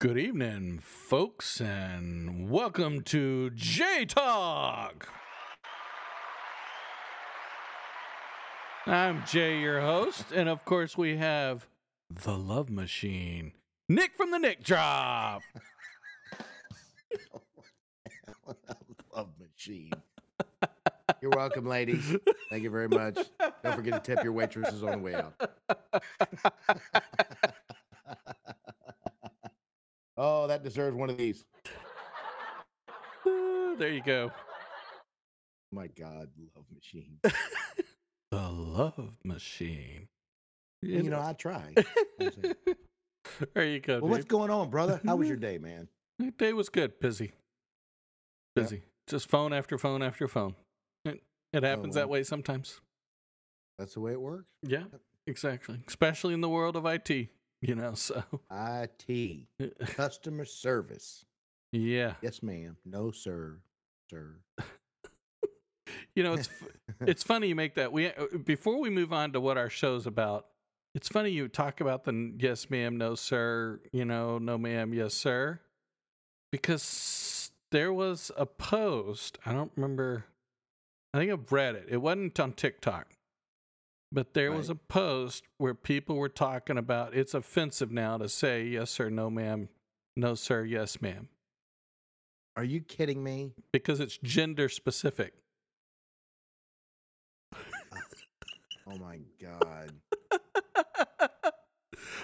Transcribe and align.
Good 0.00 0.16
evening, 0.16 0.78
folks, 0.80 1.60
and 1.60 2.48
welcome 2.48 3.02
to 3.02 3.50
Jay 3.50 4.04
Talk. 4.04 5.08
I'm 8.86 9.24
Jay, 9.26 9.58
your 9.58 9.80
host, 9.80 10.26
and 10.32 10.48
of 10.48 10.64
course, 10.64 10.96
we 10.96 11.16
have 11.16 11.66
the 12.08 12.38
Love 12.38 12.70
Machine, 12.70 13.54
Nick 13.88 14.12
from 14.16 14.30
the 14.30 14.38
Nick 14.38 14.62
Drop. 14.62 15.42
Love 19.12 19.30
machine. 19.40 19.90
You're 21.20 21.32
welcome, 21.32 21.66
ladies. 21.66 22.16
Thank 22.50 22.62
you 22.62 22.70
very 22.70 22.86
much. 22.86 23.18
Don't 23.64 23.74
forget 23.74 24.04
to 24.04 24.14
tip 24.14 24.22
your 24.22 24.32
waitresses 24.32 24.84
on 24.84 24.92
the 24.92 24.98
way 24.98 25.16
out. 25.16 25.34
oh, 30.18 30.46
that 30.48 30.62
deserves 30.62 30.96
one 30.96 31.08
of 31.08 31.16
these. 31.16 31.44
Ooh, 33.26 33.76
there 33.78 33.90
you 33.90 34.02
go. 34.02 34.30
My 35.72 35.86
God, 35.86 36.28
love 36.54 36.66
machine. 36.74 37.18
The 38.30 38.50
Love 38.50 39.14
Machine. 39.24 40.08
You 40.82 41.04
know, 41.04 41.20
I 41.20 41.32
try. 41.32 41.74
There 43.54 43.66
you 43.66 43.78
go. 43.78 44.00
Well, 44.00 44.10
what's 44.10 44.24
going 44.24 44.50
on, 44.50 44.70
brother? 44.70 45.00
How 45.04 45.14
was 45.16 45.28
your 45.28 45.36
mm-hmm. 45.36 45.46
day, 45.46 45.58
man? 45.58 45.88
My 46.18 46.30
day 46.30 46.52
was 46.54 46.70
good. 46.70 46.98
Busy. 46.98 47.32
Busy. 48.56 48.82
Just 49.06 49.28
phone 49.28 49.52
after 49.52 49.78
phone 49.78 50.02
after 50.02 50.26
phone. 50.26 50.54
It, 51.04 51.22
it 51.52 51.62
oh, 51.62 51.66
happens 51.66 51.94
that 51.94 52.08
way 52.08 52.24
sometimes. 52.24 52.80
That's 53.78 53.94
the 53.94 54.00
way 54.00 54.12
it 54.12 54.20
works. 54.20 54.50
Yeah, 54.62 54.84
exactly. 55.26 55.78
Especially 55.86 56.34
in 56.34 56.40
the 56.40 56.48
world 56.48 56.74
of 56.74 56.86
IT, 56.86 57.28
you 57.60 57.74
know. 57.74 57.94
So, 57.94 58.22
IT, 58.50 59.46
customer 59.86 60.44
service. 60.44 61.24
yeah. 61.72 62.14
Yes, 62.22 62.42
ma'am. 62.42 62.76
No, 62.84 63.10
sir. 63.10 63.58
Sir. 64.10 64.36
You 66.14 66.22
know, 66.22 66.34
it's 66.34 66.48
it's 67.00 67.22
funny 67.22 67.48
you 67.48 67.54
make 67.54 67.76
that. 67.76 67.92
We 67.92 68.08
uh, 68.08 68.26
before 68.44 68.80
we 68.80 68.90
move 68.90 69.12
on 69.12 69.32
to 69.32 69.40
what 69.40 69.56
our 69.56 69.70
show's 69.70 70.06
about. 70.06 70.46
It's 70.94 71.08
funny 71.08 71.30
you 71.30 71.46
talk 71.48 71.80
about 71.80 72.04
the 72.04 72.34
yes 72.38 72.70
ma'am, 72.70 72.98
no 72.98 73.14
sir, 73.14 73.80
you 73.92 74.04
know, 74.04 74.38
no 74.38 74.58
ma'am, 74.58 74.92
yes 74.92 75.14
sir, 75.14 75.60
because 76.50 77.52
there 77.70 77.92
was 77.92 78.32
a 78.36 78.46
post. 78.46 79.38
I 79.46 79.52
don't 79.52 79.70
remember. 79.76 80.24
I 81.14 81.18
think 81.18 81.30
I've 81.30 81.52
read 81.52 81.74
it. 81.76 81.86
It 81.88 81.98
wasn't 81.98 82.38
on 82.40 82.52
TikTok, 82.52 83.14
but 84.10 84.34
there 84.34 84.52
was 84.52 84.70
a 84.70 84.74
post 84.74 85.44
where 85.58 85.74
people 85.74 86.16
were 86.16 86.28
talking 86.28 86.78
about 86.78 87.14
it's 87.14 87.34
offensive 87.34 87.90
now 87.90 88.16
to 88.18 88.28
say 88.28 88.64
yes 88.64 88.90
sir, 88.90 89.10
no 89.10 89.28
ma'am, 89.30 89.68
no 90.16 90.34
sir, 90.34 90.64
yes 90.64 91.00
ma'am, 91.02 91.28
Are 92.56 92.64
you 92.64 92.80
kidding 92.80 93.22
me? 93.22 93.52
because 93.72 94.00
it's 94.00 94.18
gender 94.18 94.68
specific. 94.68 95.34
Oh 98.90 98.96
my 98.98 99.20
God. 99.40 99.92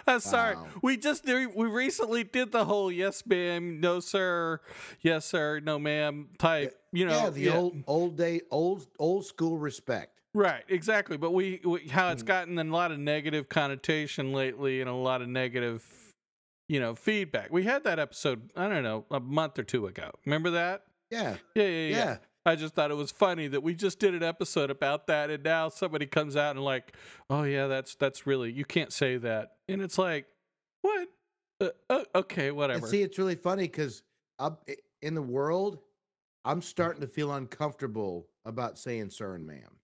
I'm 0.06 0.20
sorry. 0.20 0.56
Wow. 0.56 0.66
We 0.82 0.96
just 0.96 1.26
we 1.26 1.46
recently 1.66 2.24
did 2.24 2.52
the 2.52 2.64
whole 2.64 2.90
yes 2.90 3.22
ma'am, 3.26 3.80
no 3.80 4.00
sir, 4.00 4.60
yes 5.02 5.26
sir, 5.26 5.60
no 5.60 5.78
ma'am 5.78 6.28
type. 6.38 6.74
You 6.92 7.06
know, 7.06 7.24
yeah, 7.24 7.30
the 7.30 7.50
old 7.50 7.84
old 7.86 8.16
day 8.16 8.40
old 8.50 8.86
old 8.98 9.26
school 9.26 9.58
respect. 9.58 10.13
Right, 10.34 10.62
exactly. 10.68 11.16
But 11.16 11.30
we, 11.32 11.60
we 11.64 11.88
how 11.88 12.10
it's 12.10 12.22
Mm. 12.22 12.26
gotten 12.26 12.58
a 12.58 12.64
lot 12.64 12.92
of 12.92 12.98
negative 12.98 13.48
connotation 13.48 14.32
lately 14.32 14.80
and 14.80 14.90
a 14.90 14.94
lot 14.94 15.22
of 15.22 15.28
negative, 15.28 15.84
you 16.68 16.80
know, 16.80 16.94
feedback. 16.94 17.50
We 17.52 17.62
had 17.62 17.84
that 17.84 17.98
episode. 17.98 18.50
I 18.56 18.68
don't 18.68 18.82
know, 18.82 19.06
a 19.10 19.20
month 19.20 19.58
or 19.58 19.62
two 19.64 19.86
ago. 19.86 20.10
Remember 20.26 20.50
that? 20.50 20.82
Yeah. 21.10 21.36
Yeah, 21.54 21.62
yeah, 21.64 21.68
yeah. 21.88 21.96
Yeah. 21.96 22.16
I 22.46 22.56
just 22.56 22.74
thought 22.74 22.90
it 22.90 22.94
was 22.96 23.10
funny 23.10 23.48
that 23.48 23.62
we 23.62 23.74
just 23.74 23.98
did 23.98 24.14
an 24.14 24.22
episode 24.22 24.70
about 24.70 25.06
that, 25.06 25.30
and 25.30 25.42
now 25.42 25.70
somebody 25.70 26.04
comes 26.04 26.36
out 26.36 26.56
and 26.56 26.64
like, 26.64 26.94
oh 27.30 27.44
yeah, 27.44 27.68
that's 27.68 27.94
that's 27.94 28.26
really 28.26 28.52
you 28.52 28.66
can't 28.66 28.92
say 28.92 29.16
that, 29.16 29.52
and 29.66 29.80
it's 29.80 29.96
like, 29.96 30.26
what? 30.82 31.08
Uh, 31.60 31.68
uh, 31.88 32.04
okay, 32.16 32.48
And 32.48 32.56
whatever. 32.58 32.86
see, 32.86 33.00
it's 33.00 33.16
really 33.16 33.34
funny 33.36 33.62
because 33.62 34.02
in 35.00 35.14
the 35.14 35.22
world, 35.22 35.78
I'm 36.44 36.60
starting 36.60 37.00
to 37.00 37.06
feel 37.06 37.32
uncomfortable 37.32 38.26
about 38.44 38.78
saying 38.78 39.08
sir 39.08 39.36
and 39.36 39.46
ma'am. 39.46 39.78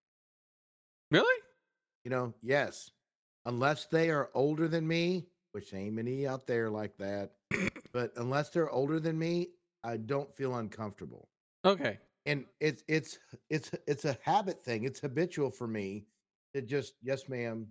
Really? 1.10 1.42
You 2.04 2.10
know, 2.10 2.34
yes, 2.42 2.90
unless 3.46 3.86
they 3.86 4.10
are 4.10 4.30
older 4.34 4.68
than 4.68 4.86
me, 4.86 5.26
which 5.52 5.74
ain't 5.74 5.94
many 5.94 6.26
out 6.26 6.46
there 6.46 6.70
like 6.70 6.96
that, 6.98 7.32
but 7.92 8.12
unless 8.16 8.50
they're 8.50 8.70
older 8.70 9.00
than 9.00 9.18
me, 9.18 9.48
I 9.84 9.96
don't 9.96 10.32
feel 10.34 10.56
uncomfortable. 10.56 11.28
Okay. 11.64 11.98
And 12.26 12.44
it's 12.60 12.84
it's 12.88 13.18
it's 13.48 13.70
it's 13.86 14.04
a 14.04 14.16
habit 14.22 14.62
thing. 14.62 14.84
It's 14.84 15.00
habitual 15.00 15.50
for 15.50 15.66
me 15.66 16.06
to 16.54 16.62
just 16.62 16.94
yes, 17.02 17.28
ma'am. 17.28 17.66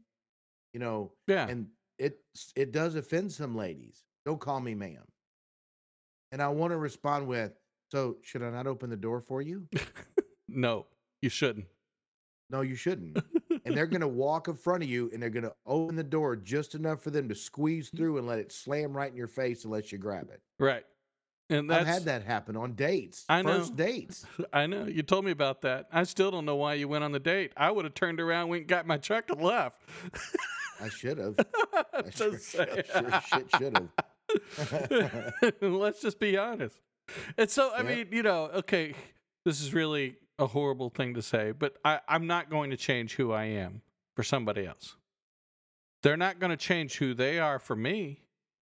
You 0.74 0.80
know, 0.80 1.14
Yeah. 1.28 1.48
and 1.48 1.68
it 1.98 2.20
it 2.56 2.72
does 2.72 2.96
offend 2.96 3.32
some 3.32 3.56
ladies. 3.56 4.04
Don't 4.26 4.40
call 4.40 4.60
me 4.60 4.76
ma'am. 4.76 5.06
And 6.32 6.42
I 6.42 6.48
want 6.50 6.72
to 6.72 6.78
respond 6.78 7.28
with, 7.28 7.54
so 7.92 8.18
should 8.22 8.44
I 8.44 8.50
not 8.52 8.68
open 8.68 8.90
the 8.90 8.96
door 8.98 9.20
for 9.22 9.42
you? 9.42 9.68
no, 10.48 10.86
you 11.22 11.30
shouldn't. 11.30 11.66
No, 12.50 12.62
you 12.62 12.76
shouldn't. 12.76 13.18
and 13.66 13.76
they're 13.78 13.86
gonna 13.88 14.08
walk 14.26 14.48
in 14.48 14.56
front 14.56 14.84
of 14.84 14.90
you 14.90 15.10
and 15.14 15.22
they're 15.22 15.30
gonna 15.30 15.54
open 15.66 15.96
the 15.96 16.04
door 16.04 16.36
just 16.36 16.76
enough 16.76 17.02
for 17.02 17.12
them 17.12 17.30
to 17.30 17.36
squeeze 17.36 17.88
mm-hmm. 17.88 17.98
through 17.98 18.18
and 18.18 18.28
let 18.28 18.40
it 18.40 18.52
slam 18.52 18.96
right 18.96 19.12
in 19.12 19.18
your 19.18 19.28
face 19.28 19.66
unless 19.66 19.92
you 19.92 19.98
grab 19.98 20.30
it. 20.32 20.42
right. 20.60 20.86
And 21.52 21.68
that's 21.68 21.82
I've 21.82 21.88
had 21.88 22.04
that 22.06 22.24
happen 22.24 22.56
on 22.56 22.74
dates. 22.74 23.26
I 23.28 23.42
know. 23.42 23.58
First 23.58 23.76
dates. 23.76 24.24
I 24.54 24.68
know 24.68 24.86
you 24.86 25.02
told 25.02 25.26
me 25.26 25.32
about 25.32 25.64
that. 25.64 25.88
I 25.92 26.04
still 26.04 26.30
don't 26.30 26.46
know 26.46 26.56
why 26.58 26.76
you 26.76 26.88
went 26.88 27.04
on 27.04 27.12
the 27.12 27.20
date. 27.20 27.54
I 27.58 27.72
would 27.72 27.86
have 27.86 27.96
turned 27.96 28.20
around, 28.20 28.50
went, 28.50 28.68
got 28.68 28.86
my 28.86 28.98
truck, 28.98 29.32
and 29.32 29.42
left. 29.42 29.82
I 30.80 30.90
should 30.90 31.18
have. 31.18 31.40
I 31.74 32.10
sure, 32.12 32.38
sure, 32.38 32.68
sure 32.84 33.22
shit 33.34 33.50
should 33.58 33.90
have. 34.58 35.54
Let's 35.62 36.02
just 36.04 36.20
be 36.20 36.38
honest. 36.38 36.78
And 37.36 37.50
so, 37.50 37.72
I 37.72 37.82
Yeah. 37.82 37.96
mean, 37.96 38.08
you 38.12 38.22
know, 38.22 38.52
okay, 38.58 38.94
this 39.44 39.60
is 39.60 39.74
really 39.74 40.18
a 40.40 40.48
horrible 40.48 40.90
thing 40.90 41.14
to 41.14 41.22
say, 41.22 41.52
but 41.52 41.76
I, 41.86 42.00
I'm 42.08 42.28
not 42.28 42.50
going 42.50 42.72
to 42.72 42.78
change 42.78 43.16
who 43.16 43.32
I 43.32 43.46
am 43.46 43.82
for 44.16 44.24
somebody 44.24 44.66
else. 44.66 44.96
They're 46.02 46.18
not 46.18 46.40
going 46.40 46.52
to 46.52 46.58
change 46.58 46.98
who 46.98 47.14
they 47.14 47.40
are 47.40 47.60
for 47.60 47.76
me. 47.76 48.22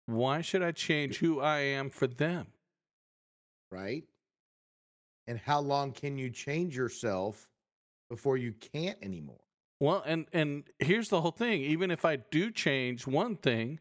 Why 0.07 0.41
should 0.43 0.63
I 0.63 0.73
change 0.73 1.19
who 1.19 1.41
I 1.41 1.61
am 1.61 1.89
for 1.91 2.07
them? 2.07 2.49
right? 3.73 4.05
And 5.27 5.39
how 5.39 5.61
long 5.61 5.93
can 5.93 6.19
you 6.19 6.31
change 6.31 6.77
yourself 6.77 7.49
before 8.11 8.37
you 8.37 8.53
can't 8.53 8.99
anymore? 9.03 9.41
Well, 9.81 10.03
and 10.07 10.27
and 10.33 10.65
here's 10.79 11.09
the 11.09 11.21
whole 11.21 11.33
thing. 11.33 11.63
Even 11.63 11.91
if 11.91 12.05
I 12.05 12.17
do 12.17 12.51
change 12.53 13.07
one 13.07 13.37
thing, 13.37 13.81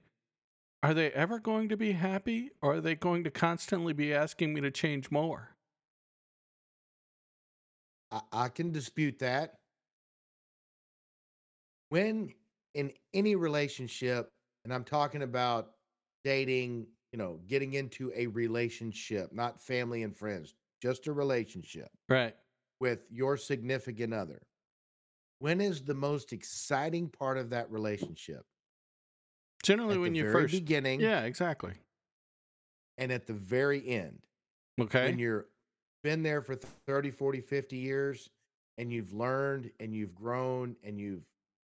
are 0.81 0.93
they 0.93 1.11
ever 1.11 1.39
going 1.39 1.69
to 1.69 1.77
be 1.77 1.91
happy 1.91 2.51
or 2.61 2.75
are 2.75 2.81
they 2.81 2.95
going 2.95 3.23
to 3.25 3.31
constantly 3.31 3.93
be 3.93 4.13
asking 4.13 4.53
me 4.53 4.61
to 4.61 4.71
change 4.71 5.11
more? 5.11 5.50
I, 8.11 8.21
I 8.31 8.49
can 8.49 8.71
dispute 8.71 9.19
that. 9.19 9.55
When 11.89 12.33
in 12.73 12.91
any 13.13 13.35
relationship, 13.35 14.29
and 14.63 14.73
I'm 14.73 14.83
talking 14.83 15.23
about 15.23 15.71
dating, 16.23 16.87
you 17.11 17.17
know, 17.17 17.39
getting 17.47 17.73
into 17.73 18.11
a 18.15 18.27
relationship, 18.27 19.33
not 19.33 19.61
family 19.61 20.03
and 20.03 20.15
friends, 20.15 20.53
just 20.81 21.07
a 21.07 21.13
relationship 21.13 21.89
Right. 22.09 22.35
with 22.79 23.03
your 23.09 23.37
significant 23.37 24.13
other. 24.13 24.41
When 25.39 25.59
is 25.59 25.81
the 25.83 25.93
most 25.95 26.33
exciting 26.33 27.09
part 27.09 27.37
of 27.37 27.49
that 27.49 27.69
relationship? 27.71 28.43
Generally 29.63 29.95
At 29.95 30.01
when 30.01 30.15
you 30.15 30.31
first 30.31 30.51
beginning 30.53 31.01
Yeah, 31.01 31.23
exactly. 31.23 31.73
and 32.97 33.11
at 33.11 33.27
the 33.27 33.33
very 33.33 33.85
end. 33.87 34.25
Okay. 34.79 35.05
when 35.09 35.19
you're 35.19 35.47
been 36.03 36.23
there 36.23 36.41
for 36.41 36.55
30 36.87 37.11
40 37.11 37.41
50 37.41 37.77
years 37.77 38.29
and 38.77 38.91
you've 38.91 39.13
learned 39.13 39.71
and 39.79 39.93
you've 39.93 40.15
grown 40.15 40.75
and 40.83 40.99
you've 40.99 41.23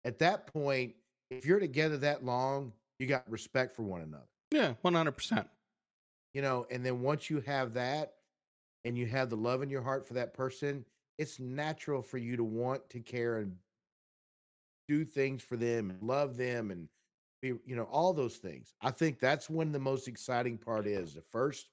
at 0.05 0.19
that 0.19 0.47
point 0.47 0.95
if 1.31 1.47
you're 1.47 1.61
together 1.61 1.97
that 1.97 2.25
long 2.25 2.73
you 2.99 3.07
got 3.07 3.29
respect 3.31 3.75
for 3.75 3.83
one 3.83 4.03
another 4.03 4.25
yeah, 4.53 4.75
100%. 4.85 5.47
you 6.35 6.43
know 6.43 6.67
and 6.71 6.85
then 6.85 7.03
once 7.03 7.31
you 7.31 7.41
have 7.41 7.75
that 7.75 8.15
and 8.85 8.99
you 8.99 9.07
have 9.07 9.31
the 9.31 9.37
love 9.37 9.63
in 9.63 9.71
your 9.71 9.83
heart 9.83 10.07
for 10.07 10.15
that 10.15 10.35
person 10.35 10.85
it's 11.19 11.41
natural 11.41 12.03
for 12.03 12.19
you 12.19 12.37
to 12.37 12.45
want 12.45 12.89
to 12.91 13.01
care 13.01 13.39
and 13.39 13.57
do 14.89 15.05
things 15.05 15.43
for 15.43 15.57
them 15.57 15.91
and 15.91 16.03
love 16.03 16.37
them 16.37 16.71
and 16.71 16.89
be 17.41 17.55
you 17.67 17.77
know 17.77 17.85
all 17.85 18.13
those 18.13 18.37
things 18.37 18.75
i 18.83 18.91
think 18.91 19.19
that's 19.19 19.49
when 19.49 19.73
the 19.73 19.79
most 19.79 20.07
exciting 20.07 20.59
part 20.59 20.87
is 20.87 21.15
the 21.15 21.23
first 21.23 21.69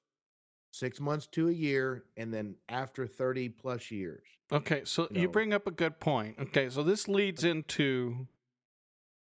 six 0.71 0.99
months 0.99 1.27
to 1.27 1.47
a 1.49 1.51
year 1.51 2.03
and 2.17 2.33
then 2.33 2.55
after 2.69 3.07
30 3.07 3.49
plus 3.49 3.89
years 3.91 4.23
Okay, 4.51 4.81
so 4.83 5.07
you 5.11 5.21
you 5.21 5.27
bring 5.29 5.53
up 5.53 5.67
a 5.67 5.71
good 5.71 5.99
point. 5.99 6.37
Okay, 6.39 6.69
so 6.69 6.81
this 6.81 7.07
leads 7.07 7.43
into 7.43 8.27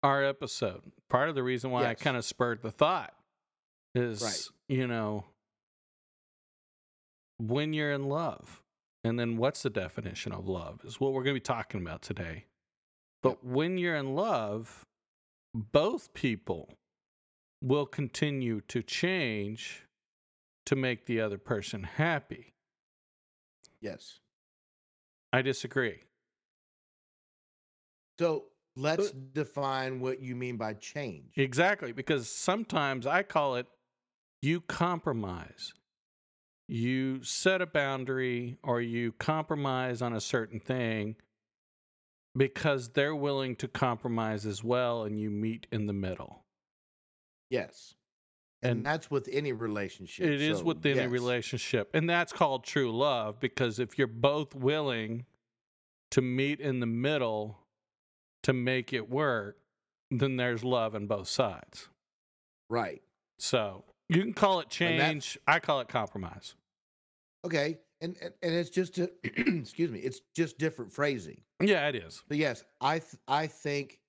our 0.02 0.24
episode. 0.24 0.82
Part 1.10 1.30
of 1.30 1.36
the 1.36 1.44
reason 1.44 1.70
why 1.70 1.86
I 1.86 1.94
kind 1.94 2.18
of 2.18 2.26
spurred 2.26 2.64
the 2.64 2.72
thought 2.72 3.14
is, 3.94 4.24
Right. 4.24 4.76
you 4.76 4.88
know, 4.88 5.26
when 7.38 7.74
you're 7.74 7.92
in 7.92 8.10
love. 8.10 8.62
And 9.06 9.20
then 9.20 9.36
what's 9.38 9.64
the 9.64 9.70
definition 9.70 10.32
of 10.32 10.48
love 10.48 10.80
is 10.86 11.00
what 11.00 11.12
we're 11.12 11.24
going 11.24 11.36
to 11.36 11.42
be 11.42 11.44
talking 11.44 11.82
about 11.82 12.02
today. 12.02 12.46
But 13.22 13.44
when 13.46 13.78
you're 13.78 13.96
in 13.98 14.16
love, 14.16 14.86
both 15.54 16.14
people 16.14 16.70
will 17.62 17.86
continue 17.86 18.62
to 18.70 18.82
change 18.82 19.84
to 20.66 20.76
make 20.76 21.06
the 21.06 21.22
other 21.22 21.38
person 21.38 21.84
happy. 21.84 22.54
Yes. 23.82 24.20
I 25.32 25.42
disagree. 25.42 26.00
So 28.20 28.46
let's 28.76 29.12
define 29.12 30.00
what 30.00 30.22
you 30.22 30.36
mean 30.36 30.58
by 30.58 30.74
change. 30.74 31.34
Exactly, 31.36 31.92
because 31.92 32.30
sometimes 32.30 33.08
I 33.08 33.24
call 33.24 33.56
it 33.56 33.68
you 34.42 34.62
compromise. 34.62 35.74
You 36.68 37.24
set 37.24 37.62
a 37.62 37.66
boundary 37.66 38.58
or 38.64 38.82
you 38.82 39.12
compromise 39.14 40.02
on 40.02 40.14
a 40.14 40.22
certain 40.22 40.60
thing 40.60 41.16
because 42.36 42.90
they're 42.90 43.16
willing 43.16 43.56
to 43.58 43.68
compromise 43.68 44.46
as 44.46 44.64
well 44.64 45.04
and 45.04 45.20
you 45.20 45.30
meet 45.30 45.68
in 45.72 45.88
the 45.88 45.94
middle. 45.94 46.44
Yes. 47.50 47.96
And, 48.64 48.78
And 48.78 48.86
that's 48.86 49.12
with 49.12 49.30
any 49.32 49.52
relationship. 49.52 50.26
It 50.26 50.42
is 50.42 50.60
so, 50.60 50.64
within 50.64 50.98
a 50.98 51.04
yes. 51.04 51.10
relationship. 51.10 51.90
And 51.94 52.10
that's 52.10 52.32
called 52.34 52.64
true 52.64 52.96
love 52.96 53.40
because 53.40 53.80
if 53.80 53.98
you're 53.98 54.08
both 54.08 54.56
willing 54.56 55.26
to 56.12 56.22
meet 56.22 56.60
in 56.60 56.80
the 56.80 56.86
middle 56.86 57.60
to 58.44 58.54
make 58.54 58.94
it 58.94 59.10
work, 59.10 59.58
then 60.12 60.38
there's 60.38 60.64
love 60.64 60.96
on 60.96 61.08
both 61.08 61.28
sides. 61.28 61.90
Right. 62.70 63.02
So 63.38 63.84
you 64.10 64.22
can 64.22 64.34
call 64.34 64.60
it 64.60 64.70
change. 64.70 65.38
I 65.48 65.60
call 65.60 65.80
it 65.82 65.88
compromise. 65.88 66.56
Okay. 67.46 67.80
And 68.02 68.16
and, 68.22 68.34
and 68.42 68.54
it's 68.54 68.70
just 68.70 68.98
a, 69.00 69.10
excuse 69.24 69.92
me, 69.92 70.00
it's 70.00 70.22
just 70.36 70.58
different 70.58 70.92
phrasing. 70.92 71.42
Yeah, 71.62 71.88
it 71.88 71.96
is. 71.96 72.22
but 72.28 72.38
yes, 72.38 72.64
I 72.82 73.00
th- 73.00 73.16
I 73.28 73.48
think 73.48 74.00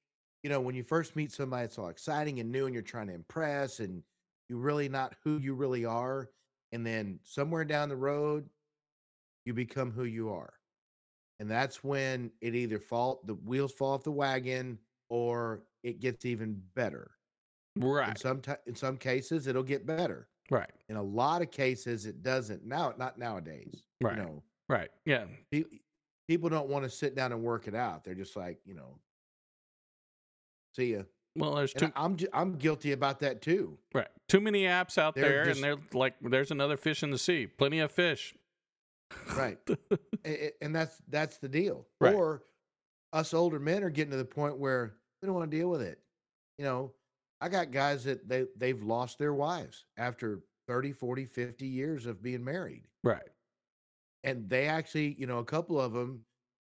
you 0.43 0.51
know 0.51 0.61
when 0.61 0.75
you 0.75 0.83
first 0.83 1.15
meet 1.15 1.31
somebody, 1.31 1.65
it's 1.65 1.79
all 1.79 1.89
exciting 1.89 2.41
and 2.41 2.51
new, 2.51 2.67
and 2.67 2.75
you're 2.75 2.83
trying 2.83 3.07
to 3.07 3.15
impress, 3.15 3.81
and 3.81 4.03
you're 4.49 4.59
really 4.59 4.89
not 4.89 5.17
who 5.25 5.39
you 5.39 5.55
really 5.55 5.85
are. 5.85 6.31
And 6.73 6.85
then 6.87 7.21
somewhere 7.23 7.65
down 7.65 7.89
the 7.89 7.97
road, 7.97 8.51
you 9.45 9.55
become 9.55 9.91
who 9.93 10.05
you 10.05 10.31
are, 10.31 10.55
and 11.41 11.51
that's 11.51 11.85
when 11.85 12.33
it 12.41 12.55
either 12.55 12.79
fall 12.79 13.23
the 13.27 13.35
wheels 13.35 13.73
fall 13.73 13.93
off 13.95 14.05
the 14.05 14.13
wagon 14.13 14.79
or 15.11 15.67
it 15.83 16.01
gets 16.01 16.25
even 16.25 16.63
better. 16.75 17.13
In 17.77 17.83
Right. 17.83 18.19
some 18.19 18.41
ti- 18.43 18.53
in 18.67 18.75
some 18.75 18.97
cases, 18.99 19.47
it'll 19.47 19.63
get 19.63 19.87
better. 19.87 20.29
Right. 20.51 20.71
In 20.89 20.97
a 20.97 21.03
lot 21.03 21.43
of 21.43 21.51
cases, 21.51 22.07
it 22.07 22.23
doesn't. 22.23 22.65
Now, 22.65 22.95
not 22.99 23.19
nowadays. 23.19 23.87
Right. 24.01 24.17
You 24.17 24.23
know, 24.23 24.45
Right. 24.69 24.91
Yeah. 25.05 25.27
pe- 25.51 25.81
people 26.29 26.49
don't 26.49 26.69
want 26.71 26.85
to 26.85 26.91
sit 26.91 27.15
down 27.15 27.33
and 27.33 27.43
work 27.43 27.69
it 27.69 27.75
out. 27.75 28.05
They're 28.05 28.15
just 28.15 28.37
like, 28.37 28.61
you 28.65 28.75
know, 28.75 29.01
see 30.73 30.93
ya. 30.95 31.05
Well, 31.37 31.55
there's 31.57 31.73
too 31.73 31.87
And 31.87 31.93
I'm 31.97 32.17
I'm 32.33 32.57
guilty 32.57 32.93
about 32.93 33.21
that 33.21 33.43
too. 33.43 33.77
right. 33.93 34.09
Too 34.29 34.41
many 34.41 34.63
apps 34.65 34.97
out 34.99 35.15
They're 35.15 35.25
there, 35.29 35.45
just- 35.47 35.57
and 35.57 35.65
they're 35.65 35.99
like, 35.99 36.15
there's 36.23 36.51
another 36.51 36.77
fish 36.77 37.03
in 37.03 37.11
the 37.11 37.19
sea. 37.19 37.47
Plenty 37.47 37.81
of 37.81 37.91
fish. 37.93 38.35
Right. 39.37 39.59
And 40.63 40.75
that's 40.75 40.97
that's 41.09 41.37
the 41.39 41.49
deal. 41.49 41.87
Right. 42.01 42.15
Or 42.15 42.45
us 43.13 43.35
older 43.35 43.59
men 43.61 43.85
are 43.85 43.91
getting 43.91 44.11
to 44.13 44.17
the 44.17 44.25
point 44.25 44.57
where 44.59 44.95
we 45.21 45.27
don't 45.27 45.35
want 45.35 45.51
to 45.51 45.57
deal 45.57 45.69
with 45.69 45.83
it. 45.83 45.99
You 46.59 46.65
know, 46.65 46.93
I 47.43 47.51
got 47.51 47.71
guys 47.71 48.05
that 48.05 48.27
they 48.27 48.47
they've 48.57 48.83
lost 48.83 49.19
their 49.19 49.35
wives 49.35 49.85
after 49.99 50.41
30, 50.67 50.93
40, 50.93 51.27
50 51.27 51.67
years 51.67 52.07
of 52.07 52.23
being 52.23 52.43
married. 52.43 52.85
Right. 53.03 53.29
And 54.23 54.49
they 54.49 54.67
actually, 54.67 55.15
you 55.19 55.27
know, 55.27 55.39
a 55.41 55.45
couple 55.45 55.79
of 55.79 55.93
them 55.93 56.25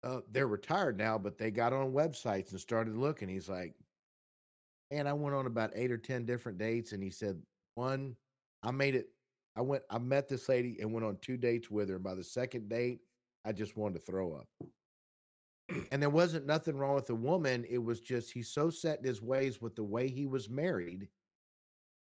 uh, 0.03 0.21
they're 0.33 0.49
retired 0.49 0.99
now, 0.99 1.17
but 1.19 1.39
they 1.39 1.51
got 1.53 1.73
on 1.73 1.93
websites 1.93 2.51
and 2.51 2.61
started 2.61 2.97
looking. 2.97 3.29
He's 3.29 3.49
like, 3.49 3.75
and 4.91 5.09
I 5.09 5.13
went 5.13 5.35
on 5.35 5.47
about 5.47 5.73
eight 5.75 5.91
or 5.91 5.99
10 5.99 6.25
different 6.25 6.59
dates. 6.59 6.93
And 6.93 7.03
he 7.03 7.11
said, 7.11 7.41
one, 7.75 8.17
I 8.63 8.71
made 8.71 8.95
it. 8.95 9.09
I 9.57 9.63
went, 9.63 9.83
I 9.91 9.99
met 9.99 10.29
this 10.29 10.49
lady 10.49 10.77
and 10.81 10.93
went 10.93 11.07
on 11.07 11.19
two 11.23 11.37
dates 11.37 11.71
with 11.71 11.89
her. 11.89 11.97
And 11.97 12.05
by 12.05 12.15
the 12.15 12.25
second 12.25 12.69
date, 12.69 13.01
I 13.45 13.53
just 13.53 13.77
wanted 13.77 14.01
to 14.01 14.11
throw 14.11 14.35
up. 14.35 14.49
And 15.91 16.01
there 16.01 16.11
wasn't 16.11 16.47
nothing 16.47 16.77
wrong 16.77 16.95
with 16.95 17.07
the 17.07 17.15
woman. 17.15 17.65
It 17.69 17.83
was 17.83 18.01
just 18.01 18.33
he's 18.33 18.49
so 18.49 18.71
set 18.71 19.01
in 19.01 19.05
his 19.05 19.21
ways 19.21 19.61
with 19.61 19.75
the 19.75 19.83
way 19.83 20.09
he 20.09 20.27
was 20.27 20.49
married 20.49 21.09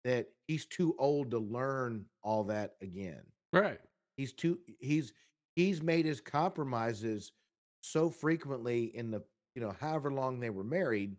that 0.03 0.27
he's 0.47 0.65
too 0.65 0.95
old 0.99 1.31
to 1.31 1.39
learn 1.39 2.05
all 2.23 2.43
that 2.45 2.75
again. 2.81 3.21
Right. 3.51 3.79
He's 4.17 4.33
too 4.33 4.59
he's 4.79 5.13
he's 5.55 5.81
made 5.81 6.05
his 6.05 6.21
compromises 6.21 7.31
so 7.81 8.09
frequently 8.09 8.95
in 8.95 9.09
the 9.11 9.23
you 9.55 9.61
know 9.61 9.73
however 9.79 10.11
long 10.11 10.39
they 10.39 10.49
were 10.49 10.63
married 10.63 11.15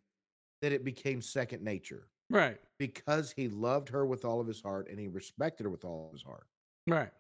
that 0.63 0.73
it 0.73 0.85
became 0.85 1.21
second 1.23 1.63
nature 1.63 2.09
Right. 2.29 2.59
because 2.79 3.31
he 3.33 3.49
loved 3.49 3.89
her 3.89 4.05
with 4.07 4.25
all 4.25 4.41
of 4.41 4.47
his 4.47 4.61
heart 4.61 4.89
and 4.91 4.99
he 4.99 5.09
respected 5.09 5.65
her 5.65 5.71
with 5.71 5.85
all 5.85 6.07
of 6.07 6.13
his 6.13 6.23
heart. 6.23 6.47
Right. 6.87 7.11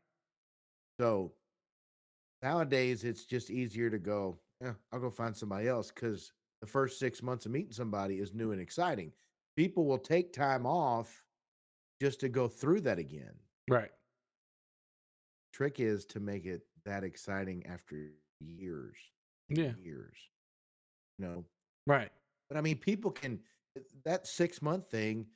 So 1.00 1.32
nowadays 2.42 3.04
it's 3.04 3.24
just 3.24 3.50
easier 3.50 3.90
to 3.90 3.98
go, 3.98 4.38
yeah, 4.60 4.74
I'll 4.92 5.00
go 5.00 5.10
find 5.10 5.36
somebody 5.36 5.68
else 5.68 5.90
because 5.90 6.32
the 6.60 6.66
first 6.66 6.98
six 6.98 7.22
months 7.22 7.46
of 7.46 7.52
meeting 7.52 7.72
somebody 7.72 8.18
is 8.18 8.34
new 8.34 8.52
and 8.52 8.60
exciting. 8.60 9.12
People 9.56 9.86
will 9.86 9.98
take 9.98 10.32
time 10.32 10.66
off 10.66 11.22
just 12.00 12.20
to 12.20 12.28
go 12.28 12.46
through 12.48 12.82
that 12.82 12.98
again. 12.98 13.34
Right. 13.68 13.90
Trick 15.52 15.80
is 15.80 16.04
to 16.06 16.20
make 16.20 16.46
it 16.46 16.62
that 16.84 17.04
exciting 17.04 17.64
after 17.66 18.10
years. 18.40 18.96
Yeah. 19.48 19.72
Years. 19.82 20.16
You 21.18 21.26
know, 21.26 21.44
Right. 21.86 22.10
But 22.50 22.58
I 22.58 22.60
mean, 22.60 22.76
people 22.76 23.12
can 23.12 23.38
that 24.04 24.26
six 24.26 24.60
month 24.60 24.90
thing 24.90 25.26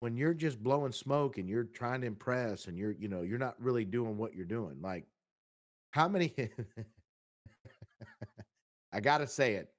when 0.00 0.16
you're 0.16 0.34
just 0.34 0.62
blowing 0.62 0.92
smoke 0.92 1.38
and 1.38 1.48
you're 1.48 1.64
trying 1.64 2.02
to 2.02 2.06
impress 2.06 2.66
and 2.66 2.78
you're 2.78 2.92
you 2.92 3.08
know 3.08 3.22
you're 3.22 3.38
not 3.38 3.60
really 3.60 3.84
doing 3.86 4.18
what 4.18 4.34
you're 4.34 4.44
doing. 4.44 4.76
Like, 4.82 5.06
how 5.90 6.06
many? 6.06 6.34
I 8.92 9.00
gotta 9.00 9.26
say 9.26 9.54
it. 9.54 9.70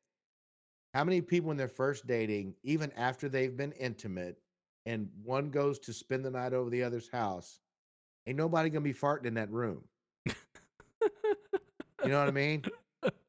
How 0.96 1.04
many 1.04 1.22
people 1.22 1.50
when 1.50 1.58
they're 1.58 1.68
first 1.68 2.08
dating, 2.08 2.56
even 2.64 2.92
after 2.94 3.30
they've 3.30 3.56
been 3.56 3.74
intimate, 3.74 4.38
and 4.86 5.08
one 5.24 5.52
goes 5.52 5.78
to 5.80 5.94
spend 5.94 6.26
the 6.26 6.32
night 6.32 6.54
over 6.54 6.70
the 6.72 6.84
other's 6.84 7.10
house, 7.10 7.60
ain't 8.26 8.38
nobody 8.38 8.70
gonna 8.70 8.82
be 8.82 8.94
farting 8.94 9.26
in 9.26 9.36
that 9.36 9.52
room. 9.52 9.84
You 12.06 12.12
know 12.12 12.20
what 12.20 12.28
I 12.28 12.32
mean? 12.32 12.64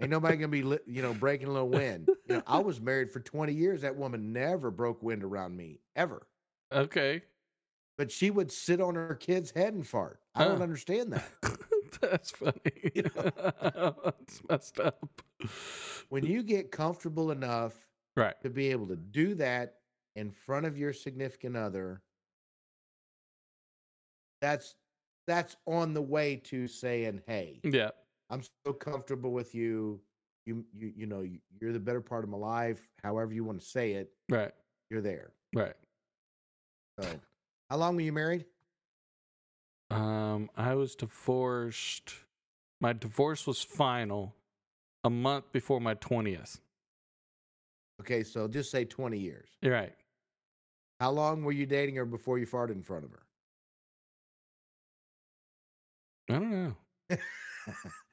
Ain't 0.01 0.11
nobody 0.11 0.37
gonna 0.37 0.49
be, 0.49 0.59
you 0.87 1.03
know, 1.03 1.15
breaking 1.15 1.49
a 1.49 1.53
little 1.53 1.71
wind. 1.71 2.09
You 2.27 2.37
know, 2.37 2.43
I 2.47 2.59
was 2.59 2.81
married 2.81 3.11
for 3.11 3.21
20 3.21 3.53
years. 3.53 3.83
That 3.83 3.97
woman 3.97 4.33
never 4.33 4.71
broke 4.71 5.03
wind 5.03 5.23
around 5.23 5.57
me, 5.57 5.81
ever. 5.95 6.27
Okay. 6.73 7.23
But 7.99 8.11
she 8.11 8.31
would 8.31 8.51
sit 8.53 8.81
on 8.81 8.95
her 8.95 9.15
kid's 9.15 9.51
head 9.53 9.75
and 9.75 9.87
fart. 9.87 10.21
I 10.35 10.45
don't 10.45 10.61
understand 10.61 11.13
that. 11.13 11.29
That's 12.01 12.31
funny. 12.31 12.61
You 12.95 13.03
That's 13.15 14.43
messed 14.49 14.81
up. 14.81 15.09
When 16.09 16.27
you 16.27 16.43
get 16.43 16.71
comfortable 16.71 17.31
enough 17.31 17.75
Right. 18.17 18.35
to 18.43 18.51
be 18.51 18.71
able 18.71 18.87
to 18.89 18.97
do 18.97 19.35
that 19.37 19.77
in 20.15 20.31
front 20.31 20.67
of 20.67 20.77
your 20.79 20.93
significant 20.95 21.57
other, 21.57 22.03
that's 24.41 24.75
that's 25.27 25.57
on 25.67 25.93
the 25.95 26.03
way 26.03 26.37
to 26.37 26.67
saying, 26.69 27.23
"Hey, 27.27 27.61
Yeah. 27.65 27.91
I'm 28.31 28.43
so 28.65 28.73
comfortable 28.73 29.33
with 29.33 29.55
you. 29.55 30.01
You 30.47 30.65
you 30.73 30.93
you 30.97 31.07
know, 31.07 31.21
you- 31.23 31.41
you're 31.61 31.73
the 31.73 31.81
better 31.81 32.01
part 32.01 32.25
of 32.25 32.31
my 32.31 32.37
life. 32.39 32.89
However 33.03 33.35
you 33.35 33.45
want 33.45 33.61
to 33.61 33.67
say 33.67 33.93
it, 33.95 34.13
Right. 34.29 34.53
you're 34.91 35.03
there." 35.03 35.33
Right. 35.55 35.75
So, 37.01 37.21
how 37.69 37.77
long 37.77 37.97
were 37.97 38.03
you 38.03 38.13
married? 38.13 38.47
Um, 39.91 40.51
I 40.57 40.75
was 40.75 40.95
divorced. 40.95 42.15
My 42.81 42.93
divorce 42.93 43.47
was 43.47 43.63
final 43.63 44.35
a 45.05 45.11
month 45.11 45.53
before 45.53 45.81
my 45.81 45.95
20th. 45.95 46.61
Okay, 48.01 48.23
so 48.23 48.47
just 48.49 48.71
say 48.71 48.85
20 48.85 49.19
years. 49.19 49.49
You're 49.63 49.73
right. 49.73 49.95
How 51.01 51.11
long 51.11 51.43
were 51.45 51.53
you 51.53 51.67
dating 51.67 51.97
her 51.97 52.05
before 52.05 52.39
you 52.39 52.47
farted 52.47 52.73
in 52.73 52.83
front 52.83 53.05
of 53.05 53.11
her? 53.13 53.27
I 56.29 56.33
don't 56.35 56.51
know. 56.51 56.77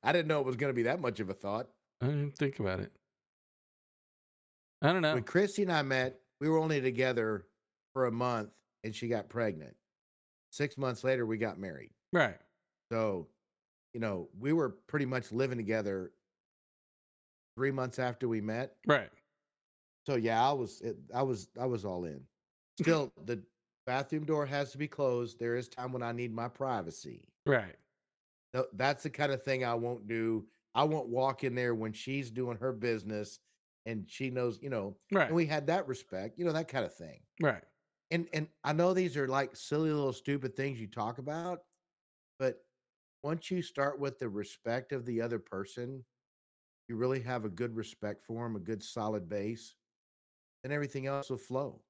I 0.03 0.11
didn't 0.11 0.27
know 0.27 0.39
it 0.39 0.45
was 0.45 0.55
going 0.55 0.69
to 0.69 0.75
be 0.75 0.83
that 0.83 0.99
much 1.01 1.19
of 1.19 1.29
a 1.29 1.33
thought. 1.33 1.69
I 2.03 2.07
didn't 2.07 2.37
think 2.37 2.59
about 2.59 2.81
it. 2.81 2.91
I 4.81 4.91
don't 4.91 5.01
know. 5.01 5.13
When 5.13 5.23
Christy 5.23 5.61
and 5.63 5.71
I 5.71 5.81
met, 5.81 6.19
we 6.41 6.49
were 6.49 6.57
only 6.57 6.81
together 6.81 7.45
for 7.93 8.07
a 8.07 8.11
month 8.11 8.49
and 8.83 8.93
she 8.93 9.07
got 9.07 9.29
pregnant. 9.29 9.73
Six 10.51 10.77
months 10.77 11.05
later, 11.05 11.25
we 11.25 11.37
got 11.37 11.57
married. 11.57 11.91
Right. 12.11 12.37
So, 12.91 13.29
you 13.93 14.01
know, 14.01 14.27
we 14.37 14.51
were 14.51 14.75
pretty 14.87 15.05
much 15.05 15.31
living 15.31 15.57
together 15.57 16.11
three 17.55 17.71
months 17.71 17.99
after 17.99 18.27
we 18.27 18.41
met. 18.41 18.75
Right. 18.85 19.09
So 20.05 20.15
yeah, 20.15 20.45
I 20.45 20.51
was, 20.51 20.81
it, 20.81 20.97
I 21.15 21.21
was, 21.23 21.47
I 21.59 21.65
was 21.65 21.85
all 21.85 22.03
in. 22.03 22.19
Still, 22.81 23.13
the 23.25 23.41
bathroom 23.87 24.25
door 24.25 24.45
has 24.45 24.73
to 24.73 24.77
be 24.77 24.89
closed. 24.89 25.39
There 25.39 25.55
is 25.55 25.69
time 25.69 25.93
when 25.93 26.03
I 26.03 26.11
need 26.11 26.33
my 26.33 26.49
privacy. 26.49 27.29
Right. 27.45 27.75
Tho- 28.51 28.67
That's 28.73 29.03
the 29.03 29.09
kind 29.09 29.31
of 29.31 29.41
thing 29.43 29.63
I 29.63 29.75
won't 29.75 30.07
do. 30.07 30.45
I 30.75 30.83
won't 30.85 31.09
walk 31.09 31.43
in 31.43 31.55
there 31.55 31.75
when 31.75 31.93
she's 31.93 32.31
doing 32.31 32.57
her 32.57 32.73
business 32.73 33.39
and 33.85 34.09
she 34.09 34.29
knows, 34.29 34.59
you 34.61 34.69
know, 34.69 34.97
Right. 35.11 35.29
and 35.29 35.35
we 35.35 35.45
had 35.45 35.67
that 35.67 35.87
respect, 35.87 36.37
you 36.39 36.45
know, 36.45 36.53
that 36.53 36.67
kind 36.67 36.85
of 36.85 36.95
thing. 36.95 37.23
right. 37.41 37.63
And 38.11 38.29
and 38.33 38.49
I 38.63 38.73
know 38.73 38.93
these 38.93 39.17
are 39.17 39.27
like 39.27 39.55
silly 39.55 39.91
little 39.91 40.13
stupid 40.13 40.55
things 40.55 40.79
you 40.79 40.87
talk 40.87 41.17
about, 41.17 41.61
but 42.39 42.65
once 43.23 43.51
you 43.51 43.61
start 43.61 43.99
with 43.99 44.19
the 44.19 44.29
respect 44.29 44.91
of 44.93 45.05
the 45.05 45.21
other 45.21 45.39
person, 45.39 46.05
you 46.89 46.95
really 46.97 47.21
have 47.21 47.45
a 47.45 47.49
good 47.49 47.75
respect 47.75 48.25
for 48.25 48.45
them, 48.45 48.55
a 48.55 48.59
good 48.61 48.83
solid 48.83 49.29
base, 49.29 49.75
then 50.63 50.71
everything 50.73 51.07
else 51.07 51.29
will 51.29 51.37
flow. 51.37 51.83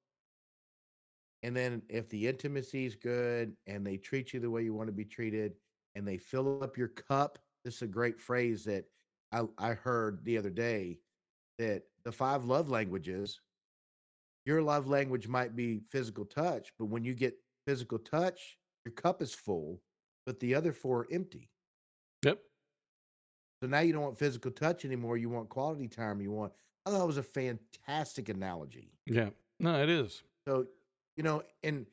And 1.41 1.55
then 1.55 1.83
if 1.89 2.09
the 2.09 2.27
intimacy 2.27 2.85
is 2.85 2.95
good 2.95 3.57
and 3.67 3.85
they 3.85 3.97
treat 3.97 4.33
you 4.33 4.39
the 4.39 4.49
way 4.49 4.63
you 4.63 4.73
want 4.73 4.87
to 4.87 4.93
be 4.93 5.05
treated 5.05 5.57
and 5.95 6.07
they 6.07 6.17
fill 6.17 6.63
up 6.63 6.77
your 6.77 6.87
cup, 6.87 7.42
this 7.63 7.75
is 7.75 7.81
a 7.83 7.87
great 7.87 8.19
phrase 8.19 8.63
that 8.65 8.85
I, 9.31 9.43
I 9.57 9.73
heard 9.73 10.23
the 10.23 10.37
other 10.37 10.49
day 10.49 10.99
that 11.59 11.83
the 12.03 12.11
five 12.11 12.45
love 12.45 12.69
languages, 12.69 13.39
your 14.45 14.61
love 14.61 14.87
language 14.87 15.27
might 15.27 15.55
be 15.55 15.81
physical 15.89 16.25
touch, 16.25 16.73
but 16.77 16.85
when 16.85 17.03
you 17.03 17.13
get 17.13 17.35
physical 17.65 17.99
touch, 17.99 18.57
your 18.85 18.93
cup 18.93 19.21
is 19.21 19.33
full, 19.33 19.81
but 20.25 20.39
the 20.39 20.53
other 20.53 20.73
four 20.73 21.01
are 21.01 21.07
empty. 21.11 21.49
Yep. 22.23 22.39
So 23.61 23.69
now 23.69 23.79
you 23.79 23.93
don't 23.93 24.03
want 24.03 24.19
physical 24.19 24.51
touch 24.51 24.83
anymore. 24.83 25.17
You 25.17 25.29
want 25.29 25.47
quality 25.47 25.87
time. 25.87 26.19
You 26.19 26.31
want, 26.31 26.51
I 26.85 26.89
thought 26.89 27.03
it 27.03 27.07
was 27.07 27.17
a 27.17 27.23
fantastic 27.23 28.27
analogy. 28.27 28.91
Yeah. 29.05 29.29
No, 29.59 29.81
it 29.81 29.89
is. 29.89 30.23
So, 30.45 30.65
you 31.15 31.23
know, 31.23 31.43
and 31.63 31.85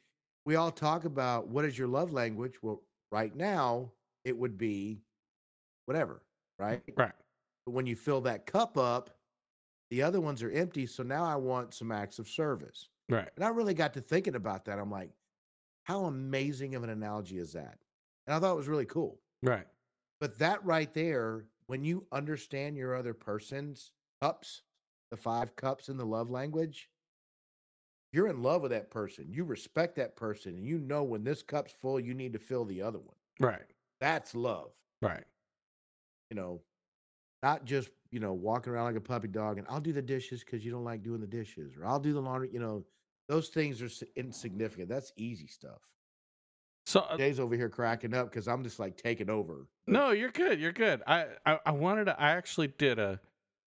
we 0.46 0.56
all 0.56 0.72
talk 0.72 1.04
about 1.04 1.46
what 1.46 1.64
is 1.64 1.78
your 1.78 1.86
love 1.86 2.12
language? 2.12 2.54
Well, 2.62 2.82
right 3.12 3.34
now 3.36 3.92
it 4.24 4.36
would 4.36 4.58
be 4.58 5.02
whatever, 5.90 6.22
right? 6.56 6.80
Right. 6.96 7.10
But 7.66 7.72
when 7.72 7.84
you 7.84 7.96
fill 7.96 8.20
that 8.20 8.46
cup 8.46 8.78
up, 8.78 9.10
the 9.90 10.02
other 10.02 10.20
ones 10.20 10.40
are 10.40 10.50
empty. 10.52 10.86
So 10.86 11.02
now 11.02 11.24
I 11.24 11.34
want 11.34 11.74
some 11.74 11.90
acts 11.90 12.20
of 12.20 12.28
service. 12.28 12.90
Right. 13.08 13.28
And 13.34 13.44
I 13.44 13.48
really 13.48 13.74
got 13.74 13.92
to 13.94 14.00
thinking 14.00 14.36
about 14.36 14.64
that. 14.66 14.78
I'm 14.78 14.88
like, 14.88 15.10
how 15.82 16.04
amazing 16.04 16.76
of 16.76 16.84
an 16.84 16.90
analogy 16.90 17.38
is 17.38 17.52
that? 17.54 17.76
And 18.28 18.36
I 18.36 18.38
thought 18.38 18.52
it 18.52 18.56
was 18.56 18.68
really 18.68 18.86
cool. 18.86 19.18
Right. 19.42 19.66
But 20.20 20.38
that 20.38 20.64
right 20.64 20.94
there, 20.94 21.46
when 21.66 21.82
you 21.82 22.06
understand 22.12 22.76
your 22.76 22.94
other 22.94 23.12
person's 23.12 23.90
cups, 24.22 24.62
the 25.10 25.16
five 25.16 25.56
cups 25.56 25.88
in 25.88 25.96
the 25.96 26.06
love 26.06 26.30
language, 26.30 26.88
you're 28.12 28.28
in 28.28 28.44
love 28.44 28.62
with 28.62 28.70
that 28.70 28.92
person. 28.92 29.26
You 29.28 29.42
respect 29.42 29.96
that 29.96 30.14
person, 30.14 30.54
and 30.54 30.64
you 30.64 30.78
know 30.78 31.02
when 31.02 31.24
this 31.24 31.42
cup's 31.42 31.72
full, 31.72 31.98
you 31.98 32.14
need 32.14 32.32
to 32.34 32.38
fill 32.38 32.64
the 32.64 32.80
other 32.80 33.00
one. 33.00 33.16
Right. 33.40 33.66
That's 34.00 34.36
love. 34.36 34.70
Right. 35.02 35.24
You 36.30 36.36
know, 36.36 36.60
not 37.42 37.64
just, 37.64 37.90
you 38.10 38.20
know, 38.20 38.32
walking 38.32 38.72
around 38.72 38.84
like 38.84 38.96
a 38.96 39.00
puppy 39.00 39.28
dog 39.28 39.58
and 39.58 39.66
I'll 39.68 39.80
do 39.80 39.92
the 39.92 40.02
dishes 40.02 40.44
because 40.44 40.64
you 40.64 40.70
don't 40.70 40.84
like 40.84 41.02
doing 41.02 41.20
the 41.20 41.26
dishes, 41.26 41.72
or 41.76 41.86
I'll 41.86 42.00
do 42.00 42.12
the 42.12 42.20
laundry. 42.20 42.50
You 42.52 42.60
know, 42.60 42.84
those 43.28 43.48
things 43.48 43.82
are 43.82 43.86
s- 43.86 44.02
insignificant. 44.16 44.88
That's 44.88 45.12
easy 45.16 45.46
stuff. 45.46 45.80
So 46.86 47.00
uh, 47.00 47.16
Jay's 47.16 47.38
over 47.40 47.54
here 47.56 47.68
cracking 47.68 48.14
up 48.14 48.30
because 48.30 48.48
I'm 48.48 48.62
just 48.64 48.78
like 48.78 48.96
taking 48.96 49.30
over. 49.30 49.66
no, 49.86 50.10
you're 50.10 50.30
good. 50.30 50.60
You're 50.60 50.72
good. 50.72 51.02
I, 51.06 51.26
I 51.46 51.58
I 51.66 51.70
wanted 51.72 52.06
to. 52.06 52.20
I 52.20 52.30
actually 52.30 52.68
did 52.68 52.98
a 52.98 53.20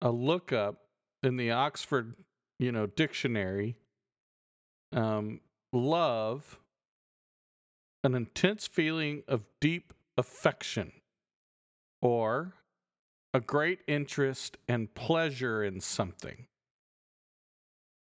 a 0.00 0.10
lookup 0.10 0.76
in 1.22 1.36
the 1.36 1.50
Oxford, 1.50 2.14
you 2.58 2.72
know, 2.72 2.86
dictionary. 2.86 3.76
Um, 4.92 5.40
love, 5.72 6.58
an 8.04 8.14
intense 8.14 8.66
feeling 8.66 9.22
of 9.28 9.42
deep 9.60 9.92
affection, 10.16 10.92
or 12.02 12.52
a 13.32 13.40
great 13.40 13.80
interest 13.86 14.58
and 14.68 14.92
pleasure 14.94 15.64
in 15.64 15.80
something. 15.80 16.46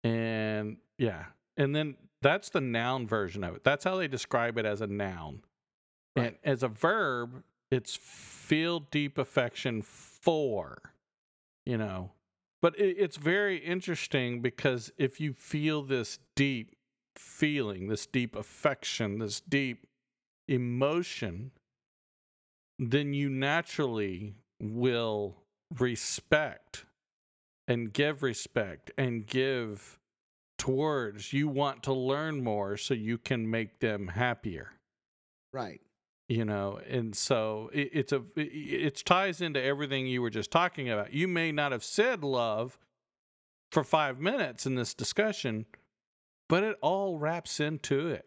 And 0.02 0.76
yeah, 0.98 1.24
and 1.56 1.74
then 1.74 1.96
that's 2.20 2.50
the 2.50 2.60
noun 2.60 3.06
version 3.06 3.42
of 3.42 3.54
it. 3.56 3.64
That's 3.64 3.84
how 3.84 3.96
they 3.96 4.08
describe 4.08 4.58
it 4.58 4.66
as 4.66 4.82
a 4.82 4.86
noun. 4.86 5.42
And 6.16 6.34
as 6.44 6.62
a 6.62 6.68
verb, 6.68 7.42
it's 7.70 7.96
feel 7.96 8.80
deep 8.80 9.18
affection 9.18 9.82
for, 9.82 10.78
you 11.64 11.78
know. 11.78 12.12
But 12.60 12.78
it, 12.78 12.96
it's 12.98 13.16
very 13.16 13.58
interesting 13.58 14.40
because 14.40 14.92
if 14.98 15.20
you 15.20 15.32
feel 15.32 15.82
this 15.82 16.18
deep 16.36 16.76
feeling, 17.16 17.88
this 17.88 18.06
deep 18.06 18.36
affection, 18.36 19.18
this 19.18 19.40
deep 19.40 19.86
emotion, 20.48 21.50
then 22.78 23.14
you 23.14 23.28
naturally 23.28 24.34
will 24.60 25.36
respect 25.78 26.84
and 27.68 27.92
give 27.92 28.22
respect 28.22 28.90
and 28.98 29.26
give 29.26 29.98
towards 30.58 31.32
you 31.32 31.48
want 31.48 31.82
to 31.82 31.92
learn 31.92 32.42
more 32.42 32.76
so 32.76 32.94
you 32.94 33.18
can 33.18 33.50
make 33.50 33.80
them 33.80 34.08
happier 34.08 34.70
Right. 35.52 35.80
you 36.28 36.44
know 36.44 36.80
and 36.88 37.14
so 37.16 37.70
it, 37.72 37.90
it's 37.92 38.12
a 38.12 38.22
it, 38.36 38.40
it 38.42 39.02
ties 39.04 39.40
into 39.40 39.60
everything 39.62 40.06
you 40.06 40.22
were 40.22 40.30
just 40.30 40.50
talking 40.50 40.88
about 40.90 41.12
you 41.12 41.26
may 41.28 41.50
not 41.52 41.72
have 41.72 41.84
said 41.84 42.22
love 42.22 42.78
for 43.72 43.82
five 43.82 44.20
minutes 44.20 44.64
in 44.66 44.74
this 44.76 44.94
discussion 44.94 45.66
but 46.48 46.62
it 46.62 46.76
all 46.82 47.18
wraps 47.18 47.58
into 47.60 48.08
it 48.08 48.26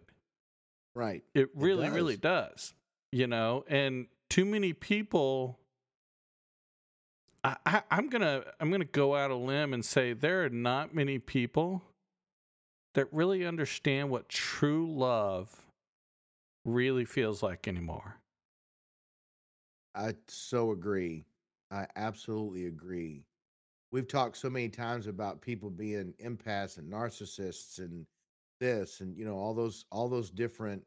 Right. 0.96 1.24
it 1.34 1.50
really 1.56 1.90
really 1.90 2.18
does. 2.18 2.52
does 2.52 2.74
you 3.12 3.28
know 3.28 3.64
and 3.70 4.08
too 4.30 4.46
many 4.46 4.74
people 4.74 5.60
I, 7.44 7.82
i'm 7.92 8.10
gonna 8.10 8.44
i'm 8.60 8.72
gonna 8.72 8.86
go 8.86 9.16
out 9.16 9.32
a 9.32 9.36
limb 9.36 9.74
and 9.74 9.84
say 9.86 10.14
there 10.14 10.44
are 10.46 10.50
not 10.50 10.94
many 10.94 11.20
people 11.20 11.84
that 12.94 13.08
really 13.14 13.46
understand 13.46 14.10
what 14.10 14.28
true 14.28 14.92
love 14.92 15.64
really 16.66 17.06
feels 17.06 17.42
like 17.42 17.68
anymore 17.68 18.18
I 19.98 20.14
so 20.28 20.72
agree. 20.72 21.26
I 21.72 21.88
absolutely 21.96 22.68
agree. 22.68 23.24
We've 23.92 24.08
talked 24.08 24.38
so 24.38 24.50
many 24.50 24.70
times 24.70 25.08
about 25.08 25.42
people 25.42 25.72
being 25.72 26.14
empaths 26.24 26.78
and 26.78 26.92
narcissists 26.92 27.80
and 27.80 28.06
this 28.60 29.02
and 29.02 29.16
you 29.16 29.26
know 29.26 29.36
all 29.36 29.54
those 29.54 29.86
all 29.92 30.10
those 30.10 30.30
different 30.32 30.84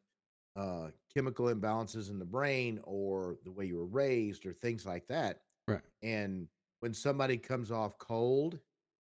uh 0.57 0.89
chemical 1.15 1.47
imbalances 1.47 2.11
in 2.11 2.19
the 2.19 2.25
brain 2.25 2.81
or 2.85 3.37
the 3.45 3.51
way 3.51 3.65
you 3.65 3.77
were 3.77 3.87
raised 3.87 4.47
or 4.47 4.53
things 4.53 4.87
like 4.87 5.07
that. 5.09 5.41
Right. 5.69 5.81
And 6.03 6.49
when 6.81 6.95
somebody 6.95 7.37
comes 7.37 7.71
off 7.71 7.99
cold, 7.99 8.59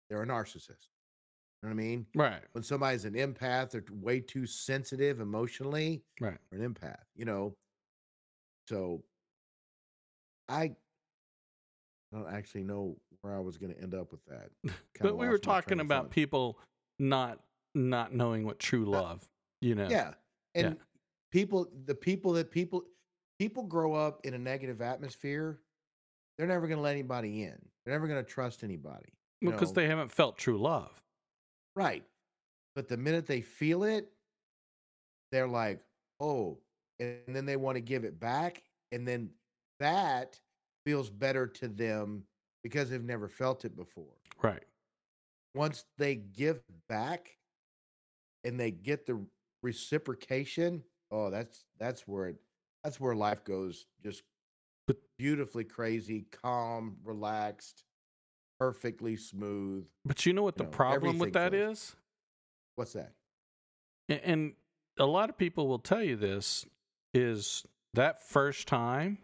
they're 0.08 0.22
a 0.22 0.26
narcissist. 0.26 0.88
You 1.62 1.68
know 1.68 1.74
what 1.74 1.82
I 1.82 1.86
mean? 1.86 2.06
right 2.14 2.42
When 2.52 2.62
somebody's 2.62 3.04
an 3.04 3.14
empath, 3.14 3.70
they're 3.70 3.84
way 3.90 4.20
too 4.20 4.46
sensitive 4.46 5.20
emotionally, 5.20 6.02
right 6.20 6.38
or 6.52 6.58
an 6.58 6.74
empath, 6.74 7.02
you 7.16 7.24
know. 7.24 7.56
So 8.68 9.02
I 10.48 10.76
don't 12.12 12.28
actually 12.32 12.64
know 12.64 12.96
where 13.22 13.34
I 13.34 13.40
was 13.40 13.58
going 13.58 13.74
to 13.74 13.80
end 13.80 13.94
up 13.94 14.12
with 14.12 14.24
that. 14.26 14.50
But 15.00 15.16
we 15.16 15.26
were 15.26 15.34
lost 15.34 15.46
my 15.46 15.52
train 15.52 15.62
talking 15.62 15.80
about 15.80 16.10
people 16.10 16.58
not 16.98 17.40
not 17.74 18.12
knowing 18.12 18.44
what 18.44 18.58
true 18.58 18.84
love 18.84 19.28
you 19.60 19.74
know 19.74 19.88
Yeah. 19.88 20.14
And 20.54 20.76
Yeah. 20.76 20.82
People 21.30 21.68
the 21.86 21.94
people 21.94 22.32
that 22.34 22.50
people 22.50 22.84
people 23.38 23.62
grow 23.62 23.94
up 23.94 24.20
in 24.24 24.34
a 24.34 24.38
negative 24.38 24.80
atmosphere, 24.80 25.60
they're 26.36 26.46
never 26.46 26.66
going 26.66 26.78
to 26.78 26.82
let 26.82 26.92
anybody 26.92 27.42
in. 27.42 27.56
They're 27.84 27.94
never 27.94 28.08
going 28.08 28.24
to 28.24 28.28
trust 28.28 28.64
anybody. 28.64 29.12
because 29.40 29.70
know. 29.70 29.74
they 29.74 29.86
haven't 29.86 30.12
felt 30.12 30.36
true 30.36 30.58
love 30.58 30.90
Right. 31.78 32.02
But 32.74 32.88
the 32.88 32.96
minute 32.96 33.26
they 33.26 33.40
feel 33.40 33.84
it, 33.84 34.10
they're 35.30 35.46
like, 35.46 35.80
oh, 36.18 36.58
and 36.98 37.20
then 37.28 37.46
they 37.46 37.54
want 37.54 37.76
to 37.76 37.80
give 37.80 38.02
it 38.02 38.18
back. 38.18 38.64
And 38.90 39.06
then 39.06 39.30
that 39.78 40.40
feels 40.84 41.08
better 41.08 41.46
to 41.46 41.68
them 41.68 42.24
because 42.64 42.90
they've 42.90 43.00
never 43.00 43.28
felt 43.28 43.64
it 43.64 43.76
before. 43.76 44.16
right 44.42 44.64
Once 45.54 45.84
they 45.98 46.16
give 46.16 46.60
back 46.88 47.36
and 48.42 48.58
they 48.58 48.72
get 48.72 49.06
the 49.06 49.24
reciprocation, 49.62 50.82
oh, 51.10 51.30
that's 51.30 51.64
that's 51.78 52.06
where 52.06 52.26
it 52.28 52.36
that's 52.84 53.00
where 53.00 53.14
life 53.14 53.44
goes 53.44 53.86
just 54.02 54.22
But- 54.86 54.98
beautifully 55.18 55.64
crazy, 55.64 56.26
calm, 56.42 56.96
relaxed, 57.04 57.84
perfectly 58.60 59.16
smooth. 59.16 59.86
but 60.04 60.24
you 60.26 60.32
know 60.32 60.42
what 60.42 60.54
You 60.56 60.64
the 60.64 60.70
know, 60.70 60.76
problem 60.76 61.18
with 61.18 61.32
that 61.34 61.52
everything 61.54 61.72
is 61.72 61.96
What's 62.76 62.92
that? 62.92 63.12
And 64.08 64.54
a 64.98 65.04
lot 65.06 65.28
of 65.30 65.36
people 65.36 65.66
will 65.66 65.80
tell 65.80 66.02
you 66.02 66.14
this 66.16 66.64
is 67.12 67.64
that 67.94 68.22
first 68.22 68.68
time 68.68 69.18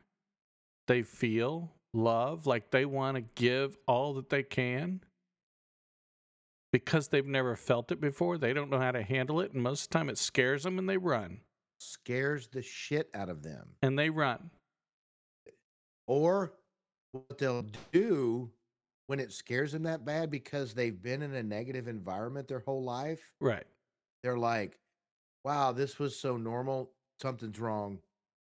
they 0.88 1.02
feel 1.02 1.70
love 1.92 2.46
like 2.46 2.70
they 2.72 2.84
want 2.84 3.14
to 3.16 3.20
give 3.36 3.78
all 3.86 4.14
that 4.14 4.28
they 4.28 4.42
can 4.42 5.00
because 6.72 7.08
they've 7.08 7.26
never 7.26 7.54
felt 7.54 7.92
it 7.92 8.00
before. 8.00 8.36
They 8.38 8.52
don't 8.52 8.70
know 8.70 8.80
how 8.80 8.90
to 8.90 9.02
handle 9.02 9.40
it, 9.40 9.52
and 9.52 9.62
most 9.62 9.84
of 9.84 9.88
the 9.90 9.98
time 9.98 10.08
it 10.08 10.18
scares 10.18 10.64
them 10.64 10.78
and 10.78 10.88
they 10.88 10.96
run. 10.96 11.40
Scares 11.80 12.48
the 12.48 12.62
shit 12.62 13.10
out 13.14 13.28
of 13.28 13.42
them. 13.42 13.68
And 13.82 13.98
they 13.98 14.10
run. 14.10 14.50
Or 16.06 16.52
what 17.12 17.38
they'll 17.38 17.66
do 17.92 18.50
when 19.06 19.20
it 19.20 19.32
scares 19.32 19.72
them 19.72 19.82
that 19.84 20.04
bad 20.04 20.30
because 20.30 20.74
they've 20.74 21.00
been 21.00 21.22
in 21.22 21.34
a 21.34 21.42
negative 21.42 21.88
environment 21.88 22.48
their 22.48 22.60
whole 22.60 22.82
life, 22.82 23.32
Right. 23.40 23.66
they're 24.22 24.38
like, 24.38 24.78
wow, 25.44 25.72
this 25.72 25.98
was 25.98 26.18
so 26.18 26.36
normal. 26.36 26.90
Something's 27.20 27.58
wrong. 27.60 28.00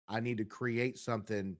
I 0.08 0.20
need 0.20 0.38
to 0.38 0.46
create 0.46 0.98
something 0.98 1.56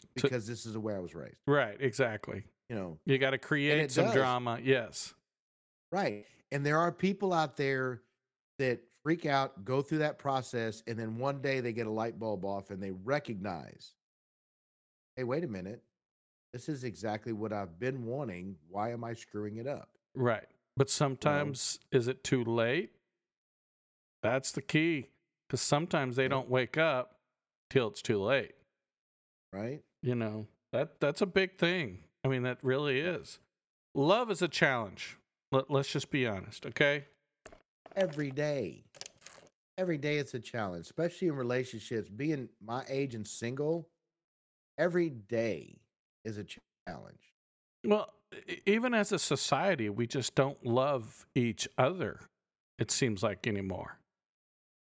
To- 0.00 0.08
because 0.22 0.46
this 0.46 0.66
is 0.66 0.72
the 0.74 0.80
way 0.80 0.94
I 0.94 0.98
was 1.00 1.14
raised. 1.14 1.40
Right. 1.46 1.76
Exactly. 1.80 2.44
You 2.68 2.76
know, 2.76 2.98
You 3.04 3.18
got 3.18 3.30
to 3.30 3.38
create 3.38 3.90
some 3.90 4.04
does. 4.06 4.14
drama. 4.14 4.60
Yes. 4.62 5.14
right. 5.92 6.24
And 6.52 6.64
there 6.64 6.78
are 6.78 6.90
people 6.92 7.32
out 7.32 7.56
there 7.56 8.02
that 8.58 8.80
freak 9.04 9.26
out, 9.26 9.64
go 9.64 9.82
through 9.82 9.98
that 9.98 10.18
process, 10.18 10.82
and 10.86 10.98
then 10.98 11.18
one 11.18 11.40
day 11.40 11.60
they 11.60 11.72
get 11.72 11.86
a 11.86 11.90
light 11.90 12.18
bulb 12.18 12.44
off 12.44 12.70
and 12.70 12.82
they 12.82 12.90
recognize, 12.90 13.94
hey, 15.16 15.24
wait 15.24 15.44
a 15.44 15.48
minute. 15.48 15.82
This 16.52 16.68
is 16.68 16.84
exactly 16.84 17.32
what 17.32 17.52
I've 17.52 17.78
been 17.78 18.04
wanting. 18.04 18.56
Why 18.68 18.90
am 18.90 19.04
I 19.04 19.14
screwing 19.14 19.58
it 19.58 19.68
up? 19.68 19.90
Right. 20.14 20.46
But 20.76 20.90
sometimes, 20.90 21.78
is 21.92 22.08
it 22.08 22.24
too 22.24 22.42
late? 22.44 22.90
That's 24.22 24.50
the 24.52 24.62
key. 24.62 25.10
Because 25.48 25.60
sometimes 25.60 26.16
they 26.16 26.28
don't 26.28 26.48
wake 26.48 26.76
up 26.78 27.16
till 27.70 27.88
it's 27.88 28.02
too 28.02 28.20
late. 28.22 28.54
Right? 29.52 29.82
You 30.02 30.14
know, 30.14 30.46
that 30.72 31.00
that's 31.00 31.20
a 31.20 31.26
big 31.26 31.58
thing. 31.58 31.98
I 32.24 32.28
mean, 32.28 32.42
that 32.42 32.58
really 32.62 33.00
is. 33.00 33.38
Love 33.94 34.30
is 34.30 34.42
a 34.42 34.48
challenge. 34.48 35.18
Let, 35.52 35.70
let's 35.70 35.90
just 35.90 36.10
be 36.10 36.26
honest, 36.26 36.66
okay? 36.66 37.06
Every 37.96 38.30
day. 38.30 38.84
Every 39.78 39.98
day 39.98 40.18
it's 40.18 40.34
a 40.34 40.40
challenge, 40.40 40.84
especially 40.86 41.28
in 41.28 41.36
relationships. 41.36 42.08
Being 42.08 42.48
my 42.64 42.84
age 42.88 43.14
and 43.14 43.26
single, 43.26 43.88
every 44.78 45.10
day 45.10 45.78
is 46.24 46.38
a 46.38 46.44
challenge. 46.86 47.34
Well, 47.84 48.12
even 48.66 48.92
as 48.94 49.12
a 49.12 49.18
society, 49.18 49.88
we 49.88 50.06
just 50.06 50.34
don't 50.34 50.64
love 50.64 51.26
each 51.34 51.66
other, 51.78 52.20
it 52.78 52.90
seems 52.90 53.22
like 53.22 53.46
anymore. 53.46 53.98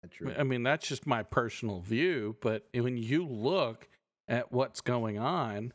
True. 0.09 0.33
I 0.37 0.43
mean, 0.43 0.63
that's 0.63 0.87
just 0.87 1.05
my 1.05 1.23
personal 1.23 1.81
view. 1.81 2.37
But 2.41 2.67
when 2.73 2.97
you 2.97 3.25
look 3.25 3.89
at 4.27 4.51
what's 4.51 4.79
going 4.81 5.19
on, 5.19 5.73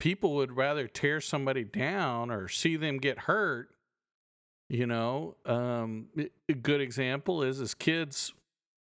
people 0.00 0.34
would 0.34 0.56
rather 0.56 0.88
tear 0.88 1.20
somebody 1.20 1.64
down 1.64 2.30
or 2.30 2.48
see 2.48 2.76
them 2.76 2.98
get 2.98 3.20
hurt. 3.20 3.73
You 4.74 4.86
know, 4.88 5.36
um, 5.46 6.08
a- 6.48 6.52
good 6.54 6.80
example 6.80 7.44
is 7.44 7.60
as 7.60 7.74
kids, 7.74 8.32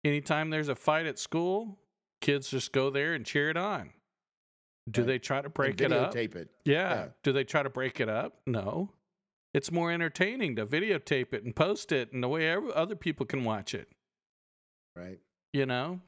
anytime 0.04 0.48
there's 0.48 0.68
a 0.70 0.74
fight 0.74 1.04
at 1.04 1.18
school, 1.18 1.76
kids 2.22 2.48
just 2.48 2.72
go 2.72 2.88
there 2.88 3.12
and 3.12 3.26
cheer 3.26 3.50
it 3.50 3.58
on. 3.58 3.92
Do 4.90 5.02
Right. 5.02 5.06
they 5.06 5.18
try 5.18 5.42
to 5.42 5.50
break 5.50 5.78
it 5.82 5.92
up? 5.92 6.14
videotape 6.14 6.34
it. 6.34 6.48
Yeah. 6.64 6.94
Yeah. 6.94 7.08
Do 7.22 7.32
they 7.32 7.44
try 7.44 7.62
to 7.62 7.68
break 7.68 8.00
it 8.00 8.08
up? 8.08 8.40
No. 8.46 8.90
It's 9.52 9.70
more 9.70 9.92
entertaining 9.92 10.56
to 10.56 10.66
videotape 10.66 11.34
it 11.34 11.44
and 11.44 11.54
post 11.54 11.92
it 11.92 12.10
and 12.10 12.22
the 12.22 12.28
way 12.28 12.50
other 12.74 12.96
people 12.96 13.26
can 13.26 13.44
watch 13.44 13.74
it, 13.74 13.90
Right. 14.94 15.20
you 15.52 15.66
know? 15.66 16.00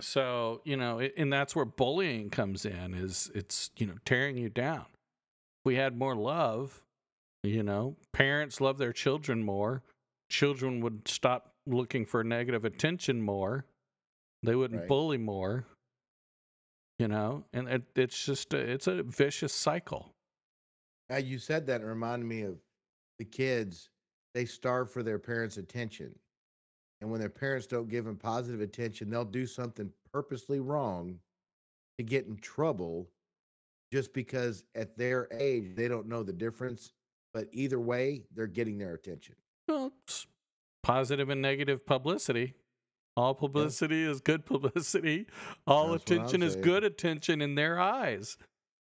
So, 0.00 0.62
you 0.64 0.76
know, 0.76 0.98
and 0.98 1.32
that's 1.32 1.54
where 1.54 1.64
bullying 1.64 2.28
comes 2.30 2.64
in 2.64 2.92
is 2.94 3.30
it's, 3.36 3.70
you 3.76 3.86
know, 3.86 3.98
tearing 4.04 4.36
you 4.36 4.48
down. 4.48 4.86
If 5.60 5.64
we 5.64 5.76
had 5.76 5.96
more 5.96 6.16
love, 6.16 6.82
you 7.48 7.62
know, 7.62 7.96
parents 8.12 8.60
love 8.60 8.78
their 8.78 8.92
children 8.92 9.42
more. 9.42 9.82
Children 10.30 10.80
would 10.80 11.08
stop 11.08 11.52
looking 11.66 12.04
for 12.04 12.22
negative 12.24 12.64
attention 12.64 13.20
more. 13.20 13.66
They 14.42 14.54
wouldn't 14.54 14.80
Right. 14.80 14.88
bully 14.88 15.18
more. 15.18 15.66
You 16.98 17.08
know, 17.08 17.44
and 17.52 17.68
it, 17.68 17.82
it's 17.94 18.24
just 18.26 18.52
a, 18.54 18.58
it's 18.58 18.88
a 18.88 19.02
vicious 19.04 19.52
cycle. 19.52 20.12
Now 21.08 21.18
you 21.18 21.38
said 21.38 21.66
that 21.66 21.80
and 21.80 21.88
reminded 21.88 22.26
me 22.26 22.42
of 22.42 22.58
the 23.18 23.24
kids. 23.24 23.88
They 24.34 24.44
starve 24.44 24.90
for 24.90 25.02
their 25.02 25.18
parents' 25.18 25.56
attention, 25.56 26.14
and 27.00 27.10
when 27.10 27.20
their 27.20 27.30
parents 27.30 27.66
don't 27.66 27.88
give 27.88 28.04
them 28.04 28.16
positive 28.16 28.60
attention, 28.60 29.10
they'll 29.10 29.24
do 29.24 29.46
something 29.46 29.90
purposely 30.12 30.60
wrong 30.60 31.18
to 31.98 32.04
get 32.04 32.26
in 32.26 32.36
trouble, 32.36 33.08
just 33.92 34.12
because 34.12 34.64
at 34.74 34.96
their 34.98 35.28
age 35.32 35.74
they 35.74 35.88
don't 35.88 36.08
know 36.08 36.22
the 36.22 36.32
difference. 36.32 36.92
But 37.34 37.48
either 37.52 37.78
way, 37.78 38.24
they're 38.34 38.46
getting 38.46 38.78
their 38.78 38.94
attention. 38.94 39.34
Well, 39.68 39.92
positive 40.82 41.28
and 41.28 41.42
negative 41.42 41.84
publicity. 41.84 42.54
All 43.16 43.34
publicity 43.34 44.04
is 44.04 44.20
good 44.20 44.44
publicity. 44.46 45.26
All 45.66 45.92
That's 45.92 46.04
attention 46.04 46.42
is 46.42 46.52
saying. 46.54 46.64
good 46.64 46.84
attention 46.84 47.42
in 47.42 47.54
their 47.54 47.78
eyes. 47.78 48.36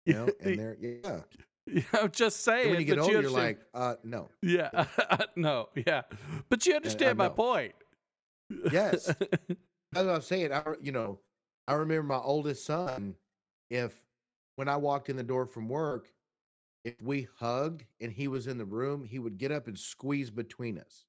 You 0.08 0.14
know, 0.14 0.28
and 0.40 0.58
they're 0.60 0.76
yeah. 0.80 1.20
Yeah, 1.66 1.82
I'm 2.00 2.12
just 2.12 2.44
saying. 2.44 2.68
And 2.68 2.70
when 2.70 2.80
you 2.80 2.86
get 2.86 3.00
older, 3.00 3.22
you're 3.22 3.28
like, 3.28 3.58
uh, 3.74 3.96
no, 4.04 4.28
yeah, 4.40 4.84
no, 5.34 5.68
yeah, 5.74 6.02
but 6.48 6.64
you 6.64 6.76
understand 6.76 7.18
my 7.18 7.26
know. 7.26 7.30
point. 7.34 7.72
Yes. 8.70 9.06
That's 9.06 10.06
what 10.06 10.14
I'm 10.14 10.20
saying. 10.20 10.52
I, 10.52 10.62
you 10.80 10.92
know, 10.92 11.18
I 11.66 11.74
remember 11.74 12.04
my 12.04 12.20
oldest 12.20 12.64
son. 12.64 13.16
If 13.68 14.00
when 14.54 14.68
I 14.68 14.76
walked 14.76 15.08
in 15.08 15.16
the 15.16 15.24
door 15.24 15.44
from 15.44 15.68
work, 15.68 16.06
if 16.86 17.02
we 17.02 17.26
hugged 17.40 17.84
and 18.00 18.12
he 18.12 18.28
was 18.28 18.46
in 18.46 18.58
the 18.58 18.64
room, 18.64 19.04
he 19.04 19.18
would 19.18 19.38
get 19.38 19.50
up 19.50 19.66
and 19.66 19.76
squeeze 19.76 20.30
between 20.30 20.78
us 20.78 21.04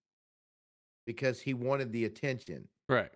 because 1.05 1.39
he 1.39 1.53
wanted 1.53 1.91
the 1.91 2.05
attention. 2.05 2.67
right. 2.89 3.11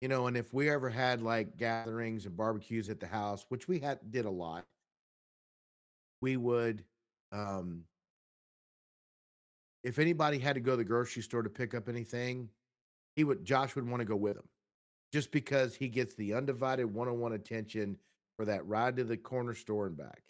You 0.00 0.08
know, 0.08 0.26
and 0.26 0.36
if 0.36 0.52
we 0.52 0.68
ever 0.68 0.90
had 0.90 1.22
like 1.22 1.56
gatherings 1.56 2.26
and 2.26 2.36
barbecues 2.36 2.90
at 2.90 2.98
the 2.98 3.06
house, 3.06 3.46
which 3.48 3.68
we 3.68 3.78
had 3.78 4.00
did 4.10 4.24
a 4.24 4.30
lot, 4.30 4.66
we 6.20 6.36
would 6.36 6.84
um 7.30 7.84
if 9.84 10.00
anybody 10.00 10.38
had 10.38 10.54
to 10.54 10.60
go 10.60 10.72
to 10.72 10.78
the 10.78 10.84
grocery 10.84 11.22
store 11.22 11.44
to 11.44 11.48
pick 11.48 11.72
up 11.72 11.88
anything, 11.88 12.48
he 13.14 13.22
would 13.22 13.44
Josh 13.44 13.76
would 13.76 13.88
want 13.88 14.00
to 14.00 14.04
go 14.04 14.16
with 14.16 14.36
him. 14.36 14.48
Just 15.12 15.30
because 15.30 15.76
he 15.76 15.88
gets 15.88 16.16
the 16.16 16.34
undivided 16.34 16.92
one-on-one 16.92 17.32
attention 17.32 17.96
for 18.36 18.44
that 18.44 18.66
ride 18.66 18.96
to 18.96 19.04
the 19.04 19.16
corner 19.16 19.54
store 19.54 19.86
and 19.86 19.96
back. 19.96 20.24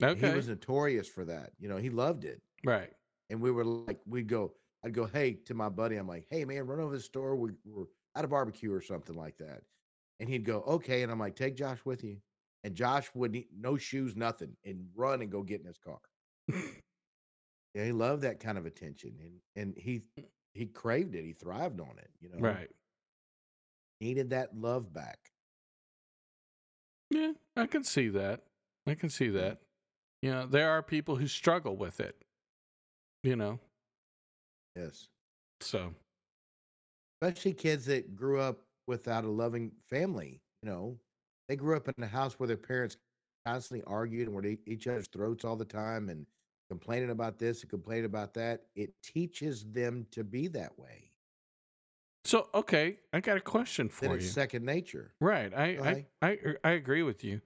And 0.00 0.10
Okay. 0.10 0.30
He 0.30 0.36
was 0.36 0.48
notorious 0.48 1.08
for 1.08 1.24
that. 1.24 1.52
You 1.58 1.68
know, 1.68 1.76
he 1.76 1.90
loved 1.90 2.24
it. 2.24 2.40
right. 2.64 2.90
And 3.30 3.42
we 3.42 3.50
were 3.50 3.64
like, 3.64 4.00
we'd 4.06 4.26
go, 4.26 4.54
I'd 4.84 4.94
go, 4.94 5.04
hey, 5.04 5.34
to 5.46 5.54
my 5.54 5.68
buddy, 5.68 5.96
I'm 5.96 6.08
like, 6.08 6.26
hey 6.30 6.44
man, 6.44 6.66
run 6.66 6.80
over 6.80 6.92
to 6.92 6.98
the 6.98 7.02
store. 7.02 7.36
We, 7.36 7.50
we're 7.64 7.84
at 8.16 8.24
a 8.24 8.28
barbecue 8.28 8.72
or 8.72 8.80
something 8.80 9.16
like 9.16 9.36
that. 9.38 9.62
And 10.20 10.28
he'd 10.28 10.44
go, 10.44 10.60
okay. 10.62 11.02
And 11.02 11.12
I'm 11.12 11.18
like, 11.18 11.36
take 11.36 11.56
Josh 11.56 11.78
with 11.84 12.02
you. 12.04 12.18
And 12.64 12.74
Josh 12.74 13.10
would 13.14 13.32
need 13.32 13.46
no 13.56 13.76
shoes, 13.76 14.16
nothing, 14.16 14.56
and 14.64 14.86
run 14.96 15.22
and 15.22 15.30
go 15.30 15.42
get 15.42 15.60
in 15.60 15.66
his 15.66 15.78
car. 15.78 16.00
yeah, 16.48 17.84
he 17.84 17.92
loved 17.92 18.22
that 18.22 18.40
kind 18.40 18.58
of 18.58 18.66
attention. 18.66 19.12
And 19.20 19.32
and 19.54 19.74
he 19.76 20.02
mm. 20.18 20.24
he 20.54 20.66
craved 20.66 21.14
it. 21.14 21.24
He 21.24 21.32
thrived 21.32 21.80
on 21.80 21.98
it, 21.98 22.10
you 22.20 22.30
know. 22.30 22.38
Right. 22.38 22.68
Needed 24.00 24.30
that 24.30 24.56
love 24.56 24.92
back. 24.92 25.18
Yeah, 27.10 27.32
I 27.56 27.66
can 27.66 27.84
see 27.84 28.08
that. 28.08 28.42
I 28.86 28.94
can 28.94 29.08
see 29.08 29.28
that. 29.30 29.58
You 30.22 30.30
know, 30.30 30.46
there 30.46 30.70
are 30.70 30.82
people 30.82 31.16
who 31.16 31.26
struggle 31.26 31.76
with 31.76 31.98
it. 32.00 32.24
You 33.22 33.36
know, 33.36 33.60
Yes. 34.76 35.08
so 35.60 35.94
Especially 37.22 37.52
kids 37.52 37.84
that 37.86 38.14
grew 38.16 38.40
up 38.40 38.64
without 38.86 39.24
a 39.24 39.28
loving 39.28 39.72
family, 39.88 40.40
you 40.62 40.68
know. 40.70 40.98
They 41.48 41.56
grew 41.56 41.76
up 41.76 41.88
in 41.88 42.02
a 42.02 42.06
house 42.06 42.38
where 42.38 42.46
their 42.46 42.56
parents 42.56 42.96
constantly 43.46 43.82
argued 43.86 44.28
and 44.28 44.36
were 44.36 44.44
at 44.44 44.58
each 44.66 44.86
other's 44.86 45.08
throats 45.08 45.44
all 45.44 45.56
the 45.56 45.64
time 45.64 46.08
and 46.10 46.26
complaining 46.70 47.10
about 47.10 47.38
this 47.38 47.62
and 47.62 47.70
complaining 47.70 48.04
about 48.04 48.34
that. 48.34 48.66
It 48.76 48.94
teaches 49.02 49.64
them 49.72 50.06
to 50.12 50.22
be 50.24 50.48
that 50.48 50.78
way. 50.78 51.10
so 52.24 52.48
okay. 52.54 52.98
I 53.12 53.20
got 53.20 53.36
a 53.36 53.40
question 53.40 53.88
for 53.88 54.16
it's 54.16 54.24
you. 54.24 54.28
second 54.28 54.64
nature. 54.64 55.14
Right. 55.20 55.52
I, 55.54 55.66
I. 56.22 56.26
I 56.26 56.30
er, 56.44 56.58
I 56.64 56.70
agree 56.72 57.02
with 57.02 57.24
you. 57.24 57.40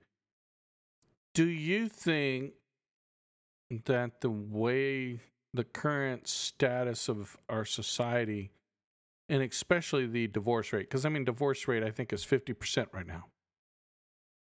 Do 1.35 1.47
you 1.47 1.89
think 1.89 2.55
that 3.87 4.21
the 4.21 4.31
way 4.31 5.21
the 5.55 5.65
current 5.65 6.27
status 6.29 7.09
of 7.09 7.37
our 7.49 7.65
society 7.65 8.51
and 9.29 9.43
especially 9.43 10.07
the 10.07 10.27
divorce 10.27 10.73
rate 10.73 10.89
because 10.89 11.05
I 11.05 11.09
mean 11.09 11.25
divorce 11.25 11.69
rate 11.69 11.83
I 11.83 11.91
think 11.91 12.13
is 12.13 12.25
50% 12.25 12.87
right 12.93 13.07
now. 13.07 13.27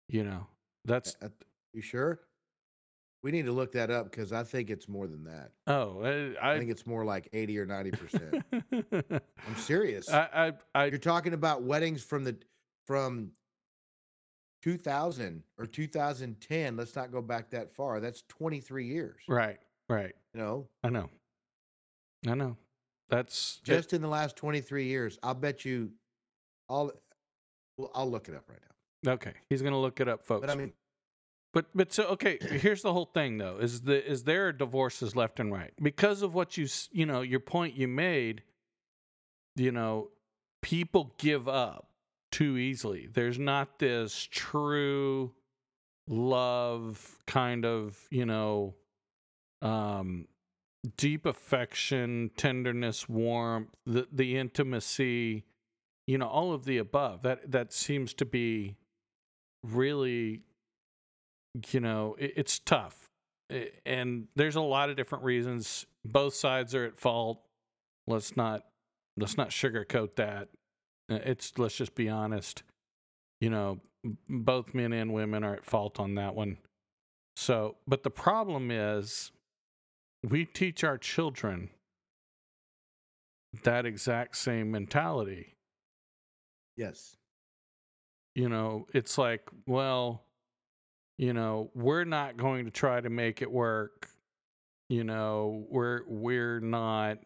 You 0.09 0.25
know. 0.25 0.47
That's 0.85 1.17
Uh, 1.23 1.29
You 1.73 1.83
sure? 1.83 2.21
We 3.23 3.31
need 3.31 3.47
to 3.47 3.53
look 3.53 3.73
that 3.73 3.91
up 3.91 4.11
because 4.11 4.33
I 4.35 4.43
think 4.45 4.69
it's 4.69 4.87
more 4.87 5.07
than 5.07 5.25
that. 5.25 5.53
oh, 5.67 6.03
I 6.41 6.53
I 6.55 6.59
think 6.59 6.71
it's 6.71 6.87
more 6.87 7.07
like 7.07 7.29
80 7.33 7.59
or 7.59 7.67
90%. 7.67 8.43
I 8.53 9.21
I'm 9.49 9.57
serious. 9.57 10.11
I 10.11 10.53
I, 10.75 10.81
I 10.83 10.85
You're 10.87 10.99
talking 10.99 11.33
about 11.33 11.63
weddings 11.63 12.03
from 12.03 12.25
the 12.25 12.37
from 12.87 13.31
2000 14.64 15.42
or 15.59 15.66
2010. 15.66 16.77
Let's 16.77 16.96
not 16.96 17.12
go 17.12 17.20
back 17.20 17.50
that 17.50 17.70
far. 17.74 18.00
That's 18.00 18.22
23 18.29 18.87
years. 18.87 19.16
right. 19.29 19.59
Right. 19.90 20.14
You 20.33 20.40
know, 20.40 20.68
I 20.83 20.88
know. 20.88 21.11
I 22.27 22.35
know. 22.35 22.57
That's 23.11 23.61
it- 23.62 23.66
just 23.66 23.92
in 23.92 24.00
the 24.00 24.09
last 24.09 24.35
23 24.37 24.87
years, 24.87 25.18
I'll 25.22 25.35
bet 25.35 25.66
you 25.66 25.92
I'll 26.70 26.90
I'll 27.94 28.11
look 28.11 28.29
it 28.31 28.35
up 28.35 28.44
right 28.48 28.59
now. 29.05 29.12
okay. 29.12 29.35
He's 29.50 29.61
gonna 29.61 29.79
look 29.79 30.00
it 30.00 30.09
up, 30.09 30.24
folks. 30.24 30.46
But 30.46 30.50
I 30.50 30.55
mean, 30.55 30.72
But 31.53 31.66
but 31.74 31.92
so 31.92 32.05
okay, 32.12 32.38
here's 32.40 32.81
the 32.81 32.94
whole 32.94 33.05
thing 33.12 33.37
though: 33.37 33.59
is 33.59 33.83
the 33.83 34.03
is 34.11 34.24
there 34.24 34.50
divorces 34.50 35.14
left 35.14 35.38
and 35.38 35.53
right 35.53 35.72
because 35.83 36.22
of 36.22 36.33
what 36.35 36.57
you 36.57 36.66
you 36.90 37.05
know 37.05 37.20
your 37.20 37.40
point 37.40 37.74
you 37.77 37.87
made. 37.87 38.42
You 39.57 39.70
know, 39.72 40.09
people 40.62 41.14
give 41.18 41.46
up 41.46 41.90
too 42.35 42.59
easily. 42.59 43.07
There's 43.07 43.38
not 43.38 43.79
this 43.79 44.27
true 44.29 45.33
love 46.09 47.16
kind 47.27 47.64
of 47.64 47.97
you 48.11 48.27
know 48.27 48.75
um 49.62 50.27
deep 50.99 51.25
affection 51.25 52.31
tenderness 52.37 53.09
warmth 53.09 53.70
the 53.87 54.07
the 54.12 54.37
intimacy 54.37 55.44
you 56.07 56.18
know 56.18 56.27
all 56.27 56.53
of 56.53 56.64
the 56.64 56.79
above. 56.79 57.23
That 57.23 57.53
that 57.53 57.73
seems 57.73 58.12
to 58.14 58.25
be 58.25 58.75
really 59.62 60.42
you 61.70 61.79
know 61.79 62.16
it, 62.18 62.33
it's 62.37 62.59
tough. 62.59 63.09
And 63.87 64.27
there's 64.35 64.57
a 64.57 64.61
lot 64.61 64.90
of 64.90 64.97
different 64.97 65.23
reasons. 65.23 65.87
Both 66.05 66.35
sides 66.35 66.75
are 66.75 66.85
at 66.85 66.99
fault. 66.99 67.42
Let's 68.09 68.37
not 68.37 68.64
let's 69.16 69.37
not 69.37 69.51
sugarcoat 69.51 70.16
that 70.16 70.49
Uh, 71.11 71.19
it's 71.25 71.53
let's 71.59 71.77
just 71.77 71.95
be 71.95 72.09
honest 72.09 72.62
you 73.40 73.51
know 73.51 73.81
both 74.29 74.75
men 74.75 74.93
and 74.93 75.12
women 75.12 75.45
are 75.45 75.55
at 75.55 75.64
fault 75.64 76.01
on 76.01 76.14
that 76.14 76.35
one 76.35 76.59
so 77.37 77.77
but 77.87 78.03
the 78.03 78.11
problem 78.11 78.71
is 78.71 79.33
we 80.29 80.45
teach 80.45 80.85
our 80.85 80.99
children 80.99 81.71
that 83.64 83.87
exact 83.87 84.37
same 84.37 84.71
mentality 84.71 85.55
yes. 86.77 87.17
you 88.35 88.49
know, 88.49 88.87
it's 88.93 89.17
like, 89.19 89.43
well, 89.67 90.25
you 91.19 91.33
know, 91.33 91.71
we're 91.75 92.05
not 92.05 92.37
going 92.37 92.64
to 92.64 92.71
try 92.71 93.01
to 93.01 93.11
make 93.11 93.43
it 93.43 93.51
work. 93.51 94.09
You 94.88 95.05
know, 95.05 95.64
we're 95.71 96.01
we're 96.07 96.61
not 96.61 97.19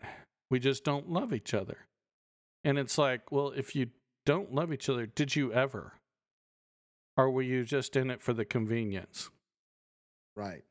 we 0.50 0.58
just 0.60 0.84
don't 0.84 1.10
love 1.10 1.32
each 1.34 1.54
other. 1.54 1.78
And 2.64 2.78
it's 2.78 2.98
like, 2.98 3.30
well, 3.32 3.52
if 3.56 3.74
you 3.76 3.88
don't 4.26 4.52
love 4.52 4.72
each 4.72 4.88
other, 4.88 5.06
did 5.06 5.34
you 5.36 5.52
ever? 5.52 5.94
Or 7.16 7.30
were 7.30 7.42
you 7.42 7.64
just 7.64 7.96
in 7.96 8.10
it 8.10 8.22
for 8.22 8.32
the 8.32 8.44
convenience? 8.44 9.30
Right. 10.36 10.62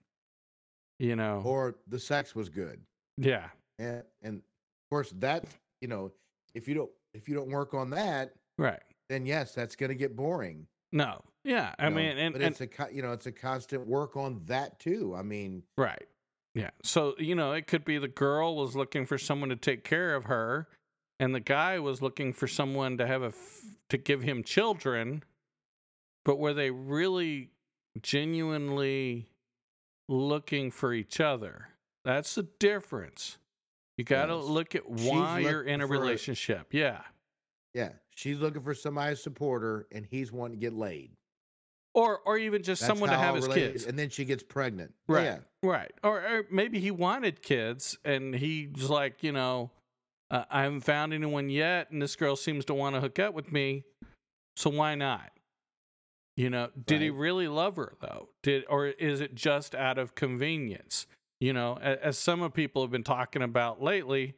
You 1.00 1.16
know. 1.16 1.42
Or 1.46 1.76
the 1.88 2.00
sex 2.00 2.36
was 2.36 2.50
good. 2.50 2.82
yeah. 3.18 3.50
And 3.80 4.02
and 4.24 4.38
of 4.38 4.90
course 4.90 5.14
that, 5.20 5.44
you 5.82 5.88
know, 5.88 6.12
if 6.56 6.68
you 6.68 6.74
don't 6.74 6.90
if 7.14 7.30
you 7.30 7.36
don't 7.36 7.50
work 7.50 7.74
on 7.74 7.92
that, 7.92 8.34
Right. 8.58 8.82
then 9.10 9.26
yes, 9.26 9.54
that's 9.54 9.76
going 9.76 9.90
to 9.90 9.96
get 9.96 10.16
boring. 10.16 10.66
No. 10.92 11.22
Yeah. 11.44 11.76
I 11.78 11.86
you 11.86 11.90
know, 11.92 11.96
mean 11.96 12.18
and, 12.18 12.34
but 12.34 12.42
and 12.42 12.52
it's 12.60 12.62
a 12.62 12.94
you 12.94 13.02
know, 13.04 13.12
it's 13.12 13.28
a 13.28 13.32
constant 13.32 13.86
work 13.86 14.16
on 14.18 14.42
that 14.46 14.80
too. 14.80 15.14
I 15.16 15.22
mean, 15.22 15.64
Right. 15.78 16.08
Yeah. 16.56 16.72
So, 16.82 17.14
you 17.20 17.36
know, 17.36 17.52
it 17.52 17.68
could 17.68 17.86
be 17.86 18.00
the 18.00 18.08
girl 18.08 18.56
was 18.56 18.76
looking 18.76 19.06
for 19.06 19.20
someone 19.20 19.50
to 19.50 19.56
take 19.56 19.84
care 19.84 20.16
of 20.16 20.24
her 20.26 20.68
and 21.20 21.34
the 21.34 21.40
guy 21.40 21.80
was 21.80 22.02
looking 22.02 22.34
for 22.34 22.48
someone 22.48 22.98
to 22.98 23.08
have 23.08 23.24
a 23.24 23.28
f- 23.28 23.62
to 23.90 23.98
give 23.98 24.22
him 24.22 24.44
children, 24.44 25.24
but 26.26 26.38
were 26.38 26.54
they 26.54 26.72
really 26.72 27.50
genuinely 28.02 29.28
looking 30.10 30.72
for 30.72 30.94
each 30.94 31.20
other? 31.20 31.70
That's 32.04 32.36
the 32.36 32.44
difference. 32.60 33.38
You 33.98 34.04
got 34.04 34.28
to 34.28 34.36
Yes. 34.36 34.46
look 34.46 34.76
at 34.76 34.88
why 34.90 35.40
you're 35.40 35.64
in 35.64 35.82
a 35.82 35.88
for 35.88 35.96
a- 35.96 36.00
relationship. 36.00 36.74
Yeah. 36.74 37.04
yeah, 37.74 37.94
she's 38.16 38.40
looking 38.40 38.62
for 38.62 38.74
somebody 38.74 39.16
to 39.16 39.22
support 39.22 39.62
her 39.62 39.88
and 39.92 40.06
he's 40.06 40.32
wanting 40.32 40.60
to 40.60 40.62
get 40.62 40.74
laid. 40.74 41.12
Or 41.94 42.20
or 42.20 42.38
even 42.38 42.62
just 42.62 42.82
That's 42.82 42.92
someone 42.92 43.10
to 43.10 43.18
have 43.18 43.36
his 43.36 43.48
kids. 43.48 43.86
And 43.86 43.98
then 43.98 44.10
she 44.10 44.24
gets 44.26 44.44
pregnant. 44.44 44.94
Right. 45.08 45.24
Yeah. 45.24 45.40
Right. 45.64 45.92
Or, 46.04 46.20
or 46.22 46.46
maybe 46.52 46.80
he 46.80 46.92
wanted 46.92 47.42
kids 47.42 47.98
and 48.06 48.36
he's 48.36 48.88
like, 48.90 49.24
you 49.24 49.32
know, 49.32 49.72
uh, 50.30 50.44
I 50.50 50.64
haven't 50.64 50.82
found 50.82 51.14
anyone 51.14 51.50
yet, 51.50 51.92
and 51.92 52.02
this 52.02 52.16
girl 52.16 52.36
seems 52.36 52.66
to 52.66 52.74
want 52.74 52.96
to 52.96 53.02
hook 53.02 53.20
up 53.20 53.34
with 53.34 53.52
me. 53.52 53.84
So 54.56 54.70
why 54.70 54.96
not? 54.96 55.32
You 56.36 56.52
know, 56.52 56.70
did 56.86 57.02
he 57.02 57.10
really 57.10 57.48
love 57.48 57.78
her 57.78 57.94
though? 58.00 58.30
Did 58.44 58.66
or 58.70 58.88
is 58.88 59.22
it 59.22 59.34
just 59.34 59.74
out 59.74 59.98
of 59.98 60.14
convenience? 60.14 61.08
You 61.40 61.54
know, 61.54 61.80
as, 61.82 61.98
as 62.04 62.18
some 62.18 62.42
of 62.42 62.54
people 62.54 62.84
have 62.84 62.92
been 62.92 63.04
talking 63.04 63.42
about 63.42 63.82
lately, 63.82 64.36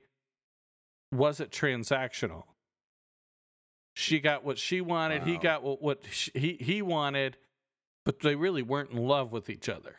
was 1.11 1.41
it 1.41 1.51
transactional? 1.51 2.43
She 3.95 4.19
got 4.19 4.45
what 4.45 4.57
she 4.57 4.79
wanted. 4.79 5.23
He 5.23 5.37
got 5.37 5.61
what 5.61 5.81
what 5.81 6.03
sh 6.09 6.29
he 6.33 6.57
he 6.61 6.81
wanted, 6.81 7.35
but 8.05 8.21
they 8.21 8.35
really 8.35 8.61
weren't 8.61 8.91
in 8.91 8.97
love 8.97 9.33
with 9.33 9.49
each 9.49 9.67
other. 9.67 9.97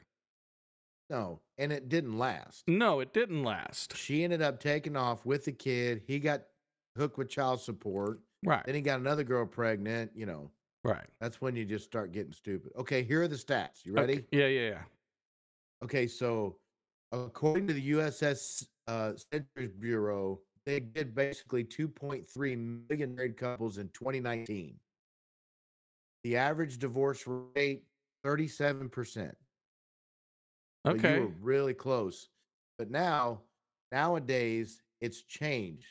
No, 1.11 1.41
and 1.59 1.73
it 1.73 1.89
didn't 1.89 2.17
last. 2.17 2.63
No, 2.69 3.01
it 3.01 3.13
didn't 3.13 3.43
last. 3.43 3.97
She 3.97 4.23
ended 4.23 4.43
up 4.43 4.61
taking 4.61 4.97
off 4.97 5.27
with 5.27 5.45
the 5.45 5.53
kid. 5.53 6.03
He 6.07 6.21
got 6.21 6.43
hooked 6.97 7.19
with 7.19 7.29
child 7.29 7.61
support. 7.61 8.21
Right. 8.45 8.65
Then 8.65 8.77
he 8.77 8.81
got 8.81 9.01
another 9.01 9.25
girl 9.25 9.45
pregnant. 9.45 10.13
You 10.15 10.27
know, 10.27 10.51
Right. 10.85 11.07
that's 11.21 11.41
when 11.41 11.57
you 11.57 11.65
just 11.65 11.85
start 11.85 12.13
getting 12.13 12.33
stupid. 12.33 12.73
Okay, 12.79 13.03
here 13.03 13.23
are 13.23 13.29
the 13.29 13.35
stats. 13.37 13.85
You 13.85 13.93
Okay, 13.95 14.01
ready? 14.01 14.27
Yeah, 14.31 14.47
yeah, 14.47 14.69
yeah. 14.71 14.83
Okay, 15.83 16.07
so 16.07 16.57
according 17.13 17.67
to 17.67 17.75
the 17.75 17.91
USS 17.91 18.67
uh, 18.87 19.13
Census 19.33 19.73
Bureau, 19.79 20.41
they 20.65 20.79
did 20.79 21.15
basically 21.15 21.65
2.3 21.65 22.87
million 22.89 23.15
married 23.17 23.37
couples 23.37 23.79
in 23.79 23.89
2019. 23.89 24.79
The 26.23 26.37
average 26.37 26.79
divorce 26.79 27.25
rate 27.27 27.83
37%. 28.25 29.33
Okay. 30.87 31.17
you 31.17 31.21
were 31.21 31.35
really 31.41 31.75
close. 31.75 32.29
But 32.79 32.91
now, 32.91 33.43
nowadays, 33.93 34.83
it's 35.01 35.23
changed. 35.23 35.87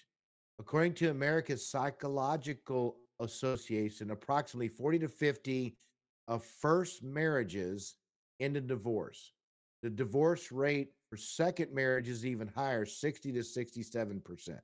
According 0.59 0.93
to 0.95 1.09
America's 1.09 1.67
Psychological 1.67 2.97
Association, 3.19 4.11
approximately 4.11 4.67
40 4.67 4.99
to 4.99 5.07
50 5.07 5.77
of 6.27 6.43
first 6.43 7.03
marriages 7.03 7.95
end 8.39 8.57
in 8.57 8.67
divorce. 8.67 9.33
The 9.81 9.89
divorce 9.89 10.51
rate 10.51 10.93
for 11.09 11.17
second 11.17 11.73
marriage 11.73 12.07
is 12.09 12.25
even 12.25 12.47
higher, 12.47 12.85
60 12.85 13.31
to 13.31 13.43
67%. 13.43 14.59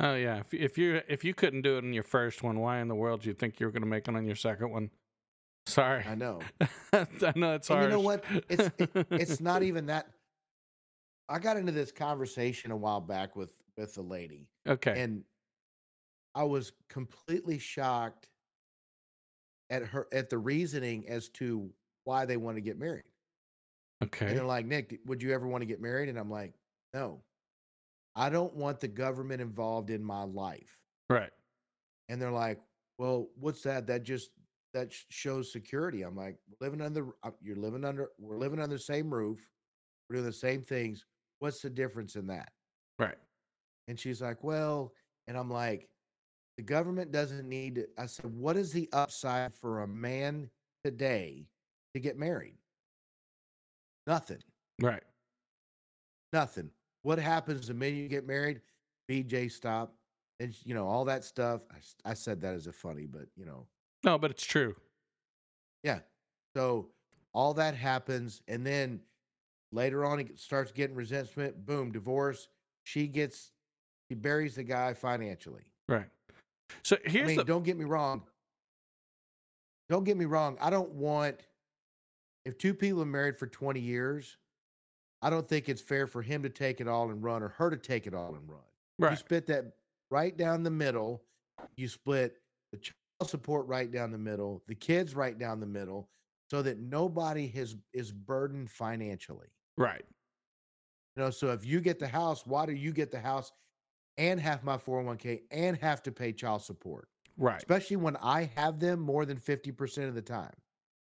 Oh 0.00 0.14
yeah. 0.14 0.38
If 0.40 0.54
if 0.54 0.78
you 0.78 1.02
if 1.08 1.24
you 1.24 1.34
couldn't 1.34 1.62
do 1.62 1.76
it 1.76 1.84
in 1.84 1.92
your 1.92 2.02
first 2.02 2.42
one, 2.42 2.60
why 2.60 2.78
in 2.80 2.88
the 2.88 2.94
world 2.94 3.22
do 3.22 3.28
you 3.28 3.34
think 3.34 3.60
you 3.60 3.66
were 3.66 3.72
going 3.72 3.82
to 3.82 3.88
make 3.88 4.08
it 4.08 4.14
on 4.16 4.24
your 4.26 4.36
second 4.36 4.70
one? 4.70 4.90
Sorry. 5.66 6.04
I 6.06 6.14
know. 6.14 6.40
I 6.92 7.32
know 7.36 7.54
it's 7.54 7.68
hard. 7.68 7.84
you 7.84 7.90
know 7.90 8.00
what? 8.00 8.24
It's 8.48 8.70
it, 8.78 8.90
it's 9.10 9.40
not 9.40 9.62
even 9.62 9.86
that. 9.86 10.08
I 11.28 11.38
got 11.38 11.56
into 11.56 11.72
this 11.72 11.92
conversation 11.92 12.70
a 12.70 12.76
while 12.76 13.00
back 13.00 13.36
with 13.36 13.52
with 13.76 13.96
a 13.96 14.02
lady, 14.02 14.48
okay. 14.68 15.00
and 15.00 15.24
I 16.34 16.44
was 16.44 16.72
completely 16.88 17.58
shocked 17.58 18.28
at 19.70 19.82
her 19.84 20.08
at 20.12 20.28
the 20.28 20.38
reasoning 20.38 21.08
as 21.08 21.28
to 21.30 21.70
why 22.04 22.26
they 22.26 22.36
want 22.36 22.56
to 22.56 22.60
get 22.60 22.78
married. 22.78 23.04
Okay, 24.02 24.26
and 24.26 24.36
they're 24.36 24.44
like, 24.44 24.66
Nick, 24.66 24.98
would 25.06 25.22
you 25.22 25.32
ever 25.32 25.46
want 25.46 25.62
to 25.62 25.66
get 25.66 25.80
married? 25.80 26.08
And 26.08 26.18
I'm 26.18 26.30
like, 26.30 26.54
no, 26.92 27.22
I 28.14 28.28
don't 28.28 28.54
want 28.54 28.80
the 28.80 28.88
government 28.88 29.40
involved 29.40 29.90
in 29.90 30.02
my 30.02 30.24
life. 30.24 30.78
Right. 31.08 31.30
And 32.08 32.20
they're 32.20 32.30
like, 32.30 32.60
well, 32.98 33.28
what's 33.40 33.62
that? 33.62 33.86
That 33.86 34.02
just 34.02 34.30
that 34.74 34.92
shows 35.10 35.52
security. 35.52 36.02
I'm 36.02 36.16
like, 36.16 36.36
living 36.60 36.80
under 36.80 37.08
uh, 37.22 37.30
you're 37.40 37.56
living 37.56 37.84
under 37.84 38.10
we're 38.18 38.38
living 38.38 38.60
under 38.60 38.76
the 38.76 38.82
same 38.82 39.12
roof. 39.12 39.48
We're 40.08 40.16
doing 40.16 40.26
the 40.26 40.32
same 40.32 40.62
things. 40.62 41.04
What's 41.38 41.60
the 41.60 41.70
difference 41.70 42.16
in 42.16 42.26
that? 42.28 42.50
Right. 42.98 43.18
And 43.88 43.98
she's 43.98 44.22
like, 44.22 44.42
well, 44.44 44.92
and 45.26 45.36
I'm 45.36 45.50
like, 45.50 45.88
the 46.56 46.62
government 46.62 47.12
doesn't 47.12 47.48
need 47.48 47.76
to. 47.76 47.86
I 47.98 48.06
said, 48.06 48.26
what 48.26 48.56
is 48.56 48.72
the 48.72 48.88
upside 48.92 49.54
for 49.54 49.82
a 49.82 49.88
man 49.88 50.50
today 50.84 51.46
to 51.94 52.00
get 52.00 52.18
married? 52.18 52.54
Nothing. 54.06 54.42
Right. 54.80 55.02
Nothing. 56.32 56.70
What 57.02 57.18
happens 57.18 57.66
the 57.66 57.74
minute 57.74 57.96
you 57.96 58.08
get 58.08 58.26
married? 58.26 58.60
BJ 59.10 59.50
stop. 59.50 59.94
And 60.40 60.54
you 60.64 60.74
know, 60.74 60.86
all 60.86 61.04
that 61.04 61.24
stuff. 61.24 61.62
I, 61.70 62.10
I 62.10 62.14
said 62.14 62.40
that 62.40 62.54
as 62.54 62.66
a 62.66 62.72
funny, 62.72 63.06
but 63.06 63.26
you 63.36 63.44
know, 63.44 63.66
No, 64.04 64.18
but 64.18 64.30
it's 64.30 64.44
true. 64.44 64.74
yeah. 65.82 66.00
So 66.56 66.88
all 67.32 67.54
that 67.54 67.74
happens, 67.74 68.42
and 68.48 68.66
then 68.66 69.00
later 69.72 70.04
on, 70.04 70.18
he 70.18 70.28
starts 70.36 70.70
getting 70.72 70.94
resentment. 70.96 71.64
Boom, 71.64 71.92
divorce. 71.92 72.48
She 72.84 73.06
gets, 73.06 73.52
she 74.08 74.14
buries 74.14 74.54
the 74.56 74.64
guy 74.64 74.92
financially. 74.92 75.62
Right. 75.88 76.08
So 76.82 76.96
here's 77.04 77.24
I 77.24 77.26
mean, 77.28 77.36
the 77.38 77.44
don't 77.44 77.62
get 77.64 77.78
me 77.78 77.84
wrong. 77.84 78.22
Don't 79.88 80.04
get 80.04 80.16
me 80.16 80.24
wrong. 80.24 80.56
I 80.60 80.70
don't 80.70 80.90
want 80.92 81.40
if 82.44 82.58
two 82.58 82.74
people 82.74 83.02
are 83.02 83.06
married 83.06 83.38
for 83.38 83.46
20 83.46 83.78
years, 83.78 84.36
I 85.20 85.30
don't 85.30 85.46
think 85.46 85.68
it's 85.68 85.80
fair 85.82 86.06
for 86.06 86.22
him 86.22 86.42
to 86.42 86.48
take 86.48 86.80
it 86.80 86.88
all 86.88 87.10
and 87.10 87.22
run 87.22 87.42
or 87.42 87.48
her 87.48 87.70
to 87.70 87.76
take 87.76 88.06
it 88.06 88.14
all 88.14 88.34
and 88.34 88.48
run. 88.48 88.60
You 88.98 89.06
Right. 89.06 89.18
split 89.18 89.46
that 89.46 89.76
right 90.10 90.36
down 90.36 90.62
the 90.64 90.70
middle. 90.70 91.22
You 91.76 91.88
split 91.88 92.40
the 92.72 92.78
child 92.78 92.96
support 93.22 93.66
right 93.66 93.90
down 93.90 94.10
the 94.10 94.18
middle, 94.18 94.62
the 94.66 94.74
kids 94.74 95.14
right 95.14 95.38
down 95.38 95.60
the 95.60 95.66
middle, 95.66 96.08
so 96.50 96.62
that 96.62 96.78
nobody 96.78 97.48
has 97.48 97.76
is 97.92 98.12
burdened 98.12 98.70
financially. 98.70 99.48
Right. 99.76 100.04
You 101.16 101.24
know, 101.24 101.30
so 101.30 101.50
if 101.50 101.64
you 101.64 101.80
get 101.80 101.98
the 101.98 102.08
house, 102.08 102.46
why 102.46 102.66
do 102.66 102.72
you 102.72 102.92
get 102.92 103.10
the 103.10 103.20
house 103.20 103.52
and 104.18 104.40
have 104.40 104.64
my 104.64 104.76
401k 104.76 105.42
and 105.50 105.76
have 105.78 106.02
to 106.04 106.12
pay 106.12 106.32
child 106.32 106.62
support? 106.62 107.08
Right. 107.38 107.56
Especially 107.56 107.96
when 107.96 108.16
I 108.16 108.50
have 108.56 108.78
them 108.78 109.00
more 109.00 109.24
than 109.24 109.38
50% 109.38 110.08
of 110.08 110.14
the 110.14 110.22
time. 110.22 110.52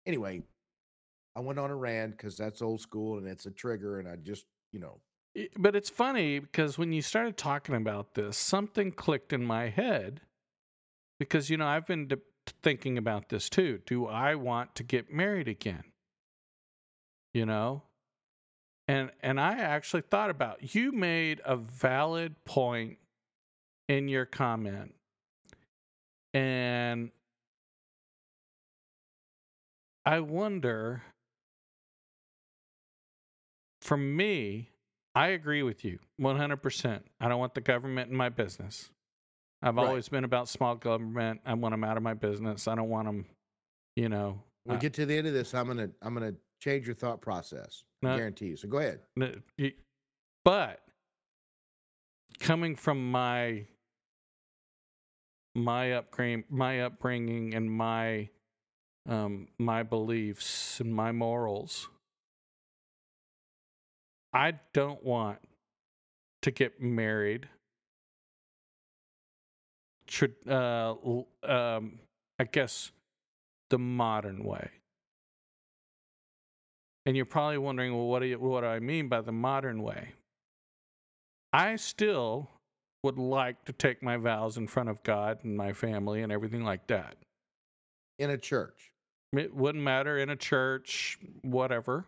Anyway, 0.05 0.41
I 1.35 1.41
went 1.41 1.59
on 1.59 1.69
a 1.69 1.75
rant 1.75 2.11
because 2.17 2.37
that's 2.37 2.61
old 2.61 2.81
school 2.81 3.17
and 3.17 3.27
it's 3.27 3.45
a 3.45 3.51
trigger, 3.51 3.99
and 3.99 4.07
I 4.07 4.15
just, 4.15 4.45
you 4.71 4.79
know, 4.79 5.01
But 5.57 5.75
it's 5.75 5.89
funny 5.89 6.39
because 6.39 6.77
when 6.77 6.91
you 6.91 7.01
started 7.01 7.37
talking 7.37 7.75
about 7.75 8.15
this, 8.15 8.37
something 8.37 8.91
clicked 8.91 9.31
in 9.31 9.43
my 9.43 9.69
head 9.69 10.21
because 11.21 11.51
you 11.51 11.57
know 11.57 11.67
I've 11.67 11.85
been 11.85 12.07
de- 12.07 12.17
thinking 12.63 12.97
about 12.97 13.29
this 13.29 13.47
too. 13.47 13.79
Do 13.85 14.07
I 14.07 14.33
want 14.33 14.73
to 14.73 14.83
get 14.83 15.13
married 15.13 15.47
again? 15.47 15.83
You 17.31 17.45
know, 17.45 17.83
and 18.87 19.11
and 19.21 19.39
I 19.39 19.59
actually 19.59 20.01
thought 20.01 20.31
about 20.31 20.73
you 20.73 20.91
made 20.91 21.39
a 21.45 21.55
valid 21.57 22.43
point 22.43 22.97
in 23.87 24.07
your 24.07 24.25
comment, 24.25 24.95
and 26.33 27.11
I 30.03 30.21
wonder. 30.21 31.03
For 33.81 33.97
me, 33.97 34.69
I 35.15 35.29
agree 35.29 35.63
with 35.63 35.83
you 35.83 35.97
100%. 36.19 37.01
I 37.19 37.27
don't 37.27 37.39
want 37.39 37.55
the 37.55 37.61
government 37.61 38.11
in 38.11 38.15
my 38.15 38.29
business. 38.29 38.91
I've 39.61 39.75
Right. 39.75 39.87
always 39.87 40.09
been 40.09 40.23
about 40.23 40.49
small 40.49 40.75
government. 40.75 41.41
I 41.45 41.53
want 41.53 41.73
them 41.73 41.83
out 41.83 41.97
of 41.97 42.03
my 42.03 42.13
business. 42.13 42.67
I 42.67 42.75
don't 42.75 42.89
want 42.89 43.05
them, 43.07 43.25
you 43.95 44.09
know. 44.09 44.41
we'll 44.65 44.77
uh, 44.77 44.79
get 44.79 44.93
to 44.95 45.05
the 45.05 45.15
end 45.17 45.27
of 45.27 45.33
this. 45.33 45.53
I'm 45.53 45.67
gonna 45.67 45.89
I'm 46.01 46.13
gonna 46.13 46.33
change 46.61 46.85
your 46.87 46.95
thought 46.95 47.21
process. 47.21 47.83
I 48.03 48.15
guarantee 48.15 48.47
you. 48.47 48.55
So 48.57 48.67
go 48.67 48.79
ahead. 48.79 49.01
But 50.43 50.81
coming 52.39 52.75
from 52.75 53.11
my 53.11 53.67
my 55.53 55.93
upbringing, 55.93 56.45
my 56.49 56.81
upbringing, 56.81 57.53
and 57.53 57.69
my 57.71 58.29
um, 59.07 59.47
my 59.59 59.83
beliefs 59.83 60.79
and 60.79 60.93
my 60.93 61.11
morals, 61.11 61.89
I 64.33 64.53
don't 64.73 65.03
want 65.03 65.39
to 66.43 66.51
get 66.51 66.81
married. 66.81 67.47
Uh, 70.47 70.93
um, 71.43 71.99
I 72.39 72.43
guess 72.51 72.91
the 73.69 73.77
modern 73.79 74.43
way. 74.43 74.69
And 77.05 77.15
you're 77.15 77.25
probably 77.25 77.57
wondering, 77.57 77.93
well, 77.95 78.07
what 78.07 78.19
do 78.19 78.25
you, 78.27 78.39
what 78.39 78.61
do 78.61 78.67
I 78.67 78.79
mean 78.79 79.07
by 79.07 79.21
the 79.21 79.31
modern 79.31 79.81
way? 79.81 80.09
I 81.53 81.75
still 81.77 82.49
would 83.03 83.17
like 83.17 83.65
to 83.65 83.73
take 83.73 84.03
my 84.03 84.17
vows 84.17 84.57
in 84.57 84.67
front 84.67 84.89
of 84.89 85.01
God 85.03 85.39
and 85.43 85.57
my 85.57 85.73
family 85.73 86.21
and 86.21 86.31
everything 86.31 86.63
like 86.63 86.85
that. 86.87 87.15
In 88.19 88.29
a 88.29 88.37
church, 88.37 88.91
It 89.33 89.53
wouldn't 89.55 89.83
matter 89.83 90.19
in 90.19 90.29
a 90.29 90.35
church, 90.35 91.17
whatever. 91.41 92.05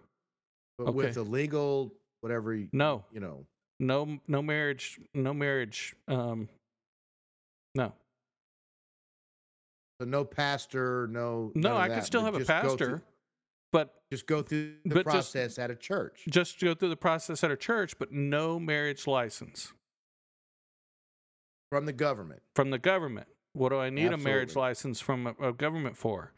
but 0.78 0.94
with 0.94 1.18
a 1.18 1.24
legal 1.24 1.92
whatever 2.22 2.54
you, 2.54 2.68
No, 2.72 3.04
you 3.12 3.20
know. 3.20 3.46
no, 3.80 4.20
no 4.28 4.42
marriage, 4.42 5.00
no 5.16 5.34
marriage. 5.34 5.96
Um, 6.08 6.48
no, 7.76 7.94
So 10.00 10.06
no 10.06 10.26
pastor, 10.26 11.08
no. 11.08 11.52
no, 11.56 11.76
I 11.78 11.90
could 11.90 12.04
still 12.04 12.24
have 12.24 12.36
a 12.36 12.40
go 12.40 12.46
through- 12.46 12.54
pastor, 12.70 13.04
but 13.72 14.00
Just 14.12 14.28
go 14.28 14.44
through 14.44 14.76
the 14.86 14.90
But 14.96 15.06
just- 15.06 15.34
process 15.34 15.58
at 15.60 15.72
a 15.72 15.76
church. 15.76 16.26
just 16.30 16.60
go 16.60 16.76
through 16.76 16.90
the 16.90 16.96
process 16.98 17.44
at 17.44 17.52
a 17.52 17.58
church, 17.58 17.98
but 17.98 18.12
no 18.12 18.60
marriage 18.60 19.08
license 19.08 19.74
from 21.72 21.86
the 21.86 21.94
government. 21.94 22.44
from 22.56 22.70
the 22.70 22.78
government. 22.78 23.28
What 23.54 23.70
do 23.70 23.78
I 23.78 23.90
need 23.90 24.12
a 24.14 24.18
marriage 24.18 24.56
license 24.56 25.00
from 25.00 25.28
a, 25.28 25.50
a 25.50 25.54
government 25.54 25.96
for? 25.98 26.34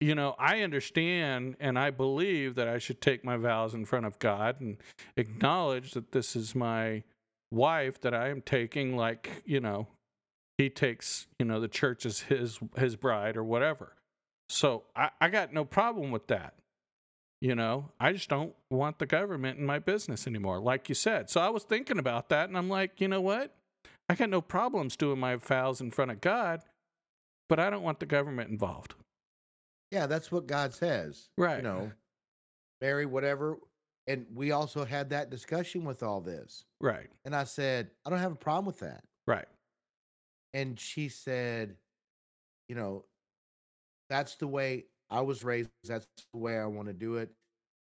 You 0.00 0.14
know, 0.14 0.34
I 0.38 0.62
understand 0.62 1.56
and 1.60 1.78
I 1.78 1.90
believe 1.90 2.54
that 2.56 2.66
I 2.68 2.78
should 2.78 3.00
take 3.00 3.24
my 3.24 3.36
vows 3.36 3.72
in 3.72 3.84
front 3.84 4.04
of 4.06 4.18
God 4.18 4.60
and 4.60 4.78
acknowledge 5.16 5.92
that 5.92 6.12
this 6.12 6.34
is 6.34 6.54
my 6.54 7.04
wife 7.50 8.00
that 8.00 8.12
I 8.14 8.28
am 8.30 8.42
taking 8.42 8.96
like, 8.96 9.42
you 9.46 9.60
know, 9.60 9.86
he 10.62 10.70
takes, 10.70 11.26
you 11.38 11.44
know, 11.44 11.60
the 11.60 11.68
church 11.68 12.06
as 12.06 12.20
his 12.20 12.58
his 12.76 12.96
bride 12.96 13.36
or 13.36 13.44
whatever. 13.44 13.96
So 14.48 14.84
I, 14.94 15.10
I 15.20 15.28
got 15.28 15.52
no 15.52 15.64
problem 15.64 16.10
with 16.10 16.28
that. 16.28 16.54
You 17.40 17.56
know, 17.56 17.90
I 17.98 18.12
just 18.12 18.28
don't 18.28 18.54
want 18.70 19.00
the 19.00 19.06
government 19.06 19.58
in 19.58 19.66
my 19.66 19.80
business 19.80 20.28
anymore, 20.28 20.60
like 20.60 20.88
you 20.88 20.94
said. 20.94 21.28
So 21.28 21.40
I 21.40 21.48
was 21.48 21.64
thinking 21.64 21.98
about 21.98 22.28
that 22.28 22.48
and 22.48 22.56
I'm 22.56 22.68
like, 22.68 23.00
you 23.00 23.08
know 23.08 23.20
what? 23.20 23.56
I 24.08 24.14
got 24.14 24.30
no 24.30 24.40
problems 24.40 24.94
doing 24.94 25.18
my 25.18 25.36
vows 25.36 25.80
in 25.80 25.90
front 25.90 26.12
of 26.12 26.20
God, 26.20 26.62
but 27.48 27.58
I 27.58 27.68
don't 27.68 27.82
want 27.82 27.98
the 27.98 28.06
government 28.06 28.50
involved. 28.50 28.94
Yeah, 29.90 30.06
that's 30.06 30.30
what 30.30 30.46
God 30.46 30.72
says. 30.72 31.30
Right. 31.36 31.56
You 31.56 31.62
know, 31.62 31.92
marry 32.80 33.06
whatever. 33.06 33.58
And 34.06 34.26
we 34.32 34.52
also 34.52 34.84
had 34.84 35.10
that 35.10 35.30
discussion 35.30 35.84
with 35.84 36.02
all 36.02 36.20
this. 36.20 36.64
Right. 36.80 37.08
And 37.24 37.34
I 37.34 37.44
said, 37.44 37.90
I 38.06 38.10
don't 38.10 38.18
have 38.20 38.32
a 38.32 38.36
problem 38.36 38.66
with 38.66 38.80
that. 38.80 39.02
Right. 39.26 39.46
And 40.54 40.78
she 40.78 41.08
said, 41.08 41.76
you 42.68 42.74
know, 42.74 43.04
that's 44.10 44.36
the 44.36 44.46
way 44.46 44.86
I 45.10 45.20
was 45.20 45.44
raised. 45.44 45.70
That's 45.84 46.06
the 46.32 46.38
way 46.38 46.58
I 46.58 46.66
want 46.66 46.88
to 46.88 46.94
do 46.94 47.16
it. 47.16 47.30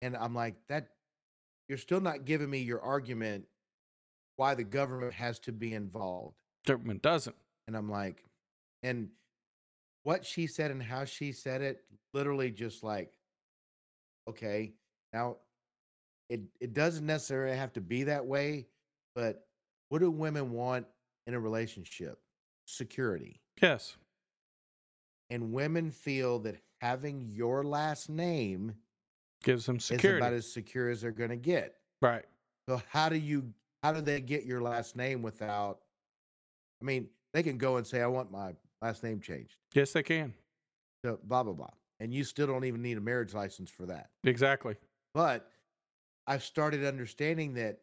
And 0.03 0.17
I'm 0.17 0.35
like, 0.35 0.57
that 0.69 0.89
you're 1.69 1.79
still 1.79 2.01
not 2.01 2.25
giving 2.25 2.51
me 2.51 2.59
your 2.59 2.81
argument 2.81 3.45
why 4.37 4.55
the 4.55 4.65
government 4.65 5.15
has 5.15 5.39
to 5.41 5.53
be 5.53 5.75
involved. 5.75 6.37
Government 6.67 7.03
doesn't. 7.03 7.37
And 7.67 7.77
I'm 7.77 7.91
like, 7.91 8.23
and 8.83 9.09
what 10.05 10.25
she 10.25 10.47
said 10.47 10.71
and 10.71 10.83
how 10.83 11.05
she 11.05 11.33
said 11.33 11.63
it, 11.63 11.83
literally 12.15 12.51
just 12.51 12.85
like, 12.85 13.13
okay, 14.29 14.73
now 15.13 15.37
it 16.29 16.41
it 16.61 16.75
doesn't 16.75 17.07
necessarily 17.07 17.57
have 17.57 17.73
to 17.75 17.81
be 17.81 18.05
that 18.05 18.25
way, 18.25 18.67
but 19.15 19.47
what 19.89 20.01
do 20.01 20.11
women 20.11 20.53
want 20.53 20.87
in 21.27 21.35
a 21.35 21.41
relationship? 21.41 22.19
Security. 22.67 23.41
Yes. 23.63 23.97
And 25.31 25.53
women 25.53 25.91
feel 25.91 26.39
that 26.41 26.57
having 26.81 27.21
your 27.33 27.65
last 27.65 28.09
name 28.11 28.75
Gives 29.43 29.67
them 29.67 29.77
is 29.77 29.85
security. 29.85 30.19
about 30.21 30.33
as 30.35 30.51
secure 30.51 30.89
as 30.91 31.01
they're 31.01 31.11
going 31.13 31.31
to 31.31 31.37
get. 31.37 31.77
right. 32.03 32.25
So 32.69 32.83
how 32.91 33.09
do 33.09 33.17
you 33.17 33.53
how 33.85 33.93
do 33.93 34.01
they 34.01 34.21
get 34.21 34.45
your 34.45 34.61
last 34.61 34.97
name 34.97 35.23
without 35.23 35.79
I 36.83 36.85
mean, 36.85 37.09
they 37.33 37.43
can 37.45 37.57
go 37.59 37.77
and 37.77 37.87
say 37.87 38.03
I 38.03 38.07
want 38.09 38.31
my 38.33 38.55
last 38.83 39.03
name 39.05 39.21
changed. 39.21 39.57
Yes, 39.73 39.93
they 39.93 40.03
can. 40.03 40.35
to 41.05 41.19
blah 41.25 41.43
blah 41.45 41.53
blah 41.53 41.71
and 42.01 42.13
you 42.13 42.25
still 42.25 42.47
don't 42.49 42.65
even 42.65 42.83
need 42.83 42.99
a 42.99 43.01
marriage 43.01 43.33
license 43.35 43.71
for 43.71 43.87
that 43.87 44.11
Exactly. 44.25 44.75
but 45.15 45.51
i've 46.27 46.43
started 46.43 46.85
understanding 46.85 47.55
that 47.55 47.79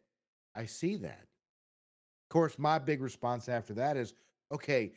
i 0.54 0.64
see 0.66 0.94
that 0.96 1.22
of 1.22 2.28
course 2.30 2.56
my 2.58 2.78
big 2.78 3.00
response 3.02 3.48
after 3.48 3.72
that 3.74 3.96
is 3.96 4.14
okay 4.54 4.92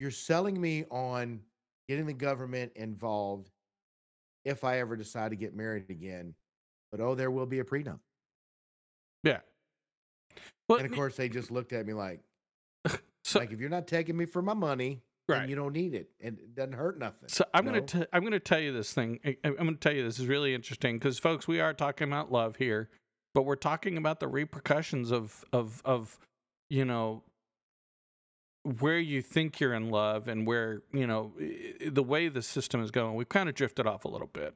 you're 0.00 0.10
selling 0.10 0.60
me 0.60 0.84
on 0.90 1.40
getting 1.88 2.06
the 2.06 2.12
government 2.14 2.72
involved 2.76 3.50
if 4.44 4.64
i 4.64 4.78
ever 4.78 4.96
decide 4.96 5.30
to 5.30 5.36
get 5.36 5.54
married 5.54 5.90
again 5.90 6.34
but 6.90 7.00
oh 7.00 7.14
there 7.14 7.30
will 7.30 7.46
be 7.46 7.58
a 7.58 7.64
prenup 7.64 7.98
Yeah. 9.24 9.40
Well, 10.68 10.78
and 10.78 10.86
of 10.86 10.92
course 10.94 11.16
they 11.16 11.28
just 11.28 11.50
looked 11.50 11.72
at 11.72 11.86
me 11.86 11.92
like 11.92 12.20
so, 13.24 13.40
like 13.40 13.52
if 13.52 13.60
you're 13.60 13.68
not 13.70 13.86
taking 13.86 14.16
me 14.16 14.24
for 14.26 14.42
my 14.42 14.54
money 14.54 15.02
right. 15.28 15.48
you 15.48 15.56
don't 15.56 15.72
need 15.72 15.94
it 15.94 16.08
and 16.20 16.38
it 16.38 16.54
doesn't 16.54 16.74
hurt 16.74 16.98
nothing 16.98 17.28
So 17.28 17.44
I'm 17.52 17.64
gonna 17.64 17.80
t- 17.80 18.06
I'm 18.12 18.22
gonna 18.22 18.38
tell 18.40 18.60
you 18.60 18.72
this 18.72 18.92
thing. 18.92 19.18
I, 19.24 19.36
I'm 19.44 19.56
gonna 19.56 19.74
tell 19.74 19.92
you 19.92 20.04
this 20.04 20.18
is 20.18 20.26
really 20.26 20.54
interesting 20.54 20.98
because 20.98 21.18
folks, 21.18 21.48
we 21.48 21.60
are 21.60 21.74
talking 21.74 22.08
about 22.08 22.30
love 22.30 22.56
here, 22.56 22.90
but 23.34 23.42
we're 23.42 23.56
talking 23.56 23.96
about 23.96 24.20
the 24.20 24.28
repercussions 24.28 25.10
of 25.10 25.44
of 25.52 25.80
of 25.84 26.18
you 26.70 26.84
know 26.84 27.22
where 28.80 28.98
you 28.98 29.22
think 29.22 29.60
you're 29.60 29.74
in 29.74 29.90
love 29.90 30.26
and 30.28 30.46
where 30.46 30.82
you 30.92 31.06
know 31.06 31.32
the 31.86 32.02
way 32.02 32.28
the 32.28 32.42
system 32.42 32.82
is 32.82 32.90
going. 32.90 33.14
We've 33.14 33.28
kind 33.28 33.48
of 33.48 33.54
drifted 33.54 33.86
off 33.86 34.04
a 34.04 34.08
little 34.08 34.26
bit, 34.28 34.54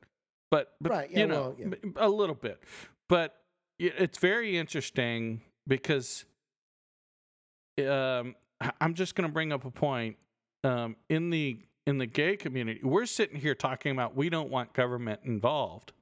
but 0.51 0.75
but 0.81 0.91
Right, 0.93 1.11
yeah, 1.11 1.19
you 1.21 1.27
know 1.27 1.55
well, 1.59 1.71
yeah. 1.85 1.91
a 1.97 2.09
little 2.09 2.35
bit, 2.35 2.63
but 3.09 3.37
it's 3.79 4.19
very 4.19 4.57
interesting 4.59 5.43
because 5.67 6.25
um, 7.87 8.35
I'm 8.81 8.95
just 8.95 9.15
gonna 9.15 9.29
bring 9.29 9.53
up 9.53 9.65
a 9.65 9.71
point 9.71 10.17
um, 10.65 10.97
in 11.09 11.31
the 11.31 11.61
in 11.87 11.99
the 11.99 12.07
gay 12.07 12.37
community, 12.37 12.81
we're 12.83 13.07
sitting 13.07 13.41
here 13.41 13.55
talking 13.55 13.93
about 13.93 14.15
we 14.15 14.29
don't 14.29 14.51
want 14.51 14.75
government 14.75 15.21
involved 15.25 15.93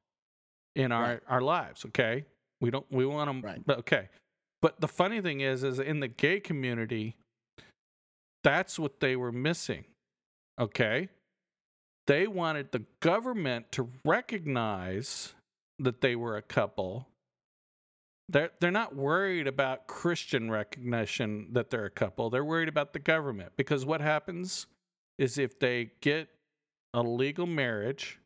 in 0.75 0.91
our, 0.91 1.03
Right. 1.05 1.21
our 1.29 1.41
lives, 1.41 1.85
okay? 1.87 2.25
We 2.61 2.71
don't. 2.71 2.87
We 2.91 3.07
want 3.07 3.29
them. 3.29 3.41
Right. 3.43 3.79
Okay. 3.79 4.09
But 4.63 4.81
the 4.81 4.89
funny 4.89 5.21
thing 5.21 5.41
is, 5.43 5.63
is 5.63 5.79
in 5.79 6.01
the 6.01 6.09
gay 6.09 6.41
community, 6.41 7.17
that's 8.47 8.79
what 8.79 9.01
they 9.01 9.17
were 9.17 9.33
missing. 9.33 9.85
Okay. 10.61 11.09
They 12.07 12.29
wanted 12.29 12.71
the 12.71 12.85
government 13.01 13.73
to 13.73 13.91
recognize 14.05 15.35
that 15.81 16.01
they 16.01 16.15
were 16.15 16.37
a 16.37 16.43
couple. 16.43 17.09
They're, 18.29 18.53
they're 18.61 18.71
not 18.71 18.95
worried 18.95 19.49
about 19.49 19.89
Christian 19.89 20.49
recognition 20.49 21.49
that 21.55 21.71
they're 21.71 21.87
a 21.87 21.91
couple. 21.91 22.31
They're 22.31 22.45
worried 22.45 22.69
about 22.69 22.93
the 22.93 23.01
government 23.01 23.51
because 23.57 23.85
what 23.85 24.01
happens 24.01 24.69
is 25.19 25.39
if 25.39 25.59
they 25.59 25.91
get 26.01 26.29
a 26.95 27.03
legal 27.03 27.47
marriage, 27.47 28.21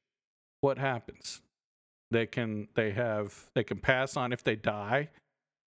what 0.61 0.77
happens? 0.77 1.41
They 2.11 2.27
can 2.27 2.69
they 2.75 2.91
have 2.91 3.51
they 3.55 3.65
can 3.65 3.79
pass 3.79 4.19
on 4.19 4.35
if 4.35 4.45
they 4.45 4.57
die, 4.57 5.09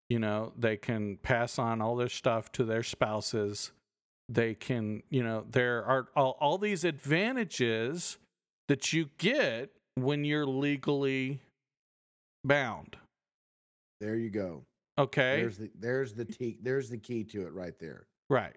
you 0.09 0.19
know, 0.19 0.53
they 0.59 0.77
can 0.77 1.17
pass 1.17 1.57
on 1.57 1.81
all 1.81 1.95
their 1.95 2.09
stuff 2.09 2.51
to 2.51 2.65
their 2.65 2.83
spouses. 2.83 3.71
They 4.33 4.55
can, 4.55 5.03
you 5.09 5.23
know, 5.23 5.45
there 5.49 5.85
are 5.85 6.07
all, 6.15 6.37
all 6.39 6.57
these 6.57 6.83
advantages 6.83 8.17
that 8.67 8.91
you 8.91 9.09
get 9.17 9.69
when 9.95 10.25
you're 10.25 10.47
legally 10.47 11.41
bound. 12.43 12.97
There 14.01 14.15
you 14.15 14.31
go. 14.31 14.63
Okay? 14.97 15.37
There's 15.41 15.57
the 15.57 15.71
there's 15.79 16.13
the 16.13 16.25
key 16.25 16.57
there's 16.61 16.89
the 16.89 16.97
key 16.97 17.23
to 17.25 17.45
it 17.45 17.53
right 17.53 17.77
there. 17.79 18.07
right. 18.29 18.55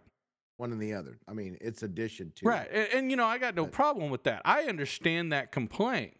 One 0.59 0.73
and 0.73 0.81
the 0.81 0.95
other. 0.95 1.19
I 1.29 1.35
mean, 1.35 1.59
it's 1.61 1.83
addition 1.83 2.33
to 2.37 2.47
Right. 2.47 2.67
And, 2.73 2.89
and, 2.95 3.11
you 3.11 3.19
know, 3.19 3.27
I 3.27 3.37
got 3.37 3.55
no 3.55 3.67
problem 3.67 4.09
with 4.09 4.23
that. 4.23 4.41
I 4.47 4.63
understand 4.63 5.31
that 5.33 5.53
complaint, 5.53 6.17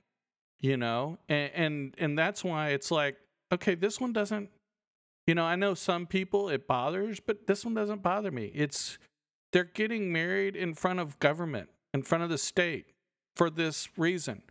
you 0.61 0.77
know, 0.77 1.17
and, 1.31 1.51
and 1.55 1.95
and 1.97 2.19
that's 2.19 2.45
why 2.45 2.71
it's 2.71 2.91
like, 2.91 3.17
okay, 3.51 3.75
this 3.75 3.99
one 3.99 4.13
doesn't 4.13 4.51
you 5.27 5.35
know, 5.35 5.45
I 5.45 5.57
know 5.57 5.75
some 5.75 6.07
people 6.07 6.51
it 6.51 6.67
bothers, 6.67 7.19
but 7.19 7.47
this 7.47 7.65
one 7.65 7.75
doesn't 7.75 8.03
bother 8.03 8.31
me. 8.31 8.53
It's 8.55 8.99
they're 9.57 9.65
getting 9.65 10.13
married 10.13 10.55
in 10.55 10.75
front 10.75 11.01
of 11.01 11.19
government, 11.19 11.71
in 11.95 12.03
front 12.03 12.23
of 12.23 12.29
the 12.29 12.37
state 12.37 12.89
for 13.37 13.49
this 13.49 13.89
reason. 13.97 14.43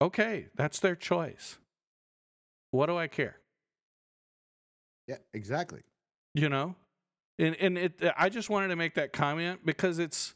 Okay, 0.00 0.46
that's 0.54 0.80
their 0.80 0.96
choice. 0.96 1.58
What 2.70 2.86
do 2.86 2.96
I 2.96 3.06
care? 3.06 3.36
Yeah, 5.06 5.16
exactly. 5.34 5.82
you 6.34 6.48
know 6.48 6.74
and 7.38 7.54
and 7.56 7.76
it 7.76 8.00
i 8.16 8.30
just 8.30 8.48
wanted 8.48 8.68
to 8.68 8.76
make 8.76 8.94
that 8.94 9.12
comment 9.12 9.60
because 9.64 9.98
it's 9.98 10.34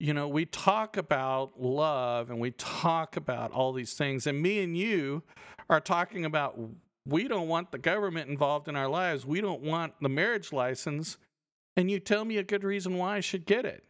you 0.00 0.12
know 0.12 0.26
we 0.26 0.44
talk 0.44 0.96
about 0.96 1.60
love 1.60 2.30
and 2.30 2.40
we 2.40 2.50
talk 2.50 3.16
about 3.16 3.52
all 3.52 3.72
these 3.72 3.94
things 3.94 4.26
and 4.26 4.42
me 4.42 4.60
and 4.64 4.76
you 4.76 5.22
are 5.70 5.80
talking 5.80 6.24
about 6.24 6.58
we 7.06 7.28
don't 7.28 7.46
want 7.46 7.70
the 7.70 7.78
government 7.78 8.28
involved 8.28 8.66
in 8.66 8.74
our 8.74 8.88
lives 8.88 9.24
we 9.24 9.40
don't 9.40 9.62
want 9.62 9.94
the 10.00 10.08
marriage 10.08 10.52
license 10.52 11.16
and 11.76 11.90
you 11.90 11.98
tell 12.00 12.24
me 12.24 12.36
a 12.38 12.42
good 12.42 12.64
reason 12.64 12.96
why 12.96 13.16
i 13.16 13.20
should 13.20 13.46
get 13.46 13.64
it. 13.64 13.84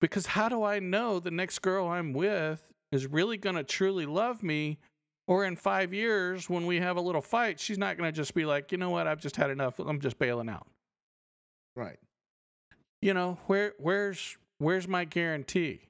Because 0.00 0.26
how 0.26 0.48
do 0.48 0.62
i 0.62 0.78
know 0.78 1.18
the 1.18 1.30
next 1.30 1.60
girl 1.60 1.88
i'm 1.88 2.12
with 2.12 2.62
is 2.92 3.06
really 3.06 3.36
going 3.36 3.56
to 3.56 3.64
truly 3.64 4.06
love 4.06 4.42
me 4.42 4.78
or 5.26 5.44
in 5.44 5.56
five 5.56 5.92
years 5.94 6.48
when 6.50 6.66
we 6.66 6.78
have 6.78 6.96
a 6.96 7.00
little 7.00 7.22
fight 7.22 7.58
she's 7.58 7.78
not 7.78 7.96
going 7.96 8.06
to 8.08 8.14
just 8.16 8.34
be 8.34 8.44
like 8.44 8.70
you 8.72 8.78
know 8.78 8.90
what? 8.90 9.06
I've 9.06 9.20
just 9.20 9.36
had 9.36 9.50
enough. 9.50 9.78
I'm 9.78 10.00
just 10.00 10.18
bailing 10.18 10.48
out. 10.48 10.66
Right. 11.76 11.98
you 13.02 13.14
know 13.14 13.38
where 13.46 13.72
where's 13.78 14.36
where's 14.58 14.86
my 14.86 15.04
guarantee? 15.04 15.80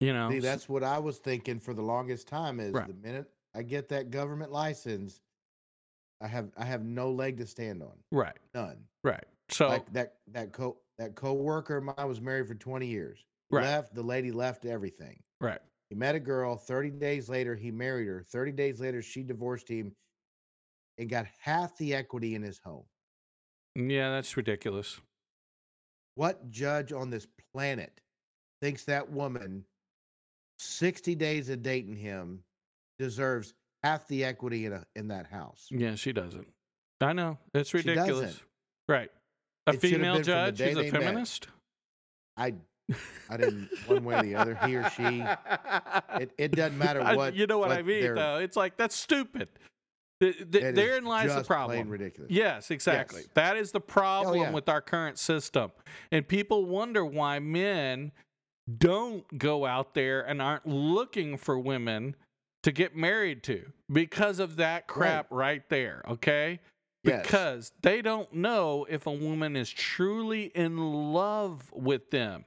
You 0.00 0.12
know 0.12 0.30
See, 0.30 0.40
that's 0.40 0.68
what 0.68 0.82
I 0.82 0.98
was 0.98 1.18
thinking 1.18 1.58
for 1.58 1.72
the 1.72 1.82
longest 1.82 2.28
time 2.28 2.60
is 2.60 2.72
Right. 2.72 2.86
the 2.86 2.94
minute 3.06 3.30
I 3.54 3.62
get 3.62 3.88
that 3.88 4.10
government 4.10 4.52
license, 4.52 5.20
I 6.20 6.26
have 6.28 6.50
I 6.56 6.64
have 6.64 6.84
no 6.84 7.10
leg 7.10 7.36
to 7.38 7.46
stand 7.46 7.82
on. 7.82 7.92
right 8.10 8.36
None. 8.54 8.78
right 9.04 9.24
so 9.50 9.68
like 9.68 9.92
that 9.92 10.14
that 10.32 10.52
co 10.52 10.78
that 10.98 11.14
co-worker 11.14 11.76
of 11.76 11.84
mine 11.84 12.08
was 12.08 12.20
married 12.20 12.48
for 12.48 12.54
20 12.54 12.86
years. 12.86 13.24
Right. 13.50 13.64
Left, 13.64 13.94
the 13.94 14.02
lady 14.02 14.32
left 14.32 14.64
everything. 14.64 15.22
right 15.40 15.60
He 15.90 15.94
met 15.94 16.14
a 16.14 16.20
girl, 16.20 16.56
30 16.56 16.90
days 16.90 17.28
later 17.28 17.54
he 17.54 17.70
married 17.70 18.08
her. 18.08 18.22
30 18.22 18.52
days 18.52 18.80
later 18.80 19.02
she 19.02 19.22
divorced 19.22 19.68
him 19.68 19.94
and 20.98 21.08
got 21.10 21.26
half 21.38 21.76
the 21.76 21.94
equity 21.94 22.34
in 22.34 22.42
his 22.42 22.58
home. 22.64 22.84
yeah 23.76 24.10
that's 24.10 24.36
ridiculous 24.36 24.98
What 26.14 26.50
judge 26.50 26.92
on 26.92 27.10
this 27.10 27.26
planet 27.52 28.00
thinks 28.62 28.84
that 28.84 29.08
woman 29.10 29.64
60 30.58 31.14
days 31.14 31.50
of 31.50 31.62
dating 31.62 31.96
him 31.96 32.42
deserves 32.98 33.52
half 33.82 34.06
the 34.08 34.24
equity 34.24 34.66
in 34.66 34.72
a, 34.72 34.84
in 34.94 35.08
that 35.08 35.26
house? 35.26 35.68
yeah 35.70 35.94
she 35.94 36.12
doesn't 36.12 36.46
i 37.00 37.12
know 37.12 37.38
it's 37.54 37.70
She 37.70 37.78
ridiculous 37.78 38.40
right 38.88 39.10
a 39.66 39.72
It 39.72 39.80
female 39.80 40.16
the 40.16 40.22
judge 40.22 40.60
is 40.60 40.76
a 40.76 40.82
they 40.82 40.90
met. 40.90 41.02
feminist 41.02 41.48
I 42.36 42.54
I 43.28 43.36
didn't 43.36 43.68
one 43.86 44.04
way 44.04 44.14
or 44.14 44.22
the 44.22 44.34
other, 44.36 44.54
he 44.64 44.76
or 44.76 44.88
she. 44.90 45.24
It, 46.20 46.30
it 46.38 46.52
doesn't 46.52 46.78
matter 46.86 47.00
I- 47.00 47.16
what 47.16 47.34
you 47.34 47.46
know 47.46 47.58
what, 47.58 47.72
i 47.72 47.82
mean 47.82 48.14
though 48.14 48.36
it's 48.36 48.56
like 48.56 48.76
that's 48.76 48.94
stupid 48.94 49.48
Th- 50.20 50.36
th- 50.36 50.48
it 50.54 50.62
is 50.68 50.74
therein 50.74 51.04
lies 51.04 51.34
the 51.34 51.44
problem 51.44 51.90
ridiculous. 51.90 52.30
Yes, 52.30 52.70
exactly. 52.70 53.20
Yes. 53.20 53.30
That 53.34 53.56
is 53.58 53.70
the 53.70 53.80
oh, 53.80 53.82
problem 53.82 54.40
yeah. 54.40 54.50
with 54.50 54.66
our 54.68 54.80
current 54.80 55.18
system. 55.18 55.72
And 56.10 56.26
people 56.26 56.64
wonder 56.64 57.04
why 57.04 57.38
men 57.38 58.12
don't 58.78 59.26
go 59.36 59.66
out 59.66 59.92
there 59.92 60.22
and 60.22 60.40
aren't 60.40 60.66
looking 60.66 61.36
for 61.36 61.58
women 61.58 62.16
to 62.66 62.72
get 62.72 62.96
married 62.96 63.44
to 63.44 63.64
because 63.92 64.40
of 64.40 64.56
that 64.56 64.88
crap 64.88 65.28
right, 65.30 65.62
there, 65.68 66.02
okay? 66.08 66.58
Yes. 67.04 67.22
Because 67.22 67.72
they 67.82 68.02
don't 68.02 68.32
know 68.32 68.84
if 68.90 69.06
a 69.06 69.12
woman 69.12 69.54
is 69.54 69.70
truly 69.70 70.46
in 70.46 70.76
love 70.76 71.70
with 71.72 72.10
them. 72.10 72.44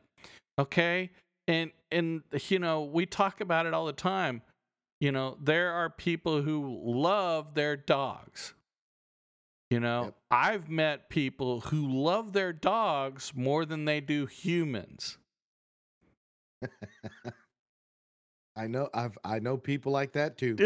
Okay? 0.60 1.12
And 1.48 1.72
and 1.90 2.24
you 2.50 2.60
know, 2.60 2.84
we 2.84 3.06
talk 3.06 3.40
about 3.40 3.66
it 3.66 3.74
all 3.74 3.86
the 3.86 3.94
time. 3.94 4.42
You 5.00 5.14
know, 5.14 5.38
there 5.42 5.72
are 5.72 5.90
people 5.90 6.42
who 6.42 6.82
love 6.84 7.54
their 7.54 7.78
dogs. 7.78 8.54
You 9.70 9.80
know, 9.80 10.04
Yep. 10.04 10.16
I've 10.32 10.70
met 10.70 11.10
people 11.10 11.62
who 11.62 11.88
love 11.88 12.34
their 12.34 12.52
dogs 12.52 13.32
more 13.34 13.64
than 13.64 13.86
they 13.86 14.02
do 14.02 14.26
humans. 14.26 15.18
I 18.60 18.68
know 18.68 18.90
I've 18.94 19.18
I 19.24 19.40
know 19.40 19.58
people 19.58 19.92
like 19.94 20.12
that 20.14 20.38
too. 20.38 20.58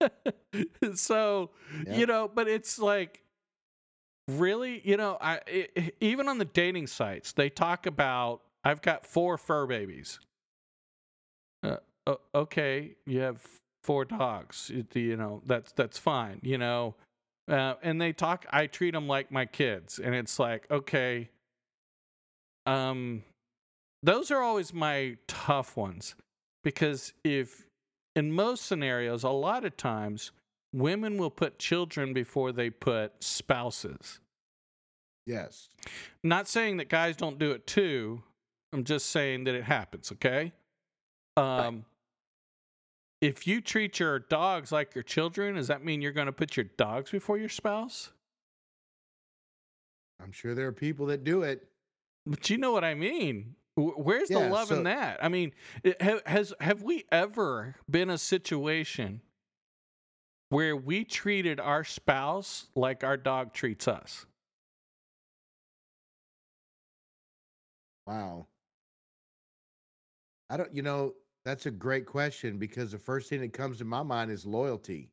so, 0.94 1.50
you 1.90 2.06
know, 2.06 2.30
but 2.32 2.46
it's 2.48 2.78
like 2.78 3.22
really, 4.28 4.80
you 4.84 4.96
know, 4.96 5.18
I 5.20 5.40
i 5.46 5.68
i- 5.76 5.92
even 6.00 6.28
on 6.28 6.38
the 6.38 6.44
dating 6.44 6.86
sites, 6.86 7.32
they 7.32 7.50
talk 7.50 7.86
about 7.86 8.42
I've 8.62 8.80
got 8.80 9.04
four 9.04 9.36
fur 9.38 9.66
babies. 9.66 10.20
Uh, 12.06 12.14
okay, 12.34 12.96
you 13.06 13.20
have 13.20 13.42
four 13.82 14.04
dogs. 14.04 14.70
You 14.94 15.16
know, 15.16 15.42
that's 15.46 15.72
that's 15.72 15.98
fine, 15.98 16.38
you 16.42 16.58
know. 16.58 16.94
Uh, 17.48 17.74
and 17.82 18.00
they 18.00 18.12
talk 18.12 18.46
I 18.50 18.66
treat 18.66 18.92
them 18.92 19.08
like 19.08 19.30
my 19.32 19.46
kids 19.46 19.98
and 19.98 20.14
it's 20.14 20.38
like, 20.38 20.70
okay, 20.70 21.28
um 22.66 23.22
those 24.02 24.30
are 24.30 24.42
always 24.42 24.72
my 24.72 25.16
tough 25.26 25.76
ones 25.76 26.14
because 26.64 27.12
if 27.22 27.68
in 28.16 28.32
most 28.32 28.66
scenarios 28.66 29.22
a 29.22 29.28
lot 29.28 29.64
of 29.64 29.76
times 29.76 30.32
women 30.72 31.16
will 31.16 31.30
put 31.30 31.58
children 31.58 32.12
before 32.12 32.50
they 32.50 32.68
put 32.70 33.12
spouses 33.22 34.18
yes. 35.26 35.68
not 36.24 36.48
saying 36.48 36.78
that 36.78 36.88
guys 36.88 37.16
don't 37.16 37.38
do 37.38 37.52
it 37.52 37.66
too 37.66 38.20
i'm 38.72 38.82
just 38.82 39.10
saying 39.10 39.44
that 39.44 39.54
it 39.54 39.64
happens 39.64 40.10
okay 40.10 40.52
um 41.36 41.84
if 43.20 43.46
you 43.46 43.60
treat 43.60 44.00
your 44.00 44.18
dogs 44.18 44.72
like 44.72 44.94
your 44.94 45.04
children 45.04 45.54
does 45.54 45.68
that 45.68 45.84
mean 45.84 46.02
you're 46.02 46.12
going 46.12 46.26
to 46.26 46.32
put 46.32 46.56
your 46.56 46.66
dogs 46.76 47.12
before 47.12 47.38
your 47.38 47.48
spouse 47.48 48.10
I'm 50.24 50.32
sure 50.32 50.54
there 50.54 50.66
are 50.66 50.72
people 50.72 51.06
that 51.06 51.22
do 51.22 51.42
it. 51.42 51.68
But 52.26 52.48
you 52.48 52.56
know 52.56 52.72
what 52.72 52.84
I 52.84 52.94
mean. 52.94 53.56
Wh- 53.76 53.98
Where's 53.98 54.28
the 54.28 54.38
Yeah, 54.38 54.50
love 54.50 54.70
in 54.70 54.84
that? 54.84 55.22
I 55.22 55.28
mean, 55.28 55.52
it, 55.82 56.00
ha- 56.00 56.20
has 56.26 56.52
have 56.60 56.82
we 56.82 57.04
ever 57.10 57.74
been 57.90 58.10
a 58.10 58.18
situation 58.18 59.20
where 60.50 60.76
we 60.76 61.04
treated 61.04 61.58
our 61.58 61.82
spouse 61.84 62.68
like 62.76 63.02
our 63.02 63.16
dog 63.16 63.52
treats 63.52 63.88
us? 63.88 64.26
Wow. 68.06 68.46
I 70.50 70.56
don't 70.56 70.74
you 70.74 70.82
know, 70.82 71.14
that's 71.44 71.66
a 71.66 71.70
great 71.70 72.06
question 72.06 72.58
because 72.58 72.92
the 72.92 72.98
first 72.98 73.28
thing 73.28 73.40
that 73.40 73.52
comes 73.52 73.78
to 73.78 73.84
my 73.84 74.02
mind 74.02 74.30
is 74.30 74.46
loyalty. 74.46 75.10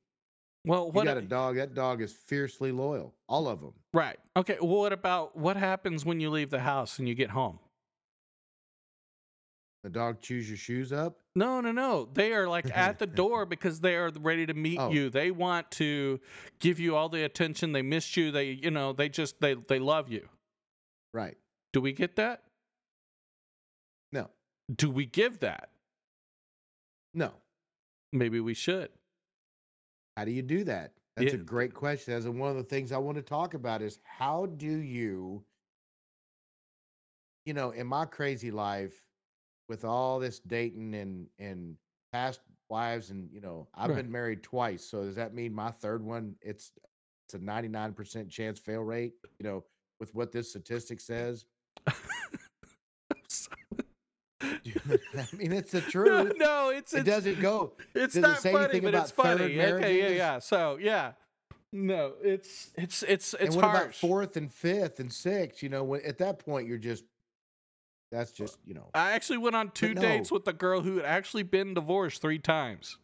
Well, 0.65 0.91
You 0.93 1.03
got 1.03 1.17
a 1.17 1.21
dog, 1.21 1.55
that 1.55 1.73
dog 1.73 2.01
is 2.03 2.13
fiercely 2.13 2.71
loyal. 2.71 3.15
All 3.27 3.47
of 3.47 3.61
them. 3.61 3.73
right. 3.93 4.19
Okay. 4.37 4.57
Well, 4.61 4.69
what 4.81 4.93
about 4.93 5.35
what 5.35 5.57
happens 5.57 6.05
when 6.05 6.19
you 6.19 6.29
leave 6.29 6.51
the 6.51 6.59
house 6.59 6.99
and 6.99 7.07
you 7.09 7.15
get 7.15 7.31
home? 7.31 7.57
The 9.83 9.89
dog 9.89 10.21
chews 10.21 10.47
your 10.47 10.57
shoes 10.57 10.93
up. 10.93 11.17
No, 11.35 11.59
no, 11.59 11.71
no. 11.71 12.07
They 12.13 12.33
are 12.33 12.47
like 12.47 12.65
at 12.75 12.99
the 12.99 13.07
door 13.21 13.45
because 13.47 13.79
they 13.79 13.95
are 13.95 14.11
ready 14.19 14.45
to 14.45 14.53
meet 14.53 14.77
Oh. 14.79 14.91
you. 14.91 15.09
They 15.09 15.31
want 15.31 15.71
to 15.71 16.19
give 16.59 16.79
you 16.79 16.95
all 16.95 17.09
the 17.09 17.23
attention. 17.23 17.71
They 17.71 17.81
missed 17.81 18.15
you. 18.15 18.31
They, 18.31 18.51
you 18.51 18.69
know, 18.69 18.93
they 18.93 19.09
just 19.09 19.39
they 19.41 19.55
they 19.55 19.79
love 19.79 20.09
you. 20.09 20.27
Right. 21.13 21.35
Do 21.73 21.81
we 21.81 21.93
get 21.93 22.15
that? 22.17 22.43
No. 24.11 24.29
Do 24.75 24.91
we 24.91 25.05
give 25.07 25.39
that? 25.39 25.69
No. 27.13 27.31
Maybe 28.13 28.39
we 28.39 28.53
should. 28.53 28.89
How 30.15 30.25
do 30.25 30.31
you 30.31 30.41
do 30.43 30.63
that? 30.65 30.91
That's 31.17 31.33
a 31.33 31.37
great 31.37 31.73
question. 31.73 32.13
As 32.13 32.27
one 32.27 32.51
of 32.51 32.55
the 32.57 32.63
things 32.63 32.91
I 32.91 32.97
want 32.97 33.15
to 33.17 33.21
talk 33.23 33.53
about 33.53 33.81
is 33.81 33.99
how 34.03 34.45
do 34.45 34.67
you, 34.67 35.43
you 37.45 37.53
know, 37.53 37.71
in 37.71 37.87
my 37.87 38.05
crazy 38.05 38.51
life, 38.51 38.93
with 39.71 39.85
all 39.85 40.19
this 40.19 40.39
dating 40.39 40.93
and 40.95 41.27
and 41.39 41.77
past 42.11 42.41
wives, 42.69 43.09
and 43.09 43.29
you 43.31 43.39
know, 43.39 43.69
I've 43.73 43.89
Right. 43.91 44.03
been 44.03 44.11
married 44.11 44.43
twice. 44.43 44.83
So 44.83 45.05
does 45.05 45.15
that 45.15 45.33
mean 45.33 45.53
my 45.53 45.71
third 45.71 46.03
one? 46.03 46.35
It's 46.41 46.73
it's 47.25 47.35
a 47.35 47.39
ninety 47.39 47.69
nine 47.69 47.93
percent 47.93 48.29
chance 48.29 48.59
fail 48.59 48.81
rate. 48.81 49.13
You 49.39 49.45
know, 49.45 49.63
with 50.01 50.13
what 50.13 50.33
this 50.33 50.49
statistic 50.49 50.99
says. 50.99 51.45
I 54.41 55.27
mean, 55.37 55.53
it's 55.53 55.71
the 55.71 55.81
truth. 55.81 56.33
no, 56.35 56.69
it's 56.69 56.93
It 56.93 57.05
doesn't 57.05 57.39
go. 57.39 57.73
it's 57.95 58.13
does 58.13 58.17
it 58.17 58.21
not 58.27 58.41
say 58.41 58.51
funny, 58.51 58.79
but 58.81 58.93
it's 58.93 59.11
funny. 59.11 59.57
Okay, 59.61 59.97
yeah, 59.99 60.09
yeah. 60.09 60.39
So 60.39 60.77
yeah, 60.81 61.13
no, 61.71 62.13
it's 62.21 62.71
it's 62.75 63.03
it's 63.03 63.33
it's 63.35 63.43
and 63.45 63.55
what 63.55 63.63
about 63.63 63.95
fourth 63.95 64.35
and 64.35 64.51
fifth 64.51 64.99
and 64.99 65.13
sixth? 65.13 65.63
You 65.63 65.69
know, 65.69 65.83
when, 65.85 66.01
at 66.01 66.17
that 66.17 66.39
point, 66.39 66.67
you're 66.67 66.77
just 66.77 67.05
that's 68.11 68.31
just 68.31 68.57
you 68.65 68.73
know, 68.73 68.89
I 68.93 69.11
actually 69.11 69.37
went 69.37 69.55
on 69.55 69.71
two 69.71 69.93
dates 69.93 70.31
with 70.31 70.47
a 70.47 70.53
girl 70.53 70.81
who 70.81 70.97
had 70.97 71.05
actually 71.05 71.43
been 71.43 71.73
divorced 71.73 72.21
three 72.21 72.39
times. 72.39 72.97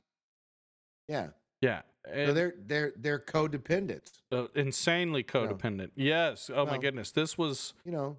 yeah. 1.07 1.29
Yeah, 1.59 1.81
So 2.27 2.33
they're 2.33 2.53
they're 2.67 2.93
they're 2.97 3.19
codependents. 3.19 4.11
uh, 4.31 4.45
insanely 4.55 5.23
codependent. 5.23 5.89
Yes. 5.95 6.51
Oh 6.53 6.65
my 6.65 6.77
goodness, 6.77 7.11
this 7.11 7.37
was 7.37 7.73
You 7.83 7.91
know, 7.93 8.17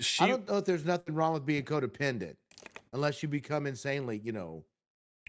she. 0.00 0.24
I 0.24 0.28
don't 0.28 0.48
know 0.48 0.56
if 0.58 0.64
there's 0.64 0.86
nothing 0.86 1.14
wrong 1.14 1.34
with 1.34 1.44
being 1.44 1.64
codependent, 1.64 2.36
unless 2.94 3.22
you 3.22 3.28
become 3.28 3.66
insanely. 3.66 4.20
You 4.24 4.32
know, 4.32 4.64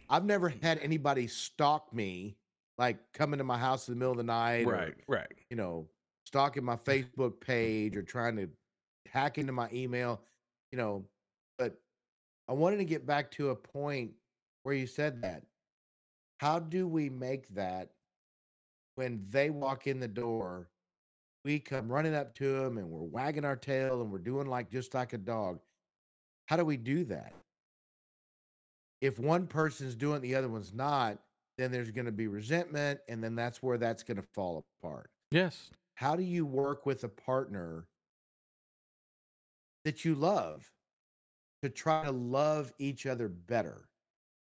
I've 0.10 0.24
never 0.26 0.53
had 0.62 0.80
anybody 0.80 1.28
stalk 1.28 1.93
me, 1.93 2.38
like 2.78 2.97
coming 3.14 3.39
to 3.39 3.43
my 3.43 3.57
house 3.57 3.88
in 3.89 3.93
the 3.95 3.99
middle 3.99 4.14
of 4.14 4.18
the 4.18 4.24
night, 4.24 4.66
or, 4.66 4.72
right, 4.72 4.93
right. 5.07 5.28
you 5.49 5.57
know, 5.57 5.88
stalking 6.26 6.64
my 6.64 6.78
Facebook 6.78 7.39
page 7.41 7.97
or 7.97 8.03
trying 8.03 8.38
to 8.38 8.49
hack 9.12 9.38
into 9.38 9.51
my 9.51 9.68
email, 9.74 10.22
you 10.72 10.78
know. 10.78 11.05
But 11.57 11.80
I 12.47 12.53
wanted 12.53 12.78
to 12.78 12.86
get 12.86 13.05
back 13.05 13.32
to 13.32 13.49
a 13.49 13.55
point 13.55 14.11
where 14.63 14.76
you 14.76 14.88
said 14.88 15.22
that. 15.22 15.43
How 16.39 16.59
do 16.59 16.88
we 16.88 17.09
make 17.09 17.47
that 17.55 17.89
when 18.95 19.26
they 19.30 19.49
walk 19.49 19.88
in 19.88 19.99
the 19.99 20.07
door? 20.07 20.70
We 21.45 21.59
come 21.59 21.91
running 21.91 22.15
up 22.15 22.36
to 22.36 22.59
them 22.59 22.78
and 22.78 22.89
we're 22.89 23.01
wagging 23.01 23.45
our 23.45 23.55
tail 23.55 24.01
and 24.01 24.11
we're 24.11 24.20
doing 24.20 24.47
like 24.47 24.70
just 24.72 24.93
like 24.93 25.13
a 25.13 25.17
dog. 25.17 25.59
How 26.47 26.57
do 26.57 26.65
we 26.65 26.78
do 26.78 27.03
that? 27.05 27.34
If 29.01 29.20
one 29.20 29.47
person's 29.47 29.95
doing 29.95 30.17
it, 30.17 30.22
the 30.22 30.36
other 30.36 30.49
one's 30.49 30.74
not, 30.74 31.17
then 31.57 31.72
there's 31.72 31.91
going 31.91 32.05
to 32.05 32.11
be 32.11 32.28
resentment, 32.28 32.99
and 33.07 33.24
then 33.24 33.36
that's 33.36 33.61
where 33.63 33.78
that's 33.78 34.03
going 34.03 34.17
to 34.17 34.24
fall 34.34 34.65
apart 34.82 35.09
Yes. 35.32 35.70
how 35.95 36.15
do 36.15 36.24
you 36.24 36.45
work 36.45 36.86
with 36.86 37.03
a 37.03 37.09
partner 37.09 37.86
that 39.86 40.03
you 40.05 40.15
love 40.15 40.69
to 41.63 41.69
try 41.69 42.03
to 42.05 42.11
love 42.11 42.71
each 42.80 43.05
other 43.05 43.27
better 43.27 43.86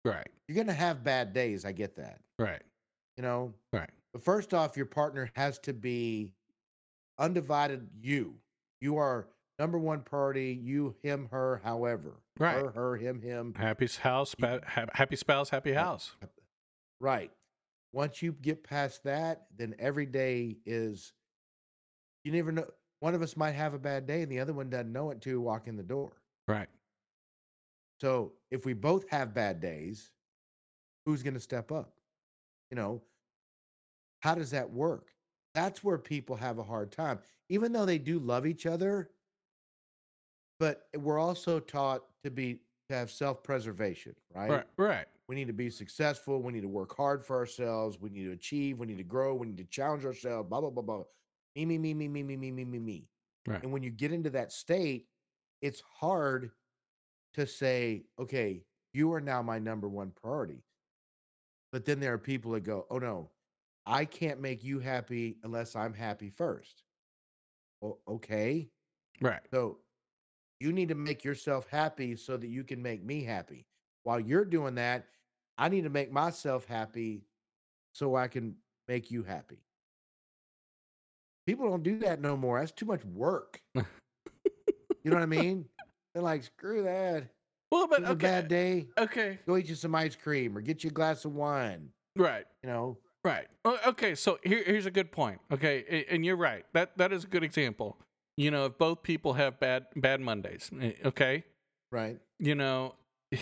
Right. 0.05 0.29
you're 0.49 0.55
going 0.55 0.67
to 0.67 0.73
have 0.73 1.05
bad 1.05 1.33
days 1.33 1.65
i 1.65 1.73
get 1.73 1.97
that 1.97 2.21
Right. 2.39 2.63
you 3.17 3.23
know 3.23 3.53
Right. 3.73 3.91
but 4.13 4.23
first 4.23 4.55
off 4.55 4.77
your 4.77 4.87
partner 4.87 5.31
has 5.35 5.59
to 5.61 5.73
be 5.73 6.33
undivided 7.19 7.89
you 8.01 8.35
you 8.81 8.97
are 8.97 9.29
number 9.59 9.79
one 9.79 10.01
priority 10.01 10.53
you 10.63 10.95
him 11.03 11.29
her 11.31 11.61
however 11.65 12.21
Right. 12.39 12.55
her 12.57 12.71
her 12.71 12.97
him 12.97 13.21
him 13.21 13.53
Happy 13.55 13.87
house, 13.87 14.35
You- 14.39 14.61
happy 14.95 15.17
spouse, 15.17 15.51
happy 15.51 15.73
house. 15.73 16.13
right 17.01 17.31
once 17.93 18.23
you 18.23 18.33
get 18.33 18.63
past 18.65 19.05
that 19.05 19.47
then 19.57 19.75
every 19.79 20.07
day 20.07 20.57
is 20.65 21.13
you 22.25 22.33
never 22.33 22.53
know 22.53 22.67
one 23.01 23.15
of 23.15 23.23
us 23.23 23.37
might 23.37 23.53
have 23.53 23.75
a 23.75 23.79
bad 23.79 24.07
day 24.07 24.23
and 24.23 24.31
the 24.31 24.41
other 24.41 24.53
one 24.53 24.71
doesn't 24.71 24.93
know 24.93 25.11
it 25.11 25.21
to 25.23 25.41
walk 25.41 25.67
in 25.67 25.77
the 25.77 25.83
door 25.83 26.13
Right. 26.51 26.69
So 28.01 28.33
if 28.51 28.65
we 28.65 28.73
both 28.73 29.09
have 29.11 29.35
bad 29.35 29.61
days, 29.61 30.11
who's 31.07 31.23
going 31.23 31.35
to 31.35 31.41
step 31.41 31.71
up? 31.71 31.93
You 32.71 32.77
know, 32.77 33.03
how 34.21 34.35
does 34.35 34.51
that 34.51 34.71
work? 34.71 35.13
That's 35.55 35.85
where 35.85 35.99
people 35.99 36.37
have 36.37 36.59
a 36.59 36.63
hard 36.63 36.93
time, 36.93 37.21
even 37.49 37.73
though 37.73 37.85
they 37.85 37.99
do 37.99 38.19
love 38.19 38.47
each 38.47 38.67
other. 38.67 39.11
But 40.59 40.89
eh, 40.95 40.99
we're 40.99 41.19
also 41.19 41.61
taught 41.61 42.03
to 42.25 42.31
be 42.31 42.61
to 42.89 42.95
have 42.95 43.11
self 43.11 43.43
preservation, 43.43 44.15
right? 44.35 44.51
Right. 44.51 44.67
Right. 44.77 45.07
We 45.29 45.37
need 45.37 45.47
to 45.47 45.53
be 45.53 45.71
successful. 45.71 46.43
We 46.43 46.53
need 46.53 46.63
to 46.63 46.69
work 46.69 46.97
hard 46.97 47.25
for 47.25 47.37
ourselves. 47.37 48.01
We 48.01 48.11
need 48.11 48.25
to 48.25 48.33
achieve. 48.33 48.79
We 48.79 48.87
need 48.87 48.99
to 48.99 49.05
grow. 49.05 49.35
We 49.35 49.47
need 49.47 49.59
to 49.59 49.65
challenge 49.65 50.05
ourselves. 50.05 50.49
Blah 50.49 50.61
blah 50.61 50.71
blah 50.71 50.83
blah. 50.83 51.03
Me 51.57 51.65
me 51.65 51.79
me 51.79 51.95
me 51.95 52.09
me 52.09 52.23
me 52.23 52.37
me 52.37 52.51
me 52.51 52.65
me 52.65 52.79
me. 52.79 53.09
Right. 53.47 53.63
And 53.63 53.73
when 53.73 53.83
you 53.83 53.91
get 53.91 54.13
into 54.13 54.31
that 54.31 54.53
state, 54.53 55.07
it's 55.63 55.83
hard 56.01 56.51
to 57.35 57.47
say, 57.47 58.05
okay, 58.19 58.63
you 58.93 59.13
are 59.13 59.21
now 59.21 59.43
my 59.43 59.59
number 59.59 59.89
one 59.89 60.11
priority. 60.11 60.63
But 61.73 61.85
then 61.85 62.01
there 62.01 62.13
are 62.13 62.19
people 62.19 62.53
that 62.53 62.61
go, 62.61 62.87
oh 62.91 62.99
no, 62.99 63.31
I 63.87 64.05
can't 64.05 64.41
make 64.41 64.65
you 64.65 64.81
happy 64.81 65.39
unless 65.45 65.77
I'm 65.77 65.95
happy 65.95 66.31
first. 66.31 66.83
Well, 67.81 67.99
okay. 68.09 68.69
Right. 69.21 69.41
So 69.51 69.79
you 70.59 70.73
need 70.73 70.89
to 70.89 70.95
make 70.95 71.25
yourself 71.25 71.67
happy 71.71 72.17
so 72.17 72.37
that 72.37 72.49
you 72.49 72.65
can 72.65 72.83
make 72.83 73.05
me 73.05 73.25
happy. 73.25 73.67
While 74.03 74.21
you're 74.21 74.45
doing 74.45 74.75
that, 74.77 75.07
I 75.59 75.69
need 75.69 75.83
to 75.83 75.91
make 75.91 76.13
myself 76.13 76.65
happy 76.67 77.25
so 77.93 78.17
I 78.17 78.29
can 78.29 78.57
make 78.89 79.11
you 79.11 79.23
happy. 79.23 79.63
People 81.51 81.69
don't 81.69 81.83
do 81.83 81.99
that 81.99 82.21
no 82.21 82.37
more. 82.37 82.61
That's 82.61 82.71
too 82.71 82.87
much 82.87 83.05
work. 83.07 83.61
you 83.75 83.83
know 85.03 85.17
what 85.17 85.23
I 85.25 85.27
mean? 85.27 85.65
They're 86.15 86.23
like, 86.23 86.45
screw 86.45 86.85
that. 86.85 87.27
Well, 87.73 87.89
but 87.89 88.03
It's 88.03 88.09
a 88.09 88.13
okay. 88.13 88.27
bad 88.27 88.47
day. 88.47 88.87
Okay. 88.97 89.41
Go 89.49 89.57
eat 89.57 89.69
you 89.69 89.75
some 89.75 89.93
ice 89.97 90.15
cream 90.15 90.57
or 90.57 90.61
get 90.61 90.85
you 90.85 90.91
a 90.91 90.93
glass 90.93 91.25
of 91.25 91.35
wine. 91.35 91.89
Right. 92.17 92.45
You 92.63 92.69
know, 92.69 92.99
Right. 93.25 93.49
Okay. 93.67 94.15
So 94.15 94.39
here, 94.45 94.63
here's 94.65 94.87
a 94.87 94.93
good 94.93 95.11
point. 95.11 95.41
Okay, 95.53 96.07
and 96.09 96.25
you're 96.25 96.37
right. 96.37 96.65
That 96.73 96.97
that 96.99 97.13
is 97.13 97.25
a 97.25 97.27
good 97.27 97.43
example. 97.43 97.99
You 98.37 98.53
know, 98.53 98.67
if 98.67 98.79
both 98.79 99.03
people 99.03 99.33
have 99.33 99.59
bad 99.59 99.87
bad 99.97 100.21
Mondays, 100.21 100.71
eh, 100.81 100.93
okay. 101.05 101.45
right? 101.91 102.19
You 102.39 102.55
know, 102.55 102.95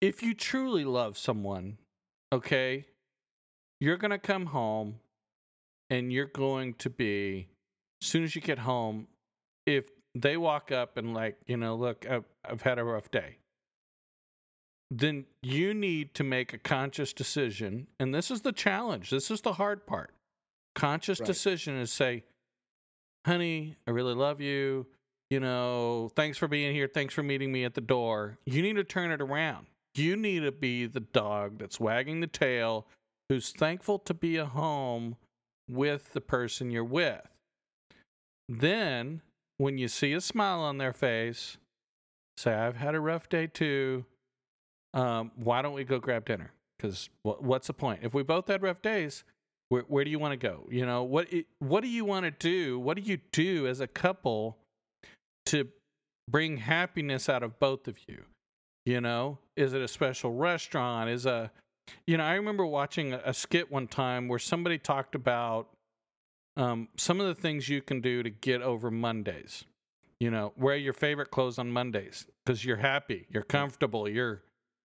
if 0.00 0.22
you 0.22 0.34
truly 0.34 0.84
love 0.84 1.16
someone, 1.16 1.78
okay, 2.32 2.86
you're 3.80 3.98
gonna 3.98 4.18
come 4.18 4.46
home, 4.46 4.96
and 5.90 6.12
you're 6.12 6.26
going 6.26 6.74
to 6.74 6.90
be, 6.90 7.48
as 8.02 8.08
soon 8.08 8.24
as 8.24 8.34
you 8.34 8.40
get 8.40 8.58
home, 8.60 9.06
if 9.66 9.86
they 10.14 10.36
walk 10.36 10.70
up 10.72 10.96
and 10.96 11.14
like, 11.14 11.36
you 11.46 11.56
know, 11.56 11.74
look, 11.76 12.06
I've, 12.08 12.24
I've 12.44 12.62
had 12.62 12.78
a 12.78 12.84
rough 12.84 13.10
day 13.10 13.38
then 14.90 15.24
you 15.42 15.74
need 15.74 16.14
to 16.14 16.24
make 16.24 16.52
a 16.52 16.58
conscious 16.58 17.12
decision. 17.12 17.88
And 17.98 18.14
this 18.14 18.30
is 18.30 18.42
the 18.42 18.52
challenge. 18.52 19.10
This 19.10 19.30
is 19.30 19.40
the 19.40 19.54
hard 19.54 19.86
part. 19.86 20.14
Conscious 20.74 21.20
Right. 21.20 21.26
decision 21.26 21.76
is 21.76 21.92
say, 21.92 22.24
honey, 23.26 23.76
I 23.86 23.90
really 23.90 24.14
love 24.14 24.40
you. 24.40 24.86
You 25.30 25.40
know, 25.40 26.10
thanks 26.14 26.38
for 26.38 26.48
being 26.48 26.74
here. 26.74 26.86
Thanks 26.86 27.14
for 27.14 27.22
meeting 27.22 27.50
me 27.50 27.64
at 27.64 27.74
the 27.74 27.80
door. 27.80 28.38
You 28.44 28.62
need 28.62 28.76
to 28.76 28.84
turn 28.84 29.10
it 29.10 29.20
around. 29.20 29.66
You 29.94 30.16
need 30.16 30.40
to 30.40 30.52
be 30.52 30.86
the 30.86 31.00
dog 31.00 31.58
that's 31.58 31.80
wagging 31.80 32.20
the 32.20 32.26
tail, 32.26 32.86
who's 33.28 33.50
thankful 33.50 33.98
to 34.00 34.14
be 34.14 34.38
at 34.38 34.48
home 34.48 35.16
with 35.68 36.12
the 36.12 36.20
person 36.20 36.70
you're 36.70 36.84
with. 36.84 37.26
Then, 38.48 39.22
when 39.58 39.78
you 39.78 39.88
see 39.88 40.12
a 40.12 40.20
smile 40.20 40.60
on 40.60 40.78
their 40.78 40.92
face, 40.92 41.56
say, 42.36 42.54
I've 42.54 42.76
had 42.76 42.94
a 42.94 43.00
rough 43.00 43.28
day 43.28 43.46
too 43.46 44.04
um, 44.94 45.32
why 45.34 45.60
don't 45.60 45.74
we 45.74 45.84
go 45.84 45.98
grab 45.98 46.24
dinner? 46.24 46.52
Because 46.78 47.10
what, 47.24 47.42
what's 47.42 47.66
the 47.66 47.72
point? 47.72 48.00
If 48.02 48.14
we 48.14 48.22
both 48.22 48.46
had 48.46 48.62
rough 48.62 48.80
days, 48.80 49.24
where, 49.68 49.82
where 49.82 50.04
do 50.04 50.10
you 50.10 50.18
want 50.18 50.32
to 50.32 50.36
go? 50.36 50.66
You 50.70 50.86
know, 50.86 51.02
what 51.02 51.28
what 51.58 51.82
do 51.82 51.88
you 51.88 52.04
want 52.04 52.24
to 52.24 52.30
do? 52.30 52.78
What 52.78 52.96
do 52.96 53.02
you 53.02 53.18
do 53.32 53.66
as 53.66 53.80
a 53.80 53.86
couple 53.86 54.56
to 55.46 55.68
bring 56.30 56.58
happiness 56.58 57.28
out 57.28 57.42
of 57.42 57.58
both 57.58 57.88
of 57.88 57.98
you? 58.06 58.24
You 58.86 59.00
know, 59.00 59.38
is 59.56 59.72
it 59.72 59.82
a 59.82 59.88
special 59.88 60.32
restaurant? 60.32 61.10
Is 61.10 61.26
a, 61.26 61.50
you 62.06 62.16
know, 62.16 62.24
I 62.24 62.34
remember 62.34 62.66
watching 62.66 63.12
a, 63.12 63.20
a 63.24 63.34
skit 63.34 63.70
one 63.70 63.86
time 63.86 64.28
where 64.28 64.38
somebody 64.38 64.78
talked 64.78 65.14
about 65.14 65.68
um, 66.56 66.88
some 66.96 67.20
of 67.20 67.26
the 67.26 67.34
things 67.34 67.68
you 67.68 67.82
can 67.82 68.00
do 68.00 68.22
to 68.22 68.30
get 68.30 68.62
over 68.62 68.90
Mondays. 68.90 69.64
You 70.20 70.30
know, 70.30 70.52
wear 70.56 70.76
your 70.76 70.92
favorite 70.92 71.30
clothes 71.30 71.58
on 71.58 71.70
Mondays 71.70 72.26
because 72.44 72.64
you're 72.64 72.76
happy, 72.76 73.26
you're 73.30 73.42
comfortable, 73.42 74.08
you're, 74.08 74.42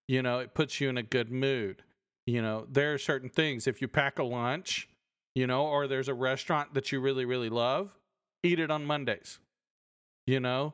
you 0.08 0.22
know, 0.22 0.40
it 0.40 0.54
puts 0.54 0.82
you 0.82 0.90
in 0.90 0.98
a 0.98 1.04
good 1.04 1.32
mood. 1.32 1.84
You 2.26 2.42
know, 2.42 2.66
there 2.70 2.94
are 2.94 2.98
certain 2.98 3.30
things. 3.30 3.68
If 3.68 3.82
you 3.82 3.88
pack 3.88 4.20
a 4.20 4.24
lunch, 4.24 4.90
you 5.36 5.48
know, 5.48 5.66
or 5.66 5.88
there's 5.88 6.10
a 6.10 6.14
restaurant 6.14 6.74
that 6.74 6.92
you 6.92 7.00
really, 7.00 7.26
really 7.26 7.50
love, 7.50 7.92
eat 8.44 8.60
it 8.60 8.72
on 8.72 8.86
Mondays. 8.86 9.40
You 10.28 10.40
know, 10.40 10.74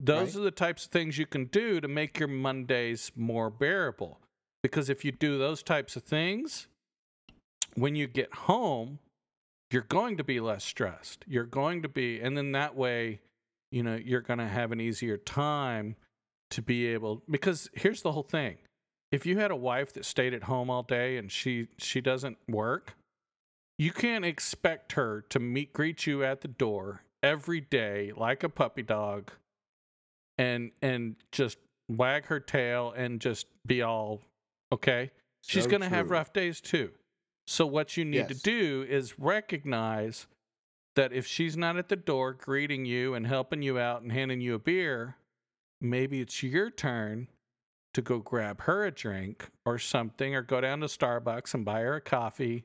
those 0.00 0.34
Right. 0.34 0.40
are 0.40 0.44
the 0.44 0.50
types 0.50 0.86
of 0.86 0.92
things 0.92 1.18
you 1.18 1.26
can 1.26 1.46
do 1.46 1.80
to 1.80 1.88
make 1.88 2.18
your 2.18 2.28
Mondays 2.28 3.12
more 3.16 3.50
bearable. 3.50 4.20
Because 4.66 4.90
if 4.90 5.04
you 5.04 5.12
do 5.12 5.38
those 5.38 5.62
types 5.62 5.94
of 5.94 6.02
things, 6.02 6.66
when 7.76 7.94
you 7.94 8.08
get 8.08 8.34
home, 8.34 8.98
you're 9.70 9.82
going 9.82 10.16
to 10.16 10.24
be 10.24 10.40
less 10.40 10.64
stressed. 10.64 11.24
You're 11.28 11.44
going 11.44 11.82
to 11.82 11.88
be, 11.88 12.18
and 12.18 12.36
then 12.36 12.50
that 12.50 12.74
way, 12.74 13.20
you 13.70 13.84
know, 13.84 13.94
you're 13.94 14.22
going 14.22 14.40
to 14.40 14.48
have 14.48 14.72
an 14.72 14.80
easier 14.80 15.18
time 15.18 15.94
to 16.50 16.62
be 16.62 16.88
able. 16.88 17.22
Because 17.30 17.70
here's 17.74 18.02
the 18.02 18.10
whole 18.10 18.24
thing: 18.24 18.56
if 19.12 19.24
you 19.24 19.38
had 19.38 19.52
a 19.52 19.56
wife 19.56 19.92
that 19.92 20.04
stayed 20.04 20.34
at 20.34 20.42
home 20.42 20.68
all 20.68 20.82
day 20.82 21.16
and 21.16 21.30
she 21.30 21.68
she 21.78 22.00
doesn't 22.00 22.36
work, 22.48 22.96
you 23.78 23.92
can't 23.92 24.24
expect 24.24 24.94
her 24.94 25.24
to 25.28 25.38
meet 25.38 25.72
greet 25.74 26.08
you 26.08 26.24
at 26.24 26.40
the 26.40 26.48
door 26.48 27.04
every 27.22 27.60
day 27.60 28.10
like 28.16 28.42
a 28.42 28.48
puppy 28.48 28.82
dog, 28.82 29.30
and 30.38 30.72
and 30.82 31.14
just 31.30 31.58
wag 31.88 32.26
her 32.26 32.40
tail 32.40 32.92
and 32.96 33.20
just 33.20 33.46
be 33.64 33.80
all 33.80 34.22
okay. 34.72 35.10
She's 35.42 35.66
going 35.66 35.82
to 35.82 35.88
have 35.88 36.10
rough 36.10 36.32
days 36.32 36.60
too. 36.60 36.90
So 37.46 37.66
what 37.66 37.96
you 37.96 38.04
need 38.04 38.28
to 38.28 38.34
do 38.34 38.84
is 38.88 39.18
recognize 39.18 40.26
that 40.96 41.12
if 41.12 41.26
she's 41.26 41.56
not 41.56 41.76
at 41.76 41.88
the 41.88 41.96
door 41.96 42.32
greeting 42.32 42.84
you 42.84 43.14
and 43.14 43.26
helping 43.26 43.62
you 43.62 43.78
out 43.78 44.02
and 44.02 44.10
handing 44.10 44.40
you 44.40 44.54
a 44.54 44.58
beer, 44.58 45.16
maybe 45.80 46.20
it's 46.20 46.42
your 46.42 46.70
turn 46.70 47.28
to 47.94 48.02
go 48.02 48.18
grab 48.18 48.62
her 48.62 48.84
a 48.84 48.90
drink 48.90 49.48
or 49.64 49.78
something 49.78 50.34
or 50.34 50.42
go 50.42 50.60
down 50.60 50.80
to 50.80 50.86
Starbucks 50.86 51.54
and 51.54 51.64
buy 51.64 51.80
her 51.80 51.96
a 51.96 52.00
coffee 52.00 52.64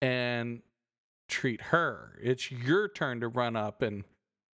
and 0.00 0.62
treat 1.28 1.60
her. 1.60 2.18
It's 2.22 2.52
your 2.52 2.88
turn 2.88 3.20
to 3.20 3.28
run 3.28 3.56
up 3.56 3.82
and 3.82 4.04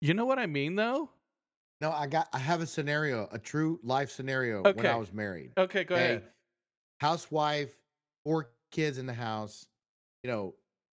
you 0.01 0.14
know 0.14 0.27
what 0.27 0.39
I 0.39 0.47
mean 0.47 0.77
though? 0.77 1.11
No, 1.81 1.93
I 1.93 2.07
got. 2.07 2.29
I 2.33 2.39
have 2.39 2.61
a 2.61 2.66
scenario, 2.66 3.29
a 3.31 3.39
true 3.39 3.79
life 3.85 4.11
scenario 4.11 4.62
when 4.62 4.85
I 4.85 4.97
was 4.97 5.12
married. 5.12 5.53
Okay, 5.57 5.85
go 5.85 5.95
okay? 5.95 6.05
ahead. 6.05 6.23
Housewife, 7.01 7.72
four 8.24 8.51
kids 8.70 8.99
in 8.99 9.07
the 9.07 9.14
house. 9.14 9.66
You 10.22 10.30
know, 10.30 10.55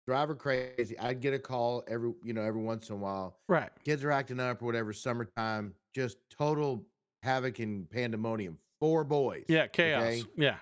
drive 0.07 0.29
her 0.29 0.35
crazy. 0.35 0.99
I'd 0.99 1.21
get 1.21 1.35
a 1.35 1.39
call 1.39 1.85
every, 1.89 2.13
you 2.25 2.33
know, 2.33 2.43
every 2.43 2.63
once 2.63 2.89
in 2.89 2.97
a 2.97 2.99
while. 2.99 3.37
Right. 3.49 3.71
Kids 3.85 4.03
are 4.05 4.11
acting 4.11 4.41
up 4.41 4.63
or 4.63 4.67
whatever. 4.67 4.93
Summertime, 4.93 5.75
just 5.95 6.19
total 6.31 6.85
havoc 7.23 7.59
and 7.59 7.89
pandemonium. 7.91 8.59
Four 8.81 9.05
boys. 9.05 9.45
Yeah, 9.49 9.67
chaos. 9.67 10.03
okay? 10.03 10.23
Yeah. 10.37 10.57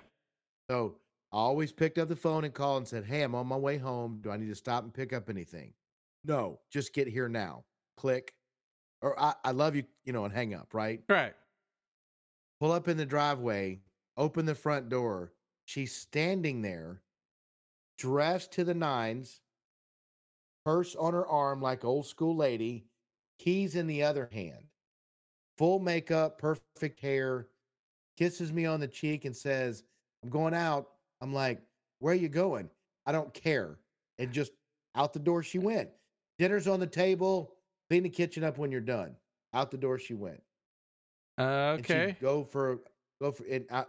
So 0.69 0.97
I 1.33 1.37
always 1.37 1.73
picked 1.73 1.99
up 1.99 2.09
the 2.09 2.17
phone 2.17 2.45
and 2.45 2.53
called 2.53 2.79
and 2.79 2.89
said, 2.89 3.05
Hey, 3.05 3.23
I'm 3.23 3.35
on 3.35 3.47
my 3.47 3.57
way 3.57 3.79
home. 3.79 4.21
Do 4.23 4.31
I 4.31 4.37
need 4.37 4.49
to 4.49 4.55
stop 4.55 4.83
and 4.83 4.93
pick 4.93 5.13
up 5.13 5.31
anything? 5.31 5.73
No, 6.25 6.59
just 6.71 6.93
get 6.93 7.07
here 7.07 7.29
now. 7.29 7.65
Click. 7.97 8.35
Or 9.01 9.19
I, 9.19 9.35
I 9.45 9.53
love 9.53 9.77
you, 9.77 9.85
you 10.05 10.13
know, 10.13 10.25
and 10.25 10.35
hang 10.35 10.55
up, 10.55 10.75
right? 10.75 11.01
Right. 11.09 11.35
Pull 12.61 12.73
up 12.73 12.89
in 12.89 12.97
the 12.97 13.07
driveway, 13.07 13.79
open 14.19 14.45
the 14.45 14.55
front 14.55 14.91
door. 14.91 15.33
She's 15.65 15.95
standing 15.95 16.61
there, 16.61 17.01
dressed 17.97 18.53
to 18.53 18.65
the 18.65 18.75
nines, 18.75 19.41
purse 20.65 20.95
on 20.97 21.15
her 21.15 21.27
arm 21.27 21.63
like 21.63 21.85
old 21.85 22.07
school 22.07 22.37
lady, 22.37 22.85
keys 23.39 23.77
in 23.77 23.87
the 23.87 24.03
other 24.03 24.29
hand, 24.33 24.67
full 25.57 25.79
makeup, 25.79 26.39
perfect 26.39 27.01
hair, 27.01 27.47
kisses 28.19 28.53
me 28.53 28.67
on 28.67 28.81
the 28.81 28.89
cheek 28.89 29.25
and 29.25 29.35
says, 29.35 29.85
I'm 30.23 30.31
going 30.31 30.55
out. 30.55 30.89
I'm 31.21 31.33
like, 31.33 31.63
Where 32.01 32.13
are 32.13 32.17
you 32.17 32.29
going? 32.29 32.69
I 33.07 33.13
don't 33.13 33.33
care. 33.33 33.79
And 34.19 34.33
just 34.33 34.53
out 34.95 35.13
the 35.13 35.19
door 35.19 35.43
she 35.43 35.59
went. 35.59 35.89
Dinner's 36.39 36.67
on 36.67 36.81
the 36.81 36.87
table. 36.87 37.55
Clean 37.89 38.03
the 38.03 38.09
kitchen 38.09 38.45
up 38.45 38.59
when 38.59 38.71
you're 38.71 38.81
done. 38.81 39.15
Out 39.55 39.71
the 39.71 39.79
door 39.79 39.99
she 39.99 40.15
went. 40.15 40.43
Uh, 41.39 41.77
okay. 41.79 42.17
go 42.21 42.45
for 42.45 42.81
go 43.21 43.33
for 43.33 43.45
and 43.45 43.65
I, 43.71 43.85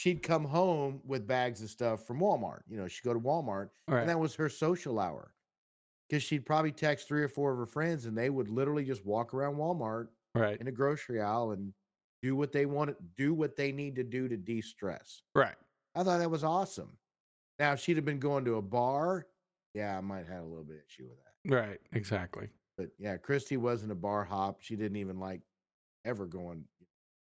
she'd 0.00 0.22
come 0.22 0.44
home 0.44 0.98
with 1.04 1.26
bags 1.26 1.60
of 1.62 1.68
stuff 1.68 2.06
from 2.06 2.20
Walmart. 2.20 2.60
You 2.66 2.78
know, 2.78 2.88
she'd 2.88 3.04
go 3.04 3.12
to 3.12 3.20
Walmart, 3.20 3.68
Right. 3.86 4.00
and 4.00 4.08
that 4.08 4.18
was 4.18 4.34
her 4.36 4.48
social 4.48 4.98
hour. 4.98 5.34
Because 6.08 6.22
she'd 6.22 6.46
probably 6.46 6.72
text 6.72 7.06
three 7.06 7.22
or 7.22 7.28
four 7.28 7.52
of 7.52 7.58
her 7.58 7.66
friends, 7.66 8.06
and 8.06 8.16
they 8.16 8.30
would 8.30 8.48
literally 8.48 8.86
just 8.86 9.04
walk 9.04 9.34
around 9.34 9.56
Walmart 9.56 10.08
right. 10.34 10.58
in 10.58 10.68
a 10.68 10.72
grocery 10.72 11.20
aisle 11.20 11.50
and 11.50 11.74
do 12.22 12.34
what 12.34 12.50
they 12.50 12.64
want, 12.64 12.88
to 12.88 12.96
do 13.18 13.34
what 13.34 13.56
they 13.56 13.72
need 13.72 13.94
to 13.96 14.02
do 14.02 14.26
to 14.26 14.38
de-stress. 14.38 15.20
Right. 15.34 15.54
I 15.94 16.02
thought 16.02 16.18
that 16.18 16.30
was 16.30 16.44
awesome. 16.44 16.96
Now, 17.58 17.74
if 17.74 17.80
she'd 17.80 17.96
have 17.96 18.06
been 18.06 18.18
going 18.18 18.46
to 18.46 18.54
a 18.54 18.62
bar, 18.62 19.26
yeah, 19.74 19.98
I 19.98 20.00
might 20.00 20.20
have 20.20 20.28
had 20.28 20.40
a 20.40 20.46
little 20.46 20.64
bit 20.64 20.76
of 20.76 20.82
issue 20.88 21.08
with 21.10 21.18
that. 21.18 21.54
Right. 21.54 21.80
Exactly. 21.92 22.48
But 22.78 22.88
yeah, 22.98 23.18
Christy 23.18 23.58
wasn't 23.58 23.92
a 23.92 23.96
bar 23.96 24.24
hop. 24.24 24.62
She 24.62 24.76
didn't 24.76 24.96
even 24.96 25.20
like 25.20 25.42
ever 26.06 26.24
going. 26.26 26.64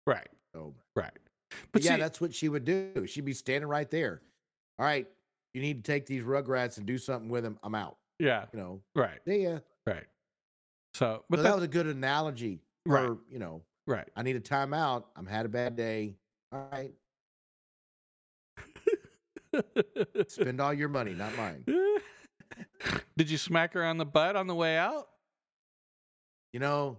Right. 0.09 0.29
So 0.53 0.75
Right. 0.97 1.17
But 1.63 1.73
But 1.73 1.85
yeah, 1.85 1.95
see, 1.95 2.01
that's 2.01 2.21
what 2.21 2.35
she 2.35 2.49
would 2.49 2.65
do. 2.65 3.07
She'd 3.07 3.25
be 3.25 3.33
standing 3.33 3.69
right 3.69 3.91
there. 3.91 4.23
All 4.79 4.87
right, 4.87 5.07
you 5.53 5.61
need 5.61 5.85
to 5.85 5.93
take 5.93 6.07
these 6.07 6.25
rugrats 6.25 6.79
and 6.79 6.87
do 6.87 6.99
something 6.99 7.29
with 7.29 7.45
them. 7.45 7.59
I'm 7.63 7.75
out. 7.75 7.97
yeah. 8.19 8.47
You 8.53 8.59
know, 8.59 8.81
Right. 8.95 9.21
Yeah. 9.27 9.59
Right. 9.87 10.05
So, 10.95 11.25
But 11.29 11.37
but 11.37 11.37
that 11.39 11.43
that, 11.45 11.55
was 11.57 11.65
a 11.65 11.69
good 11.69 11.87
analogy. 11.87 12.61
For, 12.87 12.93
Right. 12.93 13.19
You 13.31 13.39
know, 13.39 13.63
right. 13.87 14.09
I 14.17 14.23
need 14.23 14.37
a 14.37 14.41
timeout. 14.41 15.05
I'm 15.17 15.27
had 15.27 15.47
a 15.47 15.49
bad 15.49 15.77
day. 15.77 16.17
All 16.53 16.69
right, 16.71 16.93
spend 20.29 20.61
all 20.61 20.73
your 20.73 20.89
money, 20.89 21.13
not 21.13 21.37
mine. 21.37 21.65
Did 23.17 23.31
you 23.31 23.39
smack 23.39 23.75
her 23.75 23.85
on 23.85 23.99
the 23.99 24.05
butt 24.05 24.37
on 24.37 24.47
the 24.47 24.55
way 24.55 24.77
out? 24.77 25.09
You 26.53 26.61
know, 26.61 26.99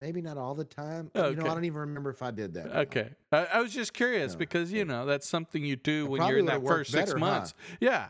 maybe 0.00 0.20
not 0.20 0.36
all 0.38 0.54
the 0.54 0.64
time. 0.64 1.10
You 1.14 1.34
know, 1.34 1.44
I 1.46 1.54
don't 1.54 1.64
even 1.64 1.80
remember 1.80 2.10
if 2.10 2.22
I 2.22 2.30
did 2.30 2.54
that. 2.54 2.74
Okay. 2.76 3.10
I, 3.32 3.46
I 3.54 3.60
was 3.60 3.72
just 3.72 3.92
curious 3.92 4.32
No, 4.32 4.38
because, 4.38 4.72
you 4.72 4.82
okay. 4.82 4.88
know, 4.88 5.06
that's 5.06 5.28
something 5.28 5.64
you 5.64 5.76
do 5.76 6.04
It 6.04 6.10
when 6.10 6.28
you're 6.28 6.38
in 6.38 6.46
that 6.46 6.64
first 6.64 6.90
six 6.92 7.10
better, 7.12 7.18
huh? 7.18 7.24
months. 7.24 7.54
Yeah. 7.80 8.08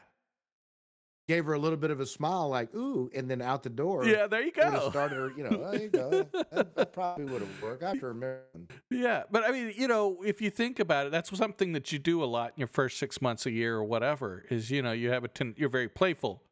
Gave 1.29 1.45
her 1.47 1.55
a 1.55 1.59
little 1.59 1.77
bit 1.77 1.91
of 1.91 1.99
a 1.99 2.07
smile, 2.07 2.49
like 2.49 2.73
ooh, 2.73 3.11
and 3.13 3.29
then 3.29 3.43
out 3.43 3.65
the 3.65 3.69
door. 3.69 4.07
Yeah. 4.07 4.29
There 4.29 4.43
you 4.43 4.53
go. 4.53 4.89
started 4.91 5.17
her, 5.17 5.33
you 5.37 5.43
know, 5.43 5.71
there 5.73 5.81
you 5.83 5.89
go. 5.89 6.11
That, 6.53 6.77
that 6.77 6.93
probably 6.93 7.25
would 7.25 7.41
have 7.43 7.63
worked. 7.63 7.83
I 7.83 7.89
have 7.89 8.01
to 8.01 8.07
remember. 8.07 8.43
Yeah, 8.91 9.25
but 9.31 9.45
I 9.45 9.51
mean, 9.51 9.73
you 9.77 9.89
know, 9.89 10.23
if 10.25 10.41
you 10.41 10.51
think 10.51 10.79
about 10.79 11.07
it, 11.07 11.13
that's 11.13 11.37
something 11.37 11.73
that 11.73 11.91
you 11.93 11.99
do 11.99 12.23
a 12.23 12.27
lot 12.27 12.51
in 12.51 12.61
your 12.61 12.69
first 12.69 12.99
six 12.99 13.21
months 13.21 13.45
a 13.45 13.51
year 13.51 13.75
or 13.77 13.85
whatever. 13.85 14.45
Is 14.49 14.71
you 14.71 14.81
know 14.83 14.93
you 14.93 15.11
have 15.11 15.25
a 15.25 15.29
ten- 15.29 15.55
you're 15.57 15.69
very 15.69 15.89
playful, 15.89 16.43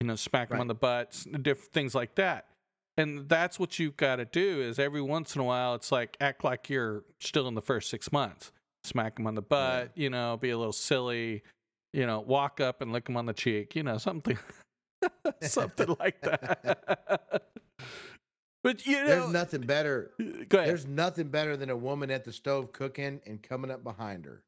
you 0.00 0.06
know, 0.06 0.14
smack 0.14 0.50
them 0.50 0.60
on 0.60 0.66
the 0.68 0.74
butts, 0.74 1.24
different 1.24 1.72
things 1.72 1.94
like 1.94 2.14
that, 2.16 2.46
and 2.96 3.28
that's 3.28 3.58
what 3.58 3.78
you've 3.78 3.96
got 3.96 4.16
to 4.16 4.24
do. 4.24 4.60
Is 4.60 4.78
every 4.78 5.02
once 5.02 5.34
in 5.34 5.40
a 5.40 5.44
while, 5.44 5.74
it's 5.74 5.90
like 5.92 6.16
act 6.20 6.44
like 6.44 6.68
you're 6.68 7.04
still 7.20 7.48
in 7.48 7.54
the 7.54 7.62
first 7.62 7.90
six 7.90 8.12
months, 8.12 8.52
smack 8.84 9.16
them 9.16 9.26
on 9.26 9.34
the 9.34 9.42
butt, 9.42 9.92
you 9.94 10.10
know, 10.10 10.36
be 10.36 10.50
a 10.50 10.58
little 10.58 10.72
silly, 10.72 11.42
you 11.92 12.06
know, 12.06 12.20
walk 12.20 12.60
up 12.60 12.80
and 12.82 12.92
lick 12.92 13.06
them 13.06 13.16
on 13.16 13.26
the 13.26 13.32
cheek, 13.32 13.74
you 13.74 13.82
know, 13.82 13.98
something, 13.98 14.38
something 15.42 15.96
like 15.98 16.20
that. 16.22 17.42
But 18.62 18.86
you 18.86 18.92
know, 18.92 19.06
There's 19.06 19.32
nothing 19.32 19.62
better. 19.62 20.12
go 20.48 20.58
ahead. 20.58 20.68
There's 20.68 20.86
nothing 20.86 21.28
better 21.28 21.56
than 21.56 21.68
a 21.70 21.76
woman 21.76 22.10
at 22.12 22.24
the 22.24 22.32
stove 22.32 22.72
cooking 22.72 23.20
and 23.26 23.42
coming 23.42 23.72
up 23.72 23.82
behind 23.82 24.24
her, 24.24 24.44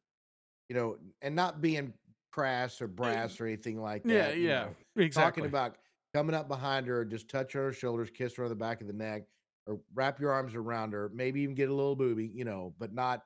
you 0.68 0.76
know, 0.76 0.98
and 1.20 1.34
not 1.34 1.60
being 1.60 1.92
crass 2.30 2.80
or 2.80 2.86
brass 2.86 3.40
or 3.40 3.46
anything 3.46 3.80
like 3.80 4.04
that. 4.04 4.38
yeah, 4.38 4.48
yeah, 4.48 4.64
know. 4.64 5.02
exactly. 5.02 5.42
Talking 5.42 5.46
about 5.46 5.76
coming 6.14 6.34
up 6.34 6.48
behind 6.48 6.86
her, 6.86 7.04
just 7.04 7.28
touch 7.28 7.52
her 7.52 7.60
on 7.60 7.66
her 7.66 7.72
shoulders, 7.72 8.08
kiss 8.10 8.36
her 8.36 8.44
on 8.44 8.48
the 8.48 8.54
back 8.54 8.80
of 8.80 8.86
the 8.86 8.92
neck, 8.92 9.24
or 9.66 9.80
wrap 9.94 10.20
your 10.20 10.30
arms 10.30 10.54
around 10.54 10.92
her, 10.92 11.10
maybe 11.12 11.40
even 11.40 11.54
get 11.54 11.68
a 11.68 11.74
little 11.74 11.96
booby, 11.96 12.30
you 12.32 12.44
know, 12.44 12.74
but 12.78 12.94
not 12.94 13.24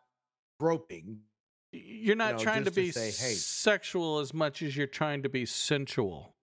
groping. 0.58 1.20
you're 1.72 2.16
not 2.16 2.36
know, 2.36 2.42
trying 2.42 2.64
to 2.64 2.70
just 2.70 2.76
to 2.76 2.80
be 2.80 2.90
say, 2.90 3.06
"Hey." 3.06 3.34
sexual 3.34 4.20
as 4.20 4.32
much 4.32 4.62
as 4.62 4.76
you're 4.76 4.86
trying 4.86 5.22
to 5.22 5.28
be 5.28 5.44
sensual. 5.44 6.34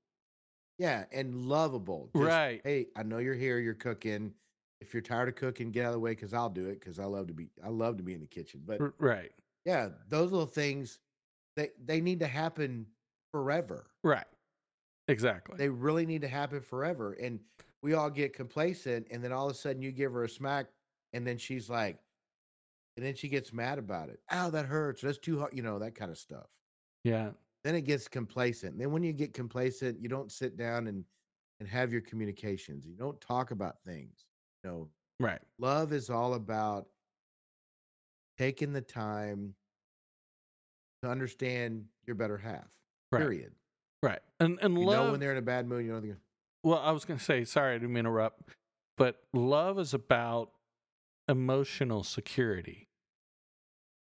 Yeah, 0.77 1.05
and 1.11 1.47
lovable. 1.47 2.09
Just, 2.15 2.27
Right. 2.27 2.61
Hey, 2.63 2.87
I 2.95 3.03
know 3.03 3.17
you're 3.17 3.33
here. 3.33 3.59
You're 3.59 3.73
cooking. 3.73 4.33
If 4.81 4.93
you're 4.93 5.01
tired 5.01 5.29
of 5.29 5.35
cooking, 5.35 5.71
get 5.71 5.85
out 5.85 5.89
of 5.89 5.93
the 5.93 5.99
way 5.99 6.11
because 6.11 6.33
I'll 6.33 6.49
do 6.49 6.67
it 6.67 6.79
because 6.79 6.99
I 6.99 7.05
love 7.05 7.27
to 7.27 7.33
be. 7.33 7.47
I 7.63 7.69
love 7.69 7.97
to 7.97 8.03
be 8.03 8.13
in 8.13 8.19
the 8.19 8.27
kitchen. 8.27 8.61
But 8.65 8.81
right. 8.99 9.31
yeah, 9.63 9.89
those 10.09 10.31
little 10.31 10.45
things, 10.45 10.99
they 11.55 11.69
they 11.83 12.01
need 12.01 12.19
to 12.19 12.27
happen 12.27 12.87
forever. 13.31 13.87
Right. 14.03 14.25
Exactly. 15.07 15.55
They 15.57 15.69
really 15.69 16.05
need 16.05 16.21
to 16.21 16.27
happen 16.27 16.61
forever. 16.61 17.13
And 17.13 17.39
we 17.81 17.93
all 17.93 18.09
get 18.09 18.33
complacent, 18.33 19.07
and 19.11 19.23
then 19.23 19.31
all 19.31 19.45
of 19.47 19.51
a 19.51 19.55
sudden 19.55 19.81
you 19.81 19.91
give 19.91 20.11
her 20.13 20.23
a 20.23 20.29
smack, 20.29 20.67
and 21.13 21.25
then 21.25 21.37
she's 21.37 21.69
like, 21.69 21.99
and 22.97 23.05
then 23.05 23.13
she 23.15 23.27
gets 23.27 23.51
mad 23.53 23.77
about 23.77 24.09
it. 24.09 24.19
Ow, 24.31 24.49
that 24.51 24.65
hurts. 24.65 25.01
That's 25.01 25.17
too 25.19 25.37
hard. 25.39 25.53
You 25.55 25.61
know 25.63 25.77
that 25.79 25.95
kind 25.95 26.11
of 26.11 26.17
stuff. 26.17 26.47
yeah. 27.03 27.31
Then 27.63 27.73
it 27.73 27.81
gets 27.81 28.07
complacent. 28.07 28.73
And 28.73 28.81
then 28.81 28.91
when 28.91 29.01
you 29.01 29.11
get 29.11 29.33
complacent, 29.33 29.99
you 29.99 30.07
don't 30.07 30.31
sit 30.31 30.55
down 30.55 30.85
and 30.87 31.03
and 31.59 31.67
have 31.69 31.91
your 31.91 32.01
communications. 32.01 32.85
You 32.85 32.95
don't 32.95 33.19
talk 33.21 33.49
about 33.51 33.81
things. 33.83 34.25
You 34.63 34.69
know, 34.69 34.89
Right. 35.19 35.41
love 35.57 35.91
is 35.93 36.09
all 36.11 36.35
about 36.35 36.87
taking 38.37 38.71
the 38.73 38.81
time 38.81 39.55
to 41.01 41.09
understand 41.09 41.85
your 42.05 42.15
better 42.15 42.37
half. 42.37 42.67
Right. 43.11 43.19
Period. 43.21 43.53
Right. 44.01 44.19
And 44.39 44.59
and 44.61 44.79
You 44.79 44.85
love 44.85 45.05
know 45.05 45.11
when 45.11 45.19
they're 45.19 45.31
in 45.31 45.37
a 45.37 45.41
bad 45.41 45.67
mood. 45.67 45.85
You 45.85 45.93
know 45.93 45.99
they 45.99 46.13
Well, 46.63 46.79
I 46.79 46.91
was 46.91 47.05
going 47.05 47.17
to 47.17 47.23
say, 47.23 47.43
sorry, 47.45 47.75
I 47.75 47.77
didn't 47.77 47.93
mean 47.93 48.03
to 48.03 48.09
interrupt, 48.09 48.41
but 48.97 49.21
love 49.33 49.79
is 49.79 49.93
about 49.93 50.51
emotional 51.27 52.03
security. 52.03 52.87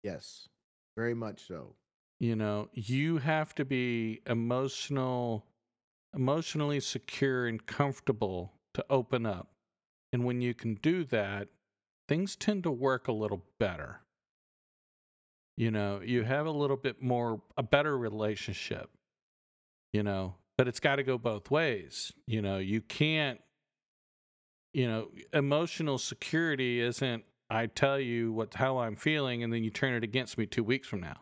Yes, 0.04 0.50
very 0.98 1.14
much 1.14 1.48
so. 1.48 1.76
You 2.20 2.36
know, 2.36 2.70
you 2.74 3.18
have 3.18 3.54
to 3.56 3.66
be 3.66 4.22
emotional, 4.26 5.46
emotionally 6.14 6.80
secure 6.80 7.48
and 7.48 7.66
comfortable 7.66 8.54
to 8.74 8.86
open 8.90 9.26
up. 9.26 9.50
And 10.12 10.24
when 10.26 10.42
you 10.42 10.54
can 10.54 10.76
do 10.76 11.04
that, 11.06 11.50
things 12.08 12.36
tend 12.36 12.64
to 12.64 12.72
work 12.72 13.08
a 13.08 13.12
little 13.12 13.44
better. 13.60 14.02
You 15.58 15.72
know, 15.72 16.02
you 16.04 16.24
have 16.24 16.46
a 16.46 16.52
little 16.52 16.78
bit 16.78 17.02
more, 17.02 17.42
a 17.58 17.64
better 17.64 17.98
relationship, 17.98 18.90
you 19.94 20.04
know, 20.04 20.36
but 20.58 20.68
it's 20.68 20.80
got 20.82 20.98
to 20.98 21.04
go 21.04 21.18
both 21.18 21.50
ways. 21.50 22.12
You 22.28 22.42
know, 22.42 22.58
you 22.58 22.82
can't, 22.82 23.40
you 24.74 24.88
know, 24.88 25.10
emotional 25.32 25.98
security 25.98 26.82
isn't, 26.82 27.24
I 27.50 27.68
tell 27.68 28.00
you 28.00 28.34
what, 28.34 28.54
how 28.56 28.80
I'm 28.80 28.96
feeling, 28.96 29.44
and 29.44 29.54
then 29.54 29.64
you 29.64 29.70
turn 29.70 29.94
it 29.94 30.04
against 30.04 30.38
me 30.38 30.46
two 30.46 30.64
weeks 30.64 30.88
from 30.88 31.02
now 31.02 31.18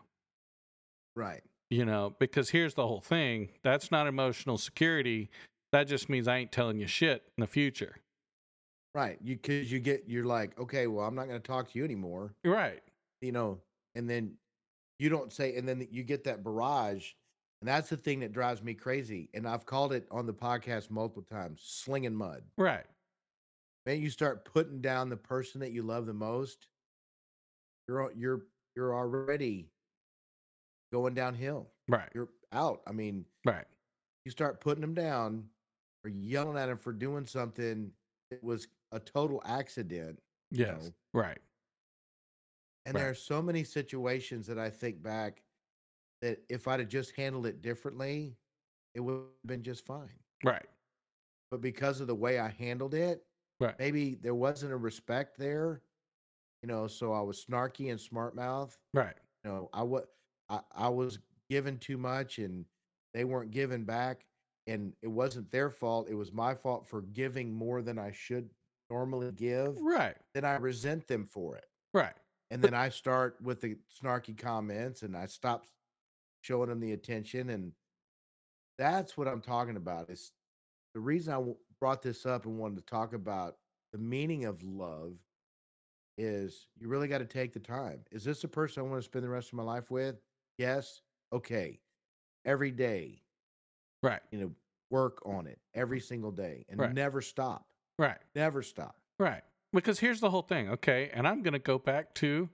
Right. 1.14 1.42
you 1.68 1.84
know 1.84 2.14
because 2.18 2.48
here's 2.50 2.72
the 2.74 2.86
whole 2.86 3.00
thing 3.02 3.50
that's 3.62 3.90
not 3.90 4.06
emotional 4.06 4.56
security 4.56 5.28
that 5.72 5.84
just 5.84 6.08
means 6.08 6.26
i 6.26 6.38
ain't 6.38 6.50
telling 6.52 6.78
you 6.78 6.86
shit 6.86 7.22
in 7.36 7.42
the 7.42 7.46
future 7.46 7.96
Right. 8.94 9.18
You 9.22 9.36
because 9.36 9.72
you 9.72 9.78
get 9.78 10.04
you're 10.06 10.26
like, 10.26 10.58
okay, 10.58 10.86
well, 10.86 11.06
I'm 11.06 11.14
not 11.14 11.26
going 11.26 11.40
to 11.40 11.46
talk 11.46 11.72
to 11.72 11.78
you 11.78 11.84
anymore. 11.84 12.34
right 12.44 12.82
You 13.22 13.32
know, 13.32 13.58
and 13.94 14.08
then 14.08 14.34
you 14.98 15.08
don't 15.08 15.32
say, 15.32 15.56
and 15.56 15.66
then 15.66 15.86
you 15.90 16.02
get 16.02 16.24
that 16.24 16.44
barrage, 16.44 17.12
and 17.62 17.68
that's 17.68 17.88
the 17.88 17.96
thing 17.96 18.18
that 18.20 18.32
drives 18.32 18.60
me 18.60 18.74
crazy. 18.74 19.30
And 19.34 19.46
I've 19.46 19.64
called 19.64 19.92
it 19.92 20.08
on 20.10 20.26
the 20.26 20.34
podcast 20.34 20.90
multiple 20.90 21.22
times, 21.22 21.62
slinging 21.64 22.12
mud. 22.14 22.42
right 22.58 22.86
Man, 23.86 24.00
you 24.00 24.10
start 24.10 24.44
putting 24.44 24.80
down 24.80 25.08
the 25.08 25.16
person 25.16 25.60
that 25.60 25.70
you 25.70 25.82
love 25.82 26.06
the 26.06 26.12
most, 26.12 26.66
you're 27.88 28.12
you're 28.16 28.46
you're 28.74 28.94
already 28.94 29.70
going 30.92 31.14
downhill. 31.14 31.70
right 31.88 32.10
You're 32.14 32.30
out. 32.52 32.82
I 32.86 32.92
mean, 32.92 33.24
right 33.46 33.66
you 34.24 34.30
start 34.30 34.60
putting 34.60 34.80
them 34.82 34.94
down 34.94 35.48
or 36.04 36.10
yelling 36.10 36.58
at 36.58 36.66
them 36.66 36.78
for 36.78 36.92
doing 36.92 37.26
something 37.26 37.92
that 38.30 38.42
was 38.42 38.68
a 38.92 38.98
total 39.00 39.40
accident. 39.44 40.20
you 40.50 40.58
yes 40.58 40.66
know. 40.66 40.94
right 41.14 41.38
And 42.86 42.94
Right. 42.94 43.02
there 43.02 43.10
are 43.10 43.14
so 43.14 43.40
many 43.40 43.64
situations 43.64 44.46
that 44.48 44.58
I 44.58 44.68
think 44.70 45.02
back 45.02 45.42
that 46.22 46.44
if 46.50 46.68
I'd 46.68 46.80
have 46.80 46.90
just 46.90 47.16
handled 47.16 47.46
it 47.46 47.62
differently, 47.62 48.38
it 48.94 49.00
would 49.00 49.14
have 49.44 49.48
been 49.48 49.64
just 49.64 49.86
fine. 49.86 50.20
right 50.44 50.66
But 51.50 51.60
because 51.60 52.00
of 52.00 52.06
the 52.06 52.14
way 52.14 52.38
I 52.38 52.48
handled 52.48 52.94
it, 52.94 53.26
Right. 53.60 53.78
maybe 53.78 54.14
there 54.14 54.34
wasn't 54.34 54.72
a 54.72 54.76
respect 54.76 55.36
there, 55.38 55.82
you 56.62 56.68
know. 56.68 56.88
So 56.88 57.12
I 57.12 57.22
was 57.22 57.44
snarky 57.44 57.90
and 57.90 58.00
smart 58.00 58.36
mouth. 58.36 58.78
right 58.94 59.16
You 59.44 59.50
know, 59.52 59.70
I 59.72 59.84
was 59.84 60.06
I, 60.48 60.62
I 60.72 60.88
was 60.90 61.20
given 61.50 61.78
too 61.78 61.98
much, 61.98 62.38
and 62.40 62.66
they 63.14 63.24
weren't 63.24 63.52
given 63.52 63.84
back. 63.84 64.26
And 64.68 64.96
it 65.02 65.08
wasn't 65.08 65.50
their 65.50 65.70
fault; 65.70 66.08
it 66.08 66.14
was 66.14 66.32
my 66.32 66.54
fault 66.54 66.88
for 66.88 67.02
giving 67.02 67.54
more 67.54 67.82
than 67.82 67.98
I 67.98 68.12
should 68.12 68.54
normally 68.90 69.32
give. 69.32 69.84
right 69.84 70.16
Then 70.34 70.44
I 70.46 70.56
resent 70.56 71.08
them 71.08 71.26
for 71.26 71.56
it. 71.56 71.66
right 71.94 72.16
and 72.50 72.62
then 72.62 72.74
I 72.74 72.88
start 72.90 73.40
with 73.40 73.60
the 73.60 73.78
snarky 73.90 74.36
comments 74.36 75.02
and 75.02 75.16
I 75.16 75.26
stop 75.26 75.66
showing 76.42 76.68
them 76.68 76.80
the 76.80 76.92
attention 76.92 77.50
and 77.50 77.72
that's 78.78 79.16
what 79.16 79.28
I'm 79.28 79.40
talking 79.40 79.76
about 79.76 80.10
is 80.10 80.32
the 80.94 81.00
reason 81.00 81.32
I 81.32 81.36
w- 81.36 81.56
brought 81.80 82.02
this 82.02 82.26
up 82.26 82.46
and 82.46 82.58
wanted 82.58 82.76
to 82.76 82.82
talk 82.84 83.12
about 83.14 83.56
the 83.92 83.98
meaning 83.98 84.44
of 84.44 84.62
love 84.62 85.14
is 86.18 86.66
you 86.78 86.88
really 86.88 87.08
got 87.08 87.18
to 87.18 87.24
take 87.24 87.52
the 87.52 87.60
time. 87.60 88.00
Is 88.10 88.24
this 88.24 88.44
a 88.44 88.48
person 88.48 88.82
I 88.82 88.86
want 88.88 89.00
to 89.02 89.04
spend 89.04 89.24
the 89.24 89.28
rest 89.28 89.48
of 89.48 89.54
my 89.54 89.62
life 89.62 89.90
with? 89.90 90.16
Yes. 90.58 91.00
Okay. 91.32 91.80
Every 92.44 92.70
day, 92.70 93.22
right 94.02 94.20
you 94.32 94.38
know, 94.40 94.50
work 94.90 95.22
on 95.24 95.46
it 95.46 95.58
every 95.74 96.00
single 96.00 96.30
day 96.32 96.64
and 96.68 96.78
Right. 96.80 96.92
never 96.92 97.20
stop. 97.22 97.66
right 97.98 98.18
Never 98.34 98.62
stop. 98.62 98.96
right 99.18 99.42
because 99.72 99.98
here's 100.00 100.20
the 100.20 100.30
whole 100.30 100.42
thing 100.42 100.68
okay 100.70 101.10
and 101.14 101.26
i'm 101.26 101.42
going 101.42 101.52
to 101.52 101.58
go 101.58 101.78
back 101.78 102.12
to 102.14 102.48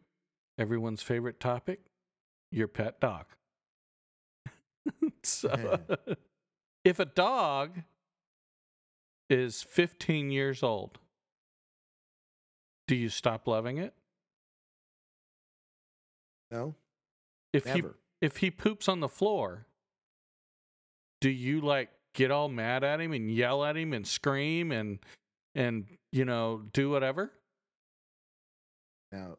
everyone's 0.59 1.03
favorite 1.03 1.41
topic 1.41 1.81
your 2.53 2.69
pet 2.69 3.01
dog 3.01 3.25
so 5.29 5.81
if 6.85 6.99
a 6.99 7.05
dog 7.05 7.83
is 9.31 9.63
15 9.63 10.31
years 10.31 10.63
old 10.63 10.99
do 12.87 12.97
you 12.97 13.11
stop 13.11 13.47
loving 13.47 13.77
it? 13.77 13.93
No, 16.51 16.75
if 17.53 17.67
he 17.67 17.83
if 18.23 18.39
he 18.39 18.51
poops 18.51 18.89
on 18.89 19.01
the 19.01 19.09
floor 19.09 19.67
do 21.21 21.29
you 21.29 21.61
like 21.61 21.91
get 22.15 22.31
all 22.31 22.49
mad 22.49 22.85
at 22.85 23.01
him 23.01 23.13
and 23.13 23.31
yell 23.31 23.65
at 23.65 23.77
him 23.77 23.93
and 23.93 24.07
scream 24.07 24.73
and 24.73 24.99
and 25.55 25.87
you 26.13 26.25
know 26.25 26.63
do 26.73 26.91
whatever? 26.91 27.33
Now, 29.13 29.39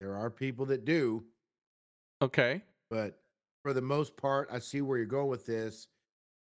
there 0.00 0.14
are 0.14 0.30
people 0.30 0.66
that 0.66 0.84
do. 0.84 1.24
okay. 2.22 2.62
But 2.90 3.18
for 3.68 3.74
the 3.74 3.82
most 3.82 4.16
part, 4.16 4.48
I 4.50 4.60
see 4.60 4.80
where 4.80 4.96
you're 4.96 5.06
going 5.06 5.28
with 5.28 5.44
this. 5.44 5.88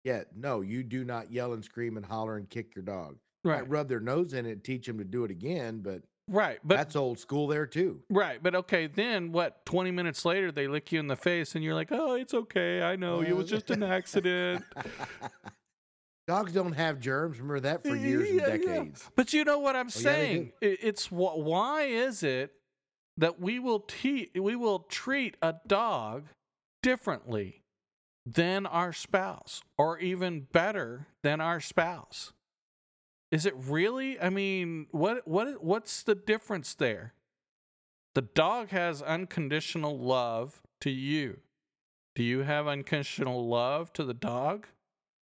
Yeah, 0.04 0.22
no, 0.36 0.62
you 0.62 0.84
do 0.84 1.04
not 1.04 1.32
yell 1.32 1.54
and 1.54 1.66
scream 1.66 1.98
and 1.98 2.06
holler 2.06 2.38
and 2.38 2.48
kick 2.48 2.76
your 2.76 2.84
dog. 2.84 3.18
right 3.44 3.62
Might 3.62 3.70
rub 3.72 3.88
their 3.90 4.00
nose 4.00 4.34
in 4.34 4.46
it 4.46 4.64
teach 4.64 4.86
them 4.86 5.00
to 5.00 5.04
do 5.04 5.24
it 5.24 5.32
again, 5.32 5.80
but, 5.82 6.04
right 6.30 6.60
but 6.64 6.76
that's 6.76 6.96
old 6.96 7.18
school 7.18 7.48
there 7.48 7.66
too. 7.66 8.02
right 8.12 8.44
but 8.44 8.54
okay 8.54 8.86
then 8.86 9.32
what 9.32 9.66
20 9.66 9.90
minutes 9.92 10.26
later 10.26 10.52
they 10.52 10.68
lick 10.68 10.92
you 10.92 11.00
in 11.00 11.08
the 11.08 11.16
face 11.16 11.56
and 11.56 11.64
you're 11.64 11.74
like 11.74 11.88
oh 11.90 12.16
it's 12.16 12.34
okay 12.34 12.82
i 12.84 12.98
know 12.98 13.22
it 13.22 13.32
was 13.32 13.50
just 13.50 13.72
an 13.72 13.82
accident 13.82 14.64
Dogs 16.28 16.52
don't 16.52 16.74
have 16.74 17.00
germs. 17.00 17.38
Remember 17.40 17.62
that 17.62 17.84
for 17.84 17.96
years 17.96 18.30
and 18.30 18.40
Yeah, 18.42 18.48
yeah. 18.48 18.58
decades. 18.58 19.10
But 19.16 19.32
you 19.32 19.46
know 19.46 19.60
what 19.60 19.78
I'm 19.78 19.88
Oh, 19.88 19.90
saying? 19.90 20.52
I- 20.62 20.66
it's 20.82 21.10
why 21.10 21.84
is 21.84 22.22
it 22.22 22.52
that 23.16 23.40
we 23.40 23.60
will 23.60 23.80
te- 23.80 24.32
we 24.36 24.58
will 24.58 24.80
treat 24.80 25.38
a 25.42 25.56
dog 25.66 26.28
differently 26.88 27.64
than 28.26 28.66
our 28.66 28.94
spouse, 28.94 29.62
or 29.78 30.00
even 30.00 30.48
better 30.54 31.06
than 31.22 31.42
our 31.42 31.60
spouse? 31.60 32.32
Is 33.30 33.46
it 33.46 33.54
really? 33.58 34.18
I 34.18 34.30
mean, 34.30 34.88
what 34.92 35.28
what 35.28 35.62
what's 35.62 36.02
the 36.02 36.16
difference 36.16 36.74
there? 36.74 37.14
The 38.16 38.22
dog 38.22 38.70
has 38.70 39.02
unconditional 39.02 40.00
love 40.00 40.62
to 40.80 40.90
you. 40.90 41.40
Do 42.16 42.24
you 42.24 42.44
have 42.44 42.68
unconditional 42.68 43.50
love 43.50 43.92
to 43.94 44.06
the 44.06 44.14
dog? 44.14 44.68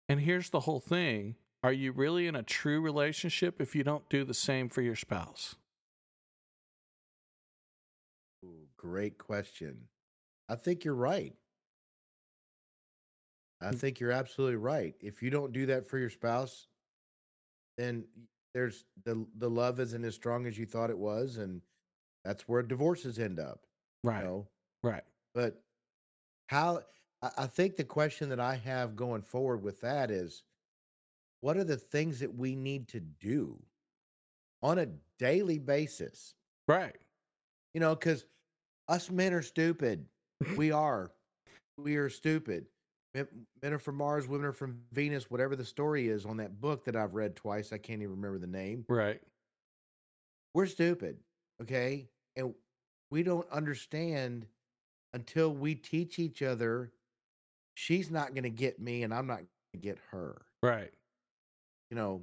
And 0.09 0.21
here's 0.21 0.51
the 0.51 0.61
whole 0.61 0.81
thing 0.81 1.37
Are 1.63 1.73
you 1.73 1.93
really 1.93 2.27
in 2.27 2.35
a 2.35 2.43
true 2.43 2.81
relationship 2.81 3.61
if 3.61 3.77
you 3.77 3.85
don't 3.85 4.11
do 4.11 4.25
the 4.25 4.35
same 4.35 4.69
for 4.69 4.83
your 4.83 4.97
spouse? 4.97 5.55
Ooh, 8.45 8.67
great 8.77 9.19
question. 9.19 9.85
I 10.49 10.57
think 10.57 10.85
you're 10.85 10.95
right. 10.95 11.33
I 13.65 13.73
think 13.73 14.01
you're 14.01 14.13
absolutely 14.13 14.57
right. 14.57 14.95
If 15.01 15.23
you 15.23 15.31
don't 15.31 15.53
do 15.53 15.67
that 15.67 15.87
for 15.87 15.99
your 15.99 16.11
spouse, 16.11 16.67
then 17.77 18.05
there's 18.53 18.85
the 19.05 19.27
the 19.39 19.51
love 19.51 19.81
isn't 19.81 20.05
as 20.05 20.15
strong 20.15 20.47
as 20.47 20.59
you 20.59 20.67
thought 20.67 20.91
it 20.91 20.99
was, 20.99 21.37
and 21.39 21.61
that's 22.25 22.49
where 22.49 22.63
divorces 22.63 23.19
end 23.19 23.41
up. 23.41 23.61
Right. 24.03 24.21
You 24.21 24.25
know? 24.25 24.49
Right. 24.83 25.03
But 25.35 25.61
how 26.49 26.83
I, 27.23 27.31
I 27.39 27.47
think 27.47 27.77
the 27.77 27.85
question 27.85 28.29
that 28.29 28.41
I 28.41 28.57
have 28.57 28.97
going 28.97 29.23
forward 29.23 29.63
with 29.63 29.81
that 29.81 30.11
is 30.11 30.45
what 31.41 31.57
are 31.57 31.65
the 31.65 31.77
things 31.77 32.21
that 32.21 32.35
we 32.35 32.55
need 32.55 32.89
to 32.89 33.01
do 33.01 33.61
on 34.63 34.79
a 34.79 34.89
daily 35.19 35.59
basis? 35.59 36.35
Right. 36.69 36.97
You 37.75 37.81
know, 37.81 37.95
because 37.95 38.25
us 38.89 39.11
men 39.11 39.35
are 39.35 39.43
stupid. 39.43 40.07
we 40.57 40.71
are. 40.71 41.11
We 41.77 41.97
are 41.97 42.09
stupid. 42.09 42.67
Men, 43.15 43.27
are 43.65 43.79
from 43.79 43.97
Mars, 43.97 44.27
women 44.27 44.47
are 44.47 44.53
from 44.53 44.81
Venus, 44.93 45.31
whatever 45.31 45.55
the 45.55 45.65
story 45.65 46.09
is 46.09 46.27
on 46.27 46.37
that 46.39 46.61
book 46.61 46.85
that 46.85 46.97
I've 46.97 47.15
read 47.15 47.37
twice. 47.37 47.73
I 47.73 47.79
can't 47.79 48.03
even 48.03 48.17
remember 48.17 48.39
the 48.39 48.47
name. 48.47 48.85
Right. 48.89 49.21
We're 50.53 50.67
stupid. 50.67 51.19
Okay. 51.63 52.09
And 52.37 52.55
we 53.11 53.23
don't 53.23 53.49
understand 53.51 54.47
until 55.13 55.55
we 55.55 55.77
teach 55.77 56.19
each 56.19 56.43
other 56.43 56.93
she's 57.75 58.11
not 58.11 58.35
going 58.35 58.45
to 58.45 58.51
get 58.51 58.81
me 58.81 59.03
and 59.03 59.13
I'm 59.13 59.27
not 59.27 59.39
going 59.39 59.49
to 59.75 59.79
get 59.79 59.99
her. 60.11 60.43
Right. 60.63 60.93
You 61.91 61.97
know, 61.97 62.23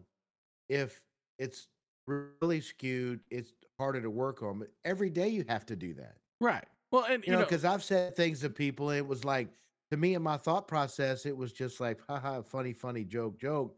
if 0.70 1.02
it's 1.40 1.68
really 2.08 2.62
skewed. 2.62 3.20
It's 3.30 3.54
harder 3.78 4.02
to 4.02 4.10
work 4.10 4.44
on, 4.44 4.60
but 4.60 4.70
every 4.86 5.10
day 5.10 5.30
you 5.30 5.46
have 5.48 5.66
to 5.68 5.76
do 5.76 5.94
that. 5.96 6.18
Right. 6.40 6.66
Well, 6.92 7.06
and 7.06 7.24
You 7.24 7.28
you 7.28 7.34
know, 7.34 7.40
know, 7.40 7.46
because 7.46 7.66
I've 7.66 7.84
said 7.84 8.16
things 8.16 8.42
to 8.42 8.50
people, 8.50 8.90
and 8.90 8.98
it 8.98 9.08
was 9.08 9.24
like 9.24 9.48
to 9.92 9.98
me 9.98 10.16
in 10.16 10.22
my 10.22 10.38
thought 10.38 10.68
process, 10.68 11.26
it 11.26 11.36
was 11.36 11.52
just 11.52 11.80
like, 11.80 12.00
haha, 12.08 12.42
funny, 12.42 12.74
funny 12.74 13.04
joke, 13.04 13.38
joke. 13.38 13.76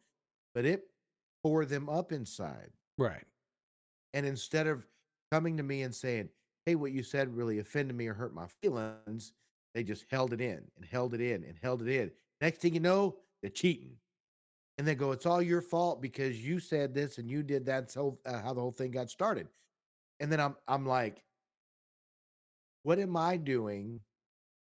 But 0.53 0.65
it 0.65 0.83
tore 1.43 1.65
them 1.65 1.89
up 1.89 2.11
inside. 2.11 2.69
right. 2.97 3.25
And 4.15 4.27
instead 4.27 4.67
of 4.67 4.85
coming 5.31 5.57
to 5.57 5.63
me 5.63 5.81
and 5.81 5.93
saying, 5.93 6.29
Hey, 6.67 6.75
what 6.75 6.91
you 6.91 7.01
said 7.01 7.35
really 7.35 7.59
offended 7.59 7.97
me 7.97 8.07
or 8.07 8.13
hurt 8.13 8.33
my 8.33 8.45
feelings, 8.61 9.33
they 9.73 9.83
just 9.83 10.05
held 10.09 10.31
it 10.33 10.39
in 10.39 10.61
and 10.77 10.85
held 10.85 11.15
it 11.15 11.19
in 11.19 11.43
and 11.43 11.57
held 11.61 11.81
it 11.81 11.87
in. 11.87 12.11
Next 12.39 12.59
thing 12.59 12.75
you 12.75 12.79
know, 12.79 13.17
they're 13.41 13.49
cheating. 13.49 13.95
And 14.77 14.87
they 14.87 14.93
go, 14.93 15.11
It's 15.11 15.25
all 15.25 15.41
your 15.41 15.61
fault 15.61 15.99
because 15.99 16.45
you 16.45 16.59
said 16.59 16.93
this 16.93 17.17
and 17.17 17.29
you 17.29 17.41
did 17.41 17.65
that. 17.65 17.89
So 17.89 18.19
uh, 18.27 18.39
how 18.39 18.53
the 18.53 18.61
whole 18.61 18.71
thing 18.71 18.91
got 18.91 19.09
started. 19.09 19.47
And 20.19 20.31
then 20.31 20.39
I'm 20.39 20.55
I'm 20.67 20.85
like, 20.85 21.23
what 22.83 22.99
am 22.99 23.17
I 23.17 23.37
doing 23.37 23.99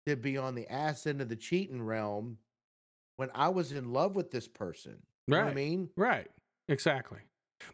to 0.06 0.16
be 0.16 0.36
on 0.36 0.54
the 0.54 0.70
ass 0.70 1.06
end 1.06 1.20
of 1.20 1.28
the 1.28 1.36
cheating 1.36 1.82
realm 1.82 2.38
when 3.16 3.30
I 3.34 3.48
was 3.48 3.72
in 3.72 3.92
love 3.92 4.16
with 4.16 4.30
this 4.30 4.48
person? 4.48 4.98
You 5.26 5.36
what 5.36 5.46
I 5.46 5.54
mean? 5.54 5.88
Right. 5.96 6.30
Exactly. 6.68 7.18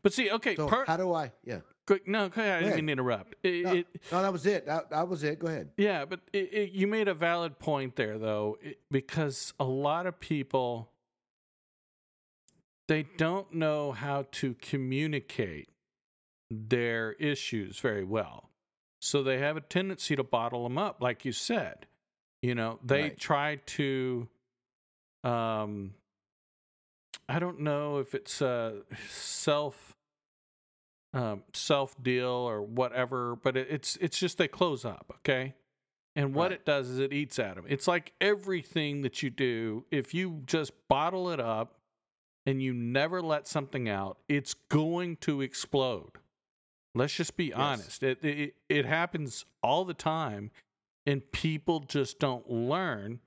But 0.03 0.13
see, 0.13 0.31
okay, 0.31 0.55
So 0.55 0.69
per- 0.69 0.85
how 0.85 0.97
do 0.97 1.15
I 1.15 1.33
yeah. 1.45 1.61
quick, 1.87 2.07
no, 2.07 2.29
go 2.29 2.43
ahead. 2.43 2.59
I 2.59 2.61
didn't 2.65 2.77
mean 2.77 2.87
to 2.87 2.93
interrupt. 2.93 3.35
It, 3.43 3.65
No, 3.65 3.73
it, 3.73 3.87
no, 4.13 4.23
that 4.23 4.33
was 4.33 4.45
it. 4.47 4.67
That, 4.67 4.91
that 4.91 5.09
was 5.09 5.25
it. 5.25 5.39
Go 5.39 5.47
ahead. 5.47 5.71
Yeah, 5.77 6.05
but 6.05 6.21
it, 6.33 6.73
you 6.73 6.87
made 6.87 7.09
a 7.09 7.15
valid 7.15 7.59
point 7.59 7.97
there, 7.97 8.19
though, 8.19 8.59
because 8.91 9.55
a 9.59 9.65
lot 9.65 10.07
of 10.07 10.21
people 10.21 10.91
they 12.87 13.05
don't 13.17 13.53
know 13.55 13.93
how 13.93 14.27
to 14.33 14.55
communicate 14.55 15.69
their 16.51 17.13
issues 17.13 17.79
very 17.79 18.05
well, 18.05 18.51
so 19.01 19.23
they 19.23 19.39
have 19.39 19.57
a 19.57 19.61
tendency 19.61 20.17
to 20.17 20.25
bottle 20.25 20.65
them 20.65 20.79
up, 20.79 21.03
like 21.03 21.25
you 21.25 21.33
said. 21.33 21.87
You 22.43 22.55
know, 22.55 22.79
they 22.85 23.03
Right. 23.03 23.19
try 23.19 23.57
to. 23.67 24.29
Um, 25.25 25.95
I 27.29 27.39
don't 27.39 27.61
know 27.61 27.99
if 27.99 28.15
it's 28.15 28.41
a 28.41 28.83
self 29.09 29.95
um, 31.15 31.43
self 31.53 32.01
deal 32.03 32.29
or 32.29 32.63
whatever, 32.63 33.37
but 33.37 33.57
it, 33.57 33.69
it's 33.71 33.97
it's 33.97 34.19
just 34.19 34.39
they 34.39 34.49
close 34.49 34.85
up, 34.85 35.07
okay? 35.19 35.55
And 36.17 36.35
what 36.35 36.51
Right. 36.51 36.53
it 36.53 36.65
does 36.67 36.89
is 36.89 36.99
it 36.99 37.13
eats 37.13 37.39
at 37.39 37.55
them. 37.57 37.65
It's 37.69 37.87
like 37.89 38.13
everything 38.21 39.03
that 39.03 39.23
you 39.23 39.31
do. 39.31 39.85
If 39.91 40.15
you 40.15 40.43
just 40.47 40.73
bottle 40.89 41.31
it 41.31 41.41
up 41.41 41.79
and 42.47 42.63
you 42.63 42.73
never 42.73 43.21
let 43.23 43.47
something 43.47 43.89
out, 43.89 44.19
it's 44.29 44.55
going 44.55 45.17
to 45.19 45.41
explode. 45.41 46.13
Let's 46.95 47.15
just 47.15 47.37
be 47.37 47.53
honest. 47.53 48.03
It, 48.03 48.25
it 48.25 48.55
it 48.69 48.85
happens 48.87 49.45
all 49.63 49.85
the 49.85 49.95
time, 49.95 50.51
and 51.09 51.33
people 51.33 51.81
just 51.81 52.19
don't 52.19 52.49
learn. 52.51 53.21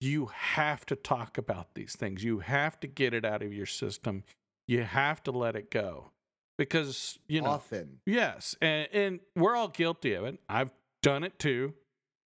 You 0.00 0.26
have 0.26 0.84
to 0.86 0.96
talk 0.96 1.38
about 1.38 1.74
these 1.74 1.96
things. 1.96 2.22
You 2.22 2.40
have 2.40 2.78
to 2.80 2.86
get 2.86 3.14
it 3.14 3.24
out 3.24 3.42
of 3.42 3.52
your 3.54 3.64
system. 3.64 4.24
You 4.68 4.82
have 4.82 5.22
to 5.22 5.30
let 5.30 5.56
it 5.56 5.70
go 5.70 6.10
because 6.58 7.18
you 7.26 7.40
know 7.40 7.50
Often. 7.50 8.00
Yes, 8.04 8.54
and, 8.60 8.88
and 8.92 9.20
we're 9.34 9.56
all 9.56 9.68
guilty 9.68 10.12
of 10.12 10.24
it. 10.24 10.38
I've 10.48 10.70
done 11.02 11.24
it 11.24 11.38
too. 11.38 11.72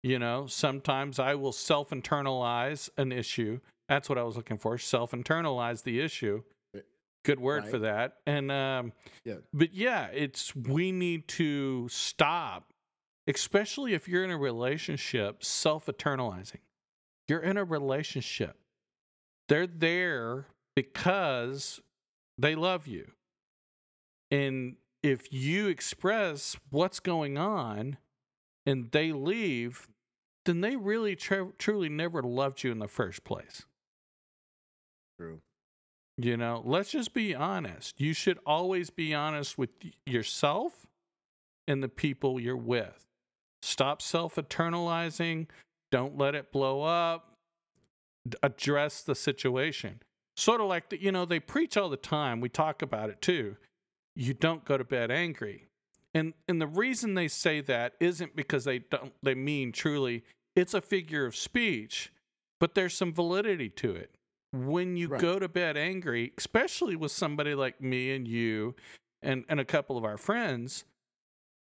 You 0.02 0.18
know, 0.18 0.46
sometimes 0.46 1.18
I 1.18 1.36
will 1.36 1.52
self 1.52 1.90
internalize 1.90 2.90
an 2.98 3.12
issue. 3.12 3.60
That's 3.88 4.08
what 4.08 4.18
I 4.18 4.24
was 4.24 4.36
looking 4.36 4.58
for. 4.58 4.76
Self 4.76 5.12
internalize 5.12 5.82
the 5.84 6.00
issue. 6.00 6.42
Good 7.24 7.38
word 7.38 7.66
for 7.68 7.78
that. 7.78 8.16
And 8.26 8.50
um, 8.50 8.92
Yeah. 9.24 9.36
but 9.54 9.72
yeah, 9.72 10.08
it's 10.08 10.54
we 10.56 10.90
need 10.90 11.28
to 11.28 11.88
stop, 11.88 12.71
especially 13.26 13.94
if 13.94 14.08
you're 14.08 14.24
in 14.24 14.30
a 14.30 14.38
relationship, 14.38 15.44
self 15.44 15.86
eternalizing. 15.86 16.60
You're 17.28 17.40
in 17.40 17.56
a 17.56 17.64
relationship. 17.64 18.56
They're 19.48 19.66
there 19.66 20.46
because 20.74 21.80
they 22.38 22.54
love 22.54 22.86
you. 22.86 23.10
And 24.30 24.76
if 25.02 25.32
you 25.32 25.68
express 25.68 26.56
what's 26.70 27.00
going 27.00 27.36
on 27.36 27.98
and 28.64 28.90
they 28.92 29.12
leave, 29.12 29.88
then 30.44 30.60
they 30.60 30.76
really 30.76 31.16
tr- 31.16 31.52
truly 31.58 31.88
never 31.88 32.22
loved 32.22 32.62
you 32.64 32.72
in 32.72 32.78
the 32.78 32.88
first 32.88 33.24
place. 33.24 33.64
True. 35.18 35.40
You 36.18 36.36
know, 36.36 36.62
let's 36.64 36.90
just 36.90 37.14
be 37.14 37.34
honest. 37.34 38.00
You 38.00 38.12
should 38.12 38.38
always 38.46 38.90
be 38.90 39.14
honest 39.14 39.56
with 39.56 39.70
yourself 40.06 40.86
and 41.66 41.82
the 41.82 41.88
people 41.88 42.40
you're 42.40 42.56
with. 42.56 43.11
Stop 43.62 44.02
self 44.02 44.34
eternalizing. 44.36 45.46
Don't 45.90 46.18
let 46.18 46.34
it 46.34 46.52
blow 46.52 46.82
up. 46.82 47.32
Address 48.42 49.02
the 49.02 49.14
situation. 49.14 50.00
Sort 50.36 50.60
of 50.60 50.68
like, 50.68 50.88
the, 50.88 51.00
you 51.02 51.12
know, 51.12 51.24
they 51.24 51.40
preach 51.40 51.76
all 51.76 51.88
the 51.88 51.96
time. 51.96 52.40
We 52.40 52.48
talk 52.48 52.82
about 52.82 53.10
it 53.10 53.20
too. 53.20 53.56
You 54.16 54.34
don't 54.34 54.64
go 54.64 54.76
to 54.78 54.84
bed 54.84 55.10
angry. 55.10 55.66
And 56.14 56.34
and 56.48 56.60
the 56.60 56.66
reason 56.66 57.14
they 57.14 57.28
say 57.28 57.60
that 57.62 57.94
isn't 58.00 58.36
because 58.36 58.64
they 58.64 58.80
don't 58.80 59.12
they 59.22 59.34
mean 59.34 59.72
truly 59.72 60.24
it's 60.54 60.74
a 60.74 60.82
figure 60.82 61.24
of 61.24 61.34
speech, 61.34 62.12
but 62.60 62.74
there's 62.74 62.94
some 62.94 63.14
validity 63.14 63.70
to 63.70 63.94
it 63.94 64.10
when 64.52 64.96
you 64.98 65.08
Right. 65.08 65.20
go 65.20 65.38
to 65.38 65.48
bed 65.48 65.78
angry, 65.78 66.32
especially 66.36 66.94
with 66.96 67.10
somebody 67.12 67.54
like 67.54 67.80
me 67.80 68.12
and 68.12 68.28
you 68.28 68.74
and, 69.22 69.44
and 69.48 69.58
a 69.60 69.64
couple 69.64 69.96
of 69.96 70.04
our 70.04 70.18
friends, 70.18 70.84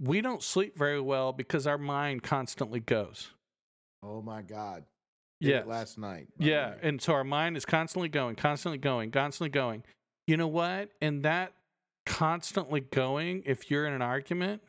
we 0.00 0.20
don't 0.20 0.42
sleep 0.42 0.76
very 0.76 1.00
well 1.00 1.32
because 1.32 1.66
our 1.66 1.78
mind 1.78 2.22
constantly 2.22 2.80
goes. 2.80 3.30
Oh 4.02 4.22
my 4.22 4.42
God. 4.42 4.84
Yeah. 5.40 5.62
last 5.66 5.98
night. 5.98 6.28
Yeah. 6.38 6.70
way. 6.70 6.76
And 6.82 7.00
so 7.00 7.14
our 7.14 7.24
mind 7.24 7.56
is 7.56 7.64
constantly 7.64 8.08
going, 8.08 8.36
constantly 8.36 8.78
going, 8.78 9.10
constantly 9.10 9.50
going. 9.50 9.84
You 10.26 10.36
know 10.36 10.48
what? 10.48 10.90
And 11.00 11.22
that 11.24 11.52
constantly 12.06 12.80
going, 12.80 13.42
if 13.46 13.70
you're 13.70 13.86
in 13.86 13.92
an 13.92 14.02
argument, 14.02 14.62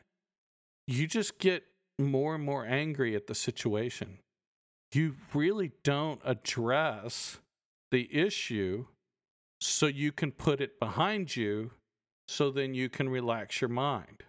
you 0.86 1.06
just 1.06 1.38
get 1.38 1.64
more 1.98 2.34
and 2.34 2.44
more 2.44 2.66
angry 2.66 3.14
at 3.14 3.26
the 3.26 3.34
situation. 3.34 4.18
You 4.92 5.16
really 5.32 5.72
don't 5.84 6.20
address 6.24 7.38
the 7.90 8.08
issue 8.14 8.86
so 9.60 9.86
you 9.86 10.12
can 10.12 10.32
put 10.32 10.60
it 10.60 10.80
behind 10.80 11.36
you 11.36 11.70
so 12.28 12.50
then 12.50 12.74
you 12.74 12.88
can 12.88 13.08
relax 13.08 13.60
your 13.60 13.68
mind. 13.68 14.24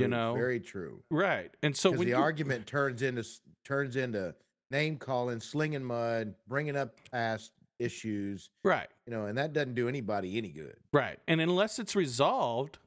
You 0.00 0.08
know, 0.08 0.34
very 0.34 0.60
true. 0.60 1.02
Right. 1.10 1.50
And 1.62 1.76
so 1.76 1.90
when 1.90 2.00
the 2.00 2.10
you, 2.10 2.16
argument 2.16 2.66
turns 2.66 3.02
into 3.02 3.24
turns 3.64 3.96
into 3.96 4.34
name 4.70 4.96
calling, 4.96 5.40
slinging 5.40 5.84
mud, 5.84 6.34
bringing 6.48 6.76
up 6.76 6.96
past 7.10 7.52
issues, 7.78 8.50
right. 8.64 8.88
you 9.06 9.12
know, 9.12 9.26
and 9.26 9.36
that 9.38 9.52
doesn't 9.52 9.74
do 9.74 9.88
anybody 9.88 10.38
any 10.38 10.48
good. 10.48 10.76
Right. 10.92 11.18
And 11.28 11.40
unless 11.40 11.78
it's 11.78 11.94
resolved, 11.94 12.78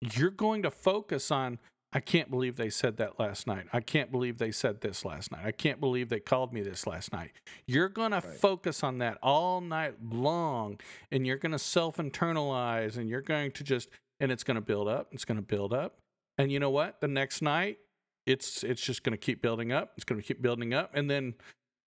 you're 0.00 0.30
going 0.30 0.62
to 0.62 0.70
focus 0.70 1.30
on, 1.30 1.58
I 1.92 2.00
can't 2.00 2.30
believe 2.30 2.56
they 2.56 2.70
said 2.70 2.96
that 2.98 3.18
last 3.18 3.46
night. 3.46 3.66
I 3.72 3.80
can't 3.80 4.10
believe 4.10 4.38
they 4.38 4.52
said 4.52 4.80
this 4.80 5.04
last 5.04 5.32
night. 5.32 5.44
I 5.44 5.52
can't 5.52 5.80
believe 5.80 6.08
they 6.08 6.20
called 6.20 6.52
me 6.52 6.62
this 6.62 6.86
last 6.86 7.12
night. 7.12 7.32
You're 7.66 7.88
going 7.88 8.12
to 8.12 8.20
focus 8.20 8.82
on 8.82 8.98
that 8.98 9.18
all 9.22 9.60
night 9.60 9.94
long 10.02 10.78
and 11.10 11.26
you're 11.26 11.36
going 11.36 11.52
to 11.52 11.58
self 11.58 11.96
internalize 11.96 12.96
and 12.96 13.08
you're 13.08 13.22
going 13.22 13.52
to 13.52 13.64
just, 13.64 13.88
and 14.20 14.30
it's 14.32 14.44
going 14.44 14.56
to 14.56 14.60
build 14.60 14.88
up. 14.88 15.08
It's 15.12 15.24
going 15.24 15.38
to 15.38 15.42
build 15.42 15.72
up. 15.72 15.99
And 16.42 16.52
you 16.52 16.58
know 16.60 16.70
what? 16.70 17.00
The 17.00 17.08
next 17.08 17.42
night, 17.42 17.78
it's 18.26 18.62
it's 18.62 18.82
just 18.82 19.02
going 19.02 19.12
to 19.12 19.18
keep 19.18 19.42
building 19.42 19.72
up. 19.72 19.92
It's 19.96 20.04
going 20.04 20.20
to 20.20 20.26
keep 20.26 20.40
building 20.42 20.74
up, 20.74 20.90
and 20.94 21.10
then 21.10 21.34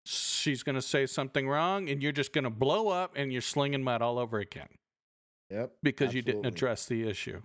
she's 0.05 0.63
going 0.63 0.75
to 0.75 0.81
say 0.81 1.05
something 1.05 1.47
wrong, 1.47 1.89
and 1.89 2.01
you're 2.01 2.11
just 2.11 2.33
going 2.33 2.43
to 2.43 2.49
blow 2.49 2.89
up, 2.89 3.13
and 3.15 3.31
you're 3.31 3.41
slinging 3.41 3.83
mud 3.83 4.01
all 4.01 4.19
over 4.19 4.39
again 4.39 4.67
Yep. 5.49 5.73
because 5.83 6.13
you 6.13 6.21
didn't 6.21 6.45
address 6.45 6.85
the 6.87 7.07
issue. 7.07 7.41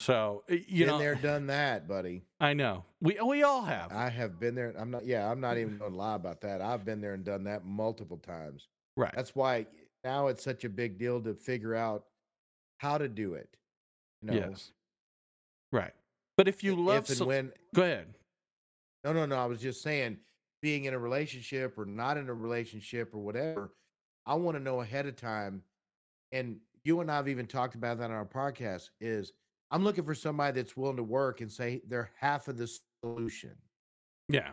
So 0.00 0.42
you 0.48 0.84
been 0.84 0.86
know, 0.88 0.98
there, 0.98 1.14
done 1.14 1.46
that, 1.46 1.86
buddy. 1.86 2.22
I 2.40 2.54
know 2.54 2.84
we 3.00 3.18
we 3.24 3.44
all 3.44 3.62
have. 3.62 3.92
I 3.92 4.08
have 4.08 4.40
been 4.40 4.54
there. 4.56 4.74
I'm 4.76 4.90
not. 4.90 5.06
Yeah, 5.06 5.30
I'm 5.30 5.40
not 5.40 5.58
even 5.58 5.78
going 5.78 5.92
to 5.92 5.96
lie 5.96 6.16
about 6.16 6.40
that. 6.40 6.60
I've 6.60 6.84
been 6.84 7.00
there 7.00 7.14
and 7.14 7.22
done 7.24 7.44
that 7.44 7.64
multiple 7.64 8.16
times. 8.18 8.66
right. 8.96 9.12
That's 9.14 9.36
why 9.36 9.66
now 10.02 10.26
it's 10.26 10.42
such 10.42 10.64
a 10.64 10.68
big 10.68 10.98
deal 10.98 11.20
to 11.20 11.34
figure 11.34 11.76
out 11.76 12.04
how 12.78 12.98
to 12.98 13.08
do 13.08 13.34
it. 13.34 13.48
You 14.22 14.30
know, 14.32 14.48
Yes. 14.48 14.72
Right. 15.70 15.92
But 16.42 16.48
if 16.48 16.64
you 16.64 16.72
if 16.72 16.78
love, 16.80 17.08
and 17.08 17.18
so- 17.18 17.26
when. 17.26 17.52
go 17.72 17.82
ahead. 17.82 18.14
No, 19.04 19.12
no, 19.12 19.26
no. 19.26 19.36
I 19.36 19.46
was 19.46 19.60
just 19.60 19.80
saying, 19.80 20.16
being 20.60 20.86
in 20.86 20.94
a 20.94 20.98
relationship 20.98 21.78
or 21.78 21.84
not 21.84 22.16
in 22.16 22.28
a 22.28 22.34
relationship 22.34 23.14
or 23.14 23.20
whatever, 23.20 23.70
I 24.26 24.34
want 24.34 24.56
to 24.56 24.62
know 24.62 24.80
ahead 24.80 25.06
of 25.06 25.14
time. 25.14 25.62
And 26.32 26.56
you 26.82 26.98
and 27.00 27.08
I 27.08 27.14
have 27.14 27.28
even 27.28 27.46
talked 27.46 27.76
about 27.76 27.98
that 27.98 28.06
on 28.06 28.10
our 28.10 28.24
podcast. 28.26 28.90
Is 29.00 29.34
I'm 29.70 29.84
looking 29.84 30.02
for 30.02 30.16
somebody 30.16 30.60
that's 30.60 30.76
willing 30.76 30.96
to 30.96 31.04
work 31.04 31.42
and 31.42 31.52
say 31.52 31.80
they're 31.86 32.10
half 32.18 32.48
of 32.48 32.58
the 32.58 32.68
solution. 33.04 33.52
Yeah. 34.28 34.50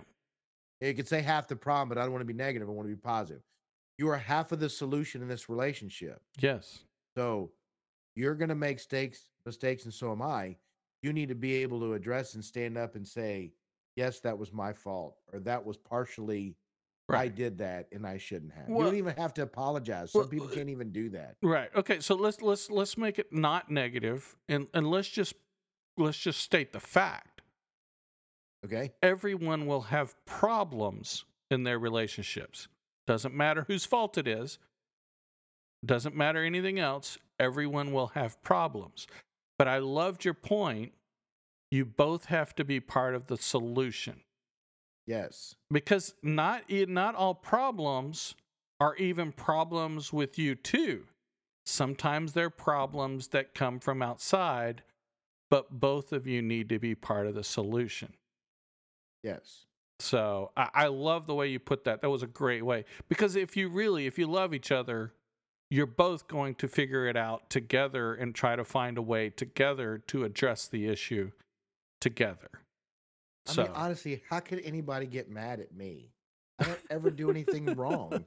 You 0.82 0.94
could 0.94 1.08
say 1.08 1.24
half 1.24 1.48
the 1.48 1.56
problem, 1.56 1.90
but 1.90 1.98
I 1.98 2.04
don't 2.04 2.12
want 2.12 2.22
to 2.22 2.32
be 2.32 2.34
negative. 2.34 2.70
I 2.70 2.72
want 2.72 2.88
to 2.88 2.96
be 2.96 3.02
positive. 3.02 3.42
You 3.98 4.10
are 4.10 4.18
half 4.18 4.52
of 4.52 4.60
the 4.60 4.70
solution 4.70 5.24
in 5.24 5.28
this 5.28 5.50
relationship. 5.50 6.22
Yes. 6.40 6.84
So 7.18 7.50
you're 8.16 8.36
going 8.36 8.50
to 8.50 8.56
make 8.56 8.78
mistakes, 8.78 9.30
mistakes, 9.44 9.86
and 9.86 9.94
so 9.94 10.12
am 10.12 10.22
I. 10.22 10.56
You 11.02 11.14
need 11.14 11.30
to 11.30 11.36
be 11.36 11.56
able 11.56 11.80
to 11.80 11.94
address 11.94 12.36
and 12.36 12.44
stand 12.44 12.78
up 12.78 12.96
and 12.96 13.08
say, 13.08 13.54
"Yes, 13.96 14.20
that 14.22 14.38
was 14.38 14.52
my 14.52 14.74
fault," 14.74 15.18
or 15.32 15.40
"That 15.40 15.66
was 15.66 15.78
partially 15.78 16.56
I 17.10 17.28
did 17.28 17.58
that 17.58 17.88
and 17.92 18.06
I 18.06 18.18
shouldn't 18.18 18.54
have." 18.54 18.70
You 18.70 18.84
don't 18.84 18.96
even 18.96 19.16
have 19.16 19.34
to 19.36 19.44
apologize. 19.44 20.12
Some 20.12 20.22
well, 20.22 20.30
people 20.30 20.48
uh, 20.48 20.52
can't 20.52 20.70
even 20.70 20.92
do 20.92 21.10
that. 21.10 21.36
right. 21.42 21.70
Okay. 21.76 22.00
So 22.00 22.16
let's 22.16 22.42
let's 22.42 22.70
let's 22.70 22.98
make 22.98 23.20
it 23.20 23.32
not 23.32 23.70
negative, 23.72 24.36
and 24.48 24.68
and 24.74 24.90
let's 24.90 25.10
just 25.10 25.34
let's 25.98 26.18
just 26.18 26.42
state 26.42 26.74
the 26.74 26.80
fact. 26.80 27.42
Okay. 28.66 28.92
Everyone 29.02 29.66
will 29.66 29.82
have 29.82 30.14
problems 30.26 31.24
in 31.50 31.64
their 31.64 31.80
relationships. 31.80 32.68
Doesn't 33.08 33.34
matter 33.34 33.64
whose 33.68 33.86
fault 33.86 34.18
it 34.18 34.28
is. 34.28 34.60
Doesn't 35.86 36.16
matter 36.16 36.44
anything 36.44 36.78
else. 36.78 37.18
Everyone 37.40 37.94
will 37.94 38.08
have 38.08 38.42
problems. 38.44 39.08
But 39.60 39.68
I 39.68 39.78
loved 39.78 40.26
your 40.26 40.34
point. 40.34 40.94
You 41.70 41.86
both 41.86 42.26
have 42.26 42.56
to 42.56 42.64
be 42.64 42.80
part 42.80 43.14
of 43.14 43.28
the 43.28 43.38
solution. 43.38 44.22
Yes. 45.06 45.56
because 45.72 46.14
not 46.22 46.70
not 46.70 47.16
all 47.16 47.34
problems 47.34 48.36
are 48.80 48.96
even 48.98 49.32
problems 49.32 50.14
with 50.14 50.38
you 50.38 50.54
too. 50.54 51.06
Sometimes 51.66 52.34
they're 52.34 52.52
problems 52.52 53.30
that 53.30 53.56
come 53.56 53.80
from 53.80 54.04
outside, 54.04 54.84
but 55.50 55.80
both 55.80 56.14
of 56.14 56.28
you 56.28 56.44
need 56.44 56.70
to 56.70 56.78
be 56.78 56.94
part 56.94 57.26
of 57.26 57.34
the 57.34 57.44
solution. 57.44 58.14
Yes. 59.24 59.66
So 60.00 60.52
I, 60.56 60.70
I 60.76 60.88
love 60.88 61.26
the 61.26 61.34
way 61.34 61.48
you 61.48 61.60
put 61.60 61.86
that. 61.86 62.02
That 62.02 62.10
was 62.10 62.22
a 62.22 62.28
great 62.28 62.64
way 62.64 62.86
because 63.10 63.36
if 63.36 63.58
you 63.58 63.68
really, 63.68 64.06
if 64.06 64.20
you 64.20 64.28
love 64.28 64.54
each 64.54 64.72
other, 64.72 65.12
you're 65.70 65.86
both 65.86 66.28
going 66.28 66.56
to 66.56 66.68
figure 66.68 67.08
it 67.08 67.16
out 67.18 67.50
together 67.50 68.14
and 68.14 68.34
try 68.34 68.56
to 68.56 68.64
find 68.64 68.98
a 68.98 69.02
way 69.02 69.30
together 69.30 70.00
to 70.08 70.24
address 70.24 70.68
the 70.68 70.88
issue 70.88 71.32
together. 72.02 72.50
I 73.48 73.54
So 73.54 73.64
mean, 73.64 73.72
honestly, 73.76 74.24
how 74.30 74.40
could 74.40 74.62
anybody 74.64 75.06
get 75.06 75.30
mad 75.30 75.60
at 75.60 75.74
me? 75.76 76.12
I 76.60 76.66
don't 76.66 76.80
ever 76.90 77.12
do 77.12 77.30
anything 77.30 77.76
wrong. 77.76 78.26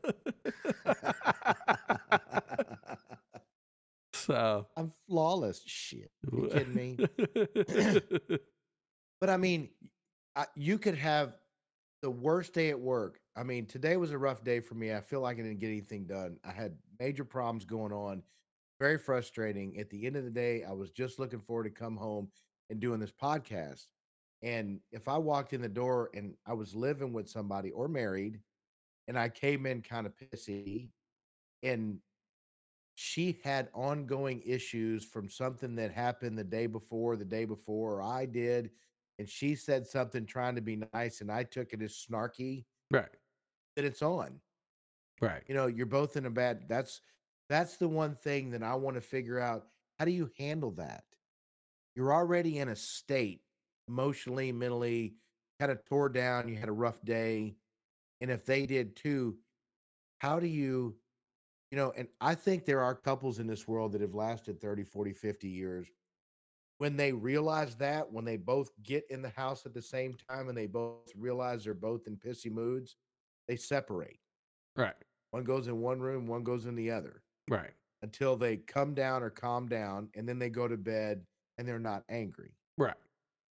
so 4.15 4.67
I'm 4.77 4.93
flawless. 5.07 5.63
Shit. 5.67 6.11
You 6.33 6.49
kidding 6.53 6.75
me? 6.75 6.99
me? 6.99 8.01
But 9.21 9.31
I 9.31 9.37
mean, 9.37 9.69
I, 10.35 10.47
you 10.57 10.79
could 10.79 10.97
have 10.97 11.35
the 12.03 12.11
worst 12.11 12.55
day 12.55 12.71
at 12.71 12.81
work. 12.81 13.21
I 13.37 13.45
mean, 13.45 13.67
today 13.67 13.97
was 13.97 14.11
a 14.11 14.19
rough 14.19 14.43
day 14.43 14.59
for 14.59 14.75
me. 14.75 14.93
I 14.93 15.01
feel 15.01 15.21
like 15.21 15.39
I 15.39 15.43
didn't 15.43 15.61
get 15.61 15.69
anything 15.69 16.07
done. 16.07 16.39
I 16.45 16.51
had 16.51 16.77
major 17.03 17.25
problems 17.25 17.65
going 17.65 17.93
on, 17.93 18.23
very 18.79 18.97
frustrating. 18.97 19.77
At 19.79 19.91
the 19.91 20.07
end 20.07 20.17
of 20.17 20.25
the 20.25 20.31
day, 20.31 20.63
I 20.63 20.73
was 20.73 20.91
just 20.91 21.19
looking 21.19 21.41
forward 21.41 21.65
to 21.65 21.71
come 21.71 21.97
home 21.97 22.29
and 22.71 22.79
doing 22.79 23.01
this 23.01 23.13
podcast. 23.13 23.87
And 24.43 24.79
if 24.93 25.09
I 25.09 25.19
walked 25.19 25.53
in 25.53 25.63
the 25.63 25.69
door 25.69 26.11
and 26.15 26.35
I 26.47 26.53
was 26.53 26.77
living 26.77 27.13
with 27.13 27.29
somebody 27.29 27.73
or 27.73 27.89
married, 27.89 28.39
and 29.09 29.19
I 29.19 29.29
came 29.29 29.67
in 29.67 29.83
kind 29.83 30.07
of 30.07 30.13
pissy, 30.17 30.91
and 31.65 31.99
she 32.95 33.41
had 33.43 33.69
ongoing 33.75 34.41
issues 34.47 35.05
from 35.05 35.29
something 35.29 35.75
that 35.77 35.91
happened 35.91 36.39
the 36.39 36.45
day 36.45 36.67
before, 36.67 37.17
the 37.17 37.25
day 37.25 37.45
before, 37.45 37.97
or 37.97 38.03
I 38.03 38.27
did, 38.27 38.71
and 39.19 39.29
she 39.29 39.57
said 39.57 39.87
something 39.87 40.25
trying 40.25 40.55
to 40.55 40.61
be 40.61 40.83
nice, 40.93 41.21
and 41.21 41.33
I 41.33 41.43
took 41.43 41.73
it 41.73 41.83
as 41.83 42.07
snarky, 42.09 42.65
right, 42.93 43.17
that 43.75 43.85
it's 43.85 44.03
on. 44.03 44.41
Right, 45.23 45.45
You 45.47 45.55
know, 45.55 45.67
you're 45.67 45.87
both 45.87 46.17
in 46.17 46.27
a 46.27 46.31
bad 46.31 46.69
that's 46.69 47.01
that's 47.49 47.77
the 47.77 47.89
one 47.89 48.15
thing 48.15 48.51
that 48.53 48.63
I 48.63 48.75
want 48.75 48.97
to 48.97 49.01
figure 49.01 49.39
out. 49.41 49.67
How 49.99 50.05
do 50.05 50.13
you 50.13 50.31
handle 50.39 50.71
that? 50.73 51.05
You're 51.95 52.13
already 52.13 52.59
in 52.59 52.69
a 52.69 52.77
state 52.77 53.43
emotionally, 53.89 54.53
mentally, 54.53 55.17
kind 55.61 55.71
of 55.73 55.85
tore 55.85 56.09
down, 56.09 56.49
you 56.49 56.57
had 56.57 56.69
a 56.69 56.73
rough 56.73 57.03
day. 57.05 57.57
And 58.21 58.31
if 58.31 58.47
they 58.47 58.67
did 58.67 58.97
too, 58.97 59.39
how 60.19 60.41
do 60.41 60.47
you, 60.47 60.97
you 61.71 61.77
know, 61.77 61.93
and 61.97 62.09
I 62.21 62.35
think 62.35 62.65
there 62.65 62.81
are 62.83 62.95
couples 62.95 63.39
in 63.39 63.47
this 63.47 63.69
world 63.69 63.93
that 63.93 64.01
have 64.03 64.15
lasted 64.15 64.61
30, 64.61 64.85
40, 64.85 65.13
50 65.13 65.49
years. 65.49 65.89
When 66.79 66.97
they 66.97 67.13
realize 67.13 67.77
that, 67.77 68.13
when 68.13 68.25
they 68.25 68.37
both 68.37 68.71
get 68.83 69.05
in 69.11 69.23
the 69.23 69.31
house 69.31 69.67
at 69.67 69.75
the 69.75 69.83
same 69.83 70.17
time 70.29 70.49
and 70.49 70.59
they 70.59 70.67
both 70.67 71.13
realize 71.17 71.65
they're 71.65 71.75
both 71.75 72.07
in 72.07 72.17
pissy 72.17 72.51
moods, 72.51 72.97
they 73.49 73.57
separate. 73.57 74.19
right, 74.77 74.95
One 75.33 75.45
goes 75.45 75.67
in 75.67 75.81
one 75.81 76.01
room, 76.01 76.27
one 76.27 76.45
goes 76.45 76.67
in 76.67 76.75
the 76.77 76.91
other 76.91 77.23
right, 77.49 77.73
until 78.03 78.37
they 78.37 78.59
come 78.59 78.95
down 78.95 79.23
or 79.23 79.31
calm 79.31 79.67
down 79.67 80.09
and 80.15 80.29
then 80.29 80.39
they 80.39 80.49
go 80.49 80.69
to 80.69 80.77
bed 80.77 81.23
and 81.59 81.67
they're 81.67 81.79
not 81.79 82.05
angry 82.09 82.53
right, 82.79 82.95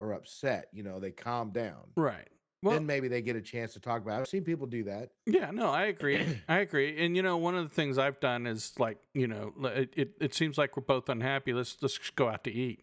or 0.01 0.13
upset. 0.13 0.69
You 0.73 0.83
know, 0.83 0.99
they 0.99 1.11
calm 1.11 1.51
down. 1.51 1.91
right. 1.97 2.29
Well, 2.63 2.73
then 2.73 2.87
maybe 2.87 3.09
they 3.09 3.21
get 3.21 3.37
a 3.37 3.43
chance 3.43 3.75
to 3.75 3.81
talk 3.81 4.01
about 4.01 4.21
it. 4.21 4.21
I've 4.23 4.29
seen 4.29 4.43
people 4.43 4.67
do 4.67 4.85
that. 4.85 5.11
Yeah, 5.27 5.51
no, 5.51 5.69
I 5.69 5.85
agree. 5.85 6.41
I 6.49 6.61
agree. 6.61 7.05
And 7.05 7.15
you 7.15 7.23
know, 7.23 7.37
one 7.37 7.55
of 7.55 7.69
the 7.69 7.75
things 7.75 7.99
I've 7.99 8.21
done 8.21 8.47
is 8.47 8.73
like, 8.79 8.97
you 9.13 9.27
know, 9.27 9.53
it, 9.65 9.93
it, 9.95 10.13
it 10.19 10.35
seems 10.35 10.57
like 10.57 10.75
we're 10.75 10.83
both 10.83 11.11
unhappy. 11.11 11.53
Let's 11.53 11.77
let's 11.83 11.99
just 11.99 12.17
go 12.17 12.29
out 12.29 12.43
to 12.45 12.51
eat. 12.51 12.81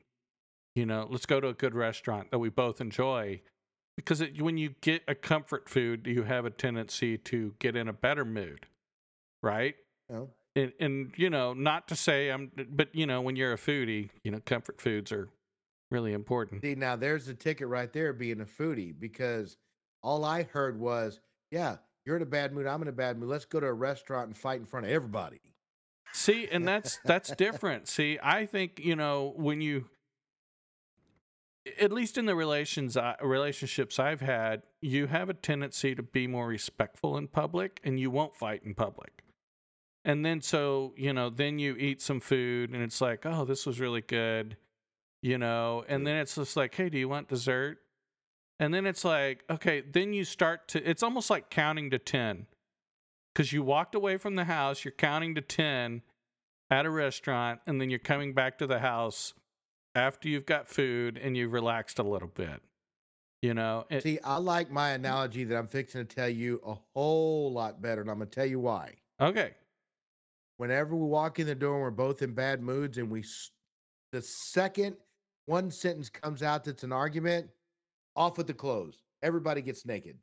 You 0.75 0.85
know, 0.85 1.07
let's 1.09 1.25
go 1.25 1.39
to 1.39 1.47
a 1.47 1.53
good 1.53 1.73
restaurant 1.73 2.29
that 2.29 2.37
we 2.39 2.49
both 2.49 2.79
enjoy. 2.79 3.41
Because 3.97 4.21
it, 4.21 4.41
when 4.41 4.57
you 4.57 4.75
get 4.81 5.01
a 5.07 5.15
comfort 5.15 5.67
food, 5.67 6.05
you 6.07 6.23
have 6.23 6.45
a 6.45 6.49
tendency 6.49 7.17
to 7.17 7.55
get 7.59 7.75
in 7.75 7.87
a 7.87 7.93
better 7.93 8.23
mood, 8.23 8.67
right? 9.41 9.75
Know? 10.09 10.29
And, 10.55 10.73
and 10.79 11.13
you 11.15 11.29
know, 11.29 11.53
not 11.53 11.87
to 11.89 11.95
say 11.95 12.29
I'm, 12.29 12.51
but 12.69 12.93
you 12.93 13.05
know, 13.05 13.21
when 13.21 13.35
you're 13.35 13.53
a 13.53 13.57
foodie, 13.57 14.09
you 14.23 14.31
know, 14.31 14.39
comfort 14.45 14.81
foods 14.81 15.11
are 15.11 15.29
really 15.89 16.13
important. 16.13 16.61
See, 16.61 16.75
now 16.75 16.95
there's 16.95 17.25
the 17.25 17.33
ticket 17.33 17.67
right 17.67 17.91
there 17.91 18.13
being 18.13 18.41
a 18.41 18.45
foodie 18.45 18.93
because 18.97 19.57
all 20.03 20.25
I 20.25 20.43
heard 20.43 20.79
was, 20.79 21.19
yeah, 21.51 21.77
you're 22.05 22.15
in 22.15 22.21
a 22.21 22.25
bad 22.25 22.53
mood. 22.53 22.65
I'm 22.65 22.81
in 22.81 22.87
a 22.87 22.93
bad 22.93 23.17
mood. 23.17 23.29
Let's 23.29 23.45
go 23.45 23.59
to 23.59 23.67
a 23.67 23.73
restaurant 23.73 24.27
and 24.27 24.37
fight 24.37 24.59
in 24.59 24.65
front 24.65 24.85
of 24.85 24.91
everybody. 24.91 25.39
See, 26.13 26.47
and 26.51 26.67
that's 26.67 26.99
that's 27.05 27.33
different. 27.35 27.87
See, 27.87 28.19
I 28.21 28.45
think 28.45 28.79
you 28.83 28.95
know 28.95 29.33
when 29.37 29.61
you, 29.61 29.85
at 31.79 31.91
least 31.91 32.17
in 32.17 32.25
the 32.25 32.35
relations 32.35 32.97
I, 32.97 33.15
relationships 33.21 33.99
I've 33.99 34.21
had, 34.21 34.63
you 34.81 35.07
have 35.07 35.29
a 35.29 35.33
tendency 35.33 35.95
to 35.95 36.03
be 36.03 36.27
more 36.27 36.47
respectful 36.47 37.17
in 37.17 37.27
public, 37.27 37.79
and 37.83 37.99
you 37.99 38.11
won't 38.11 38.35
fight 38.35 38.61
in 38.65 38.73
public. 38.73 39.20
And 40.03 40.25
then 40.25 40.41
so 40.41 40.93
you 40.97 41.13
know, 41.13 41.29
then 41.29 41.59
you 41.59 41.75
eat 41.75 42.01
some 42.01 42.19
food, 42.19 42.71
and 42.71 42.81
it's 42.81 43.01
like, 43.01 43.25
oh, 43.25 43.45
this 43.45 43.65
was 43.65 43.79
really 43.79 44.01
good, 44.01 44.57
you 45.21 45.37
know. 45.37 45.83
And 45.87 46.05
then 46.05 46.17
it's 46.17 46.35
just 46.35 46.57
like, 46.57 46.73
hey, 46.75 46.89
do 46.89 46.97
you 46.97 47.09
want 47.09 47.27
dessert? 47.27 47.79
And 48.59 48.73
then 48.73 48.85
it's 48.85 49.03
like, 49.03 49.43
okay, 49.49 49.81
then 49.81 50.13
you 50.13 50.23
start 50.23 50.67
to. 50.69 50.89
It's 50.89 51.03
almost 51.03 51.29
like 51.29 51.49
counting 51.49 51.91
to 51.91 51.99
ten 51.99 52.47
because 53.33 53.53
you 53.53 53.63
walked 53.63 53.95
away 53.95 54.17
from 54.17 54.35
the 54.35 54.43
house, 54.43 54.83
you're 54.83 54.91
counting 54.91 55.35
to 55.35 55.41
10 55.41 56.01
at 56.69 56.85
a 56.85 56.89
restaurant, 56.89 57.59
and 57.67 57.79
then 57.79 57.89
you're 57.89 57.99
coming 57.99 58.33
back 58.33 58.57
to 58.59 58.67
the 58.67 58.79
house 58.79 59.33
after 59.95 60.29
you've 60.29 60.45
got 60.45 60.67
food 60.67 61.17
and 61.21 61.35
you've 61.35 61.53
relaxed 61.53 61.99
a 61.99 62.03
little 62.03 62.27
bit. 62.27 62.61
You 63.41 63.55
know, 63.55 63.85
it, 63.89 64.03
See, 64.03 64.19
I 64.23 64.37
like 64.37 64.69
my 64.69 64.91
mm. 64.91 64.95
analogy 64.95 65.45
that 65.45 65.57
I'm 65.57 65.67
fixing 65.67 66.05
to 66.05 66.15
tell 66.15 66.29
you 66.29 66.61
a 66.65 66.75
whole 66.93 67.51
lot 67.51 67.81
better, 67.81 68.01
and 68.01 68.09
I'm 68.09 68.17
going 68.17 68.29
to 68.29 68.35
tell 68.35 68.45
you 68.45 68.59
why. 68.59 68.93
okay, 69.19 69.51
whenever 70.61 70.95
we 70.95 71.07
walk 71.07 71.39
in 71.39 71.47
the 71.47 71.55
door 71.55 71.73
and 71.73 71.81
we're 71.81 71.89
both 71.89 72.21
in 72.21 72.35
bad 72.35 72.61
moods 72.61 72.99
and 72.99 73.09
we 73.09 73.25
the 74.11 74.21
second 74.21 74.95
one 75.47 75.71
sentence 75.71 76.07
comes 76.07 76.43
out 76.43 76.63
that's 76.63 76.83
an 76.83 76.93
argument 76.93 77.47
off 78.15 78.37
with 78.37 78.45
the 78.45 78.53
clothes. 78.53 79.01
Everybody 79.23 79.63
gets 79.63 79.87
naked. 79.87 80.17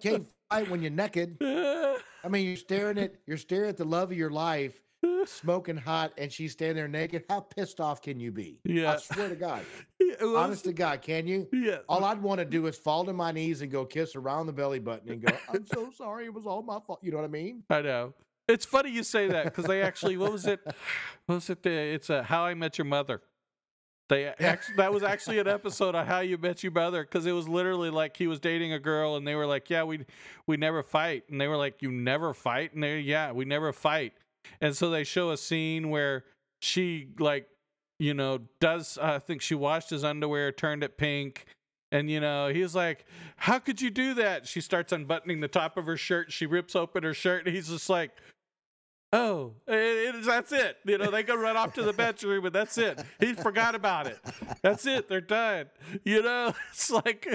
Can't 0.00 0.26
fight 0.50 0.70
when 0.70 0.80
you're 0.80 0.90
naked. 0.90 1.36
I 1.42 1.98
mean 2.30 2.46
you're 2.46 2.56
staring 2.56 2.96
at 2.96 3.16
you're 3.26 3.36
staring 3.36 3.68
at 3.68 3.76
the 3.76 3.84
love 3.84 4.10
of 4.10 4.16
your 4.16 4.30
life 4.30 4.80
smoking 5.26 5.76
hot 5.76 6.14
and 6.16 6.32
she's 6.32 6.52
standing 6.52 6.76
there 6.76 6.88
naked. 6.88 7.24
How 7.28 7.40
pissed 7.40 7.78
off 7.78 8.00
can 8.00 8.18
you 8.18 8.32
be? 8.32 8.58
Yeah. 8.64 8.94
i 8.94 8.96
swear 8.96 9.28
to 9.28 9.36
god. 9.36 9.66
Yeah, 10.00 10.14
well, 10.20 10.36
honest 10.36 10.64
to 10.64 10.72
god 10.72 11.02
can 11.02 11.26
you? 11.26 11.48
Yeah, 11.52 11.78
all 11.88 12.04
i'd 12.04 12.22
want 12.22 12.38
to 12.38 12.44
do 12.44 12.66
is 12.68 12.78
fall 12.78 13.04
to 13.04 13.12
my 13.12 13.32
knees 13.32 13.60
and 13.60 13.70
go 13.70 13.84
kiss 13.84 14.14
around 14.14 14.46
the 14.46 14.52
belly 14.52 14.78
button 14.78 15.10
and 15.10 15.20
go 15.20 15.36
i'm 15.52 15.66
so 15.66 15.90
sorry 15.90 16.26
it 16.26 16.32
was 16.32 16.46
all 16.46 16.62
my 16.62 16.78
fault. 16.86 17.00
You 17.02 17.10
know 17.10 17.18
what 17.18 17.24
i 17.24 17.28
mean? 17.28 17.64
I 17.68 17.82
know. 17.82 18.14
It's 18.48 18.64
funny 18.64 18.90
you 18.90 19.02
say 19.02 19.28
that 19.28 19.44
because 19.44 19.64
they 19.64 19.82
actually, 19.82 20.16
what 20.16 20.32
was 20.32 20.46
it? 20.46 20.60
What 21.26 21.34
was 21.36 21.50
it? 21.50 21.62
The, 21.62 21.70
it's 21.70 22.10
a 22.10 22.22
How 22.22 22.44
I 22.44 22.54
Met 22.54 22.78
Your 22.78 22.84
Mother. 22.84 23.20
They 24.08 24.26
actually, 24.40 24.76
that 24.76 24.92
was 24.92 25.02
actually 25.02 25.38
an 25.38 25.48
episode 25.48 25.94
of 25.94 26.06
How 26.06 26.20
You 26.20 26.38
Met 26.38 26.62
Your 26.62 26.72
Mother 26.72 27.02
because 27.02 27.26
it 27.26 27.32
was 27.32 27.48
literally 27.48 27.90
like 27.90 28.16
he 28.16 28.26
was 28.26 28.38
dating 28.38 28.72
a 28.72 28.78
girl 28.78 29.16
and 29.16 29.26
they 29.26 29.34
were 29.34 29.46
like, 29.46 29.68
"Yeah, 29.68 29.82
we 29.82 30.06
we 30.46 30.56
never 30.56 30.82
fight," 30.82 31.24
and 31.28 31.40
they 31.40 31.48
were 31.48 31.56
like, 31.56 31.82
"You 31.82 31.90
never 31.90 32.32
fight?" 32.32 32.72
And 32.72 32.82
they, 32.82 33.00
"Yeah, 33.00 33.32
we 33.32 33.44
never 33.44 33.72
fight." 33.72 34.12
And 34.60 34.76
so 34.76 34.90
they 34.90 35.02
show 35.02 35.30
a 35.30 35.36
scene 35.36 35.90
where 35.90 36.24
she 36.62 37.08
like, 37.18 37.48
you 37.98 38.14
know, 38.14 38.40
does 38.60 38.98
I 38.98 39.18
think 39.18 39.42
she 39.42 39.54
washed 39.56 39.90
his 39.90 40.04
underwear, 40.04 40.52
turned 40.52 40.84
it 40.84 40.96
pink. 40.96 41.46
And 41.92 42.10
you 42.10 42.20
know, 42.20 42.48
he's 42.48 42.74
like, 42.74 43.06
"How 43.36 43.58
could 43.58 43.80
you 43.80 43.90
do 43.90 44.14
that?" 44.14 44.46
She 44.46 44.60
starts 44.60 44.92
unbuttoning 44.92 45.40
the 45.40 45.48
top 45.48 45.76
of 45.76 45.86
her 45.86 45.96
shirt. 45.96 46.32
She 46.32 46.46
rips 46.46 46.76
open 46.76 47.02
her 47.04 47.14
shirt, 47.14 47.46
and 47.46 47.54
he's 47.54 47.68
just 47.68 47.88
like, 47.88 48.10
oh, 49.16 49.54
it, 49.66 50.14
it, 50.14 50.24
that's 50.24 50.52
it. 50.52 50.76
You 50.84 50.98
know, 50.98 51.10
they 51.10 51.22
go 51.22 51.34
run 51.36 51.56
off 51.56 51.74
to 51.74 51.82
the 51.82 51.92
bedroom, 51.92 52.44
and 52.46 52.54
that's 52.54 52.76
it. 52.78 53.02
He 53.20 53.32
forgot 53.32 53.74
about 53.74 54.06
it. 54.06 54.18
That's 54.62 54.86
it. 54.86 55.08
They're 55.08 55.20
done. 55.20 55.66
You 56.04 56.22
know, 56.22 56.54
it's 56.70 56.90
like 56.90 57.26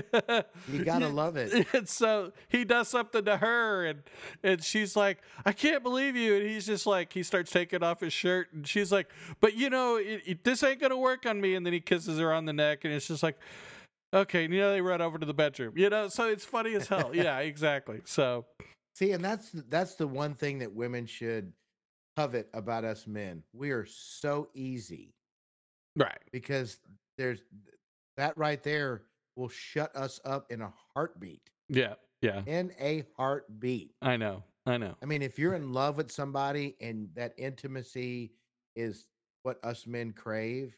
You 0.71 0.83
gotta 0.83 1.07
love 1.21 1.37
it. 1.37 1.67
And 1.73 1.87
so 1.87 2.31
he 2.49 2.63
does 2.65 2.87
something 2.87 3.25
to 3.25 3.37
her, 3.37 3.85
and 3.85 4.03
and 4.43 4.63
she's 4.63 4.95
like, 4.95 5.19
"I 5.45 5.51
can't 5.51 5.83
believe 5.83 6.15
you." 6.15 6.35
And 6.37 6.47
he's 6.47 6.65
just 6.65 6.85
like, 6.85 7.11
he 7.13 7.23
starts 7.23 7.51
taking 7.51 7.83
off 7.83 7.99
his 8.01 8.13
shirt, 8.13 8.53
and 8.53 8.67
she's 8.67 8.91
like, 8.91 9.07
"But 9.39 9.55
you 9.55 9.69
know, 9.69 9.97
it, 9.97 10.21
it- 10.25 10.43
this 10.43 10.63
ain't 10.63 10.79
gonna 10.79 10.97
work 10.97 11.25
on 11.25 11.39
me." 11.41 11.55
And 11.55 11.65
then 11.65 11.73
he 11.73 11.79
kisses 11.79 12.19
her 12.19 12.33
on 12.33 12.45
the 12.45 12.53
neck, 12.53 12.85
and 12.85 12.93
it's 12.93 13.07
just 13.07 13.23
like, 13.23 13.37
okay, 14.13 14.43
you 14.43 14.49
know, 14.49 14.71
they 14.71 14.81
run 14.81 15.01
over 15.01 15.17
to 15.17 15.25
the 15.25 15.33
bedroom. 15.33 15.73
You 15.77 15.89
know, 15.89 16.07
so 16.09 16.27
it's 16.27 16.45
funny 16.45 16.75
as 16.75 16.87
hell. 16.87 17.11
yeah, 17.15 17.39
exactly. 17.39 18.01
So 18.05 18.45
See, 18.93 19.11
and 19.13 19.23
that's 19.23 19.49
that's 19.69 19.95
the 19.95 20.05
one 20.07 20.33
thing 20.33 20.59
that 20.59 20.73
women 20.73 21.05
should 21.05 21.53
covet 22.21 22.49
about 22.53 22.83
us 22.83 23.07
men. 23.07 23.43
We 23.53 23.71
are 23.71 23.85
so 23.85 24.49
easy 24.53 25.15
right, 25.95 26.19
because 26.31 26.79
there's 27.17 27.39
that 28.17 28.37
right 28.37 28.61
there 28.61 29.03
will 29.35 29.49
shut 29.49 29.95
us 29.95 30.19
up 30.25 30.51
in 30.51 30.61
a 30.61 30.71
heartbeat. 30.93 31.49
yeah, 31.69 31.95
yeah. 32.21 32.41
In 32.45 32.71
a 32.79 33.03
heartbeat. 33.17 33.95
I 34.01 34.17
know, 34.17 34.43
I 34.65 34.77
know. 34.77 34.95
I 35.01 35.05
mean, 35.05 35.21
if 35.21 35.39
you're 35.39 35.55
in 35.55 35.73
love 35.73 35.97
with 35.97 36.11
somebody 36.11 36.75
and 36.79 37.09
that 37.15 37.33
intimacy 37.37 38.33
is 38.75 39.07
what 39.43 39.57
us 39.63 39.87
men 39.87 40.11
crave, 40.11 40.75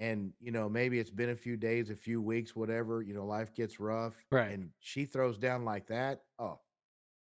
and 0.00 0.32
you 0.40 0.52
know, 0.52 0.68
maybe 0.68 0.98
it's 0.98 1.10
been 1.10 1.30
a 1.30 1.36
few 1.36 1.56
days, 1.56 1.90
a 1.90 1.96
few 1.96 2.20
weeks, 2.20 2.54
whatever, 2.54 3.02
you 3.02 3.14
know, 3.14 3.24
life 3.24 3.54
gets 3.54 3.80
rough. 3.80 4.14
Right. 4.30 4.50
And 4.52 4.70
she 4.80 5.06
throws 5.06 5.38
down 5.38 5.64
like 5.64 5.86
that. 5.88 6.20
Oh, 6.38 6.60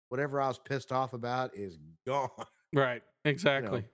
whatever 0.09 0.41
I 0.41 0.49
was 0.49 0.59
pissed 0.59 0.91
off 0.91 1.12
about 1.12 1.55
is 1.55 1.78
gone. 2.07 2.30
Right, 2.74 3.03
exactly. 3.27 3.85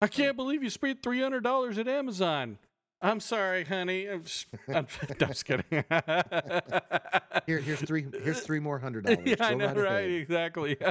I 0.00 0.08
can't 0.08 0.36
believe 0.36 0.62
you 0.62 0.70
spent 0.70 1.02
three 1.02 1.20
hundred 1.20 1.42
dollars 1.42 1.78
at 1.78 1.88
Amazon. 1.88 2.58
I'm 3.02 3.20
sorry, 3.20 3.64
honey. 3.64 4.06
I'm 4.08 4.24
just, 4.24 4.46
I'm, 4.68 4.86
I'm 5.20 5.28
just 5.28 5.44
kidding. 5.44 5.64
Here, 7.46 7.58
here's 7.58 7.80
three 7.82 8.06
here's 8.22 8.40
three 8.40 8.60
more 8.60 8.78
hundred 8.78 9.04
dollars. 9.04 9.20
yeah, 9.24 9.36
I 9.40 9.54
know, 9.54 9.66
right 9.66 9.76
right? 9.76 9.86
ahead. 9.86 10.10
Exactly. 10.10 10.76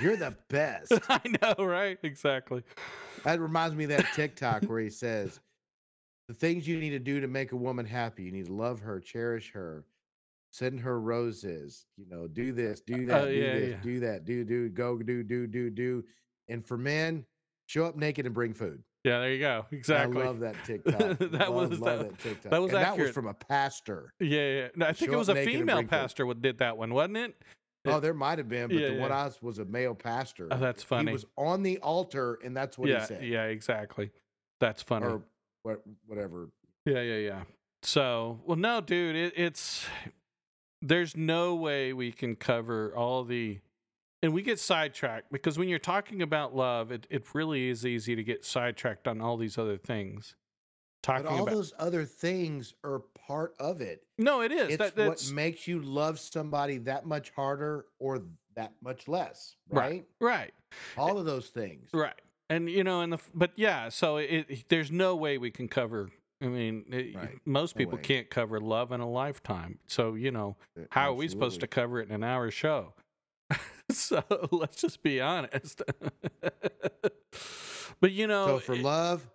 You're 0.00 0.16
the 0.16 0.36
best. 0.48 0.92
I 1.08 1.20
know, 1.42 1.64
right? 1.64 1.98
Exactly. 2.02 2.62
That 3.24 3.40
reminds 3.40 3.76
me 3.76 3.84
of 3.84 3.90
that 3.90 4.06
TikTok 4.14 4.64
where 4.64 4.80
he 4.80 4.90
says, 4.90 5.40
the 6.28 6.34
things 6.34 6.66
you 6.66 6.78
need 6.78 6.90
to 6.90 6.98
do 6.98 7.20
to 7.20 7.28
make 7.28 7.52
a 7.52 7.56
woman 7.56 7.84
happy. 7.86 8.22
You 8.24 8.32
need 8.32 8.46
to 8.46 8.52
love 8.52 8.80
her, 8.80 9.00
cherish 9.00 9.52
her, 9.52 9.84
send 10.50 10.80
her 10.80 11.00
roses, 11.00 11.86
you 11.96 12.06
know, 12.08 12.26
do 12.26 12.52
this, 12.52 12.80
uh, 12.80 12.82
do 12.86 13.02
oh, 13.04 13.06
that, 13.06 13.22
Oh, 13.22 13.28
do 13.28 13.34
yeah, 13.34 13.52
this, 13.54 13.70
yeah. 13.70 13.76
do 13.82 14.00
that, 14.00 14.24
do, 14.24 14.44
do, 14.44 14.68
go, 14.68 14.98
do, 14.98 15.22
do, 15.22 15.46
do, 15.46 15.70
do. 15.70 16.04
And 16.48 16.66
for 16.66 16.76
men, 16.76 17.24
show 17.66 17.84
up 17.84 17.96
naked 17.96 18.26
and 18.26 18.34
bring 18.34 18.52
food. 18.52 18.82
Yeah, 19.04 19.20
there 19.20 19.32
you 19.32 19.38
go. 19.38 19.64
Exactly. 19.70 20.22
I 20.22 20.26
love 20.26 20.40
that 20.40 20.56
TikTok. 20.64 20.98
That 21.18 21.50
love, 21.50 21.70
was- 21.70 21.80
love 21.80 21.98
that- 22.00 22.08
that 22.10 22.18
TikTok. 22.18 22.50
that 22.50 22.60
was 22.62 22.72
and 22.72 22.82
that 22.82 22.98
was 22.98 23.10
from 23.12 23.26
a 23.26 23.34
pastor. 23.34 24.12
Yeah, 24.20 24.48
yeah. 24.48 24.68
No, 24.76 24.86
I 24.86 24.92
think 24.92 25.10
Show 25.10 25.16
it 25.16 25.18
was 25.18 25.28
a 25.28 25.44
female 25.44 25.84
pastor 25.84 26.26
what 26.26 26.42
did 26.42 26.58
that 26.58 26.76
one, 26.76 26.92
wasn't 26.92 27.16
it? 27.18 27.36
Oh, 27.86 27.98
there 27.98 28.12
might 28.12 28.36
have 28.36 28.48
been, 28.48 28.68
but 28.68 28.76
Yeah, 28.76 28.90
the 28.90 28.98
one. 29.00 29.10
I 29.10 29.24
was 29.24 29.40
was 29.40 29.58
a 29.58 29.64
male 29.64 29.92
oh, 29.92 29.94
pastor. 29.94 30.48
Oh, 30.50 30.58
that's 30.58 30.82
funny. 30.82 31.10
He 31.10 31.12
was 31.14 31.24
on 31.38 31.62
the 31.62 31.78
altar, 31.78 32.38
and 32.44 32.54
that's 32.54 32.76
what 32.76 32.90
he 32.90 33.00
said. 33.00 33.24
yeah, 33.24 33.44
exactly. 33.44 34.10
That's 34.60 34.82
funny. 34.82 35.06
Or 35.06 35.22
what, 35.62 35.80
whatever. 36.06 36.50
Yeah, 36.84 37.00
yeah, 37.00 37.16
yeah. 37.16 37.42
So, 37.82 38.38
well, 38.44 38.58
no, 38.58 38.82
dude, 38.82 39.16
it, 39.16 39.32
it's 39.34 39.86
there's 40.82 41.16
no 41.16 41.54
way 41.54 41.92
we 41.92 42.12
can 42.12 42.36
cover 42.36 42.94
all 42.96 43.24
the, 43.24 43.58
and 44.22 44.32
we 44.32 44.42
get 44.42 44.58
sidetracked 44.58 45.30
because 45.32 45.58
when 45.58 45.68
you're 45.68 45.78
talking 45.78 46.22
about 46.22 46.54
love, 46.54 46.90
it 46.92 47.06
it 47.10 47.34
really 47.34 47.68
is 47.68 47.84
easy 47.86 48.14
to 48.16 48.22
get 48.22 48.44
sidetracked 48.44 49.06
on 49.08 49.20
all 49.20 49.36
these 49.36 49.58
other 49.58 49.76
things. 49.76 50.34
Talking 51.02 51.24
But 51.24 51.32
all 51.32 51.42
about 51.44 51.54
those 51.54 51.72
other 51.78 52.04
things 52.04 52.74
are 52.84 53.00
part 53.26 53.54
of 53.58 53.80
it. 53.80 54.02
no, 54.18 54.42
it 54.42 54.52
is 54.52 54.74
It's 54.74 54.90
that, 54.92 55.08
what 55.08 55.30
makes 55.32 55.66
you 55.66 55.80
love 55.80 56.18
somebody 56.18 56.76
that 56.78 57.06
much 57.06 57.30
harder 57.30 57.86
or 57.98 58.22
that 58.54 58.74
much 58.82 59.08
less, 59.08 59.56
Right. 59.70 60.04
right? 60.20 60.30
right, 60.34 60.54
All 60.98 61.16
of 61.18 61.24
those 61.24 61.48
things. 61.48 61.88
right, 61.94 62.20
and 62.50 62.68
you 62.68 62.84
know, 62.84 63.00
and 63.00 63.12
the 63.14 63.18
but 63.32 63.52
yeah, 63.56 63.88
so 63.88 64.18
it, 64.18 64.46
it 64.48 64.68
there's 64.68 64.90
no 64.90 65.16
way 65.16 65.38
we 65.38 65.50
can 65.50 65.68
cover. 65.68 66.10
I 66.42 66.46
mean, 66.46 66.84
it, 66.90 67.14
Right. 67.14 67.38
most 67.44 67.76
people 67.76 67.98
can't 67.98 68.30
cover 68.30 68.60
love 68.60 68.92
in 68.92 69.00
a 69.00 69.08
lifetime. 69.08 69.78
So 69.86 70.14
you 70.14 70.30
know, 70.30 70.56
Uh, 70.78 70.84
how 70.90 71.10
are 71.10 71.14
we 71.14 71.28
supposed 71.28 71.60
to 71.60 71.66
cover 71.66 72.00
it 72.00 72.08
in 72.08 72.14
an 72.14 72.24
hour 72.24 72.50
show? 72.50 72.94
so 73.90 74.22
let's 74.50 74.80
just 74.80 75.02
be 75.02 75.20
honest. 75.20 75.82
but 78.00 78.12
you 78.12 78.26
know, 78.26 78.46
So 78.46 78.58
for 78.60 78.74
it- 78.74 78.82
love, 78.82 79.28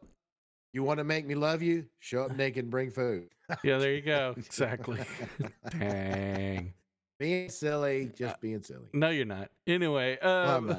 you 0.74 0.84
want 0.84 1.00
to 1.00 1.04
make 1.04 1.26
me 1.26 1.36
love 1.36 1.62
you? 1.62 1.86
Show 2.00 2.24
up 2.24 2.36
naked 2.36 2.66
and 2.66 2.72
bring 2.72 2.90
food. 2.92 3.30
yeah, 3.64 3.78
there 3.78 3.94
you 3.94 4.02
go. 4.02 4.34
Exactly. 4.38 5.00
Dang. 5.70 6.74
Being 7.18 7.50
silly, 7.50 8.12
just 8.14 8.42
being 8.42 8.62
silly. 8.62 8.88
No, 8.94 9.10
you're 9.10 9.26
not. 9.26 9.50
Anyway, 9.66 10.20
um, 10.20 10.68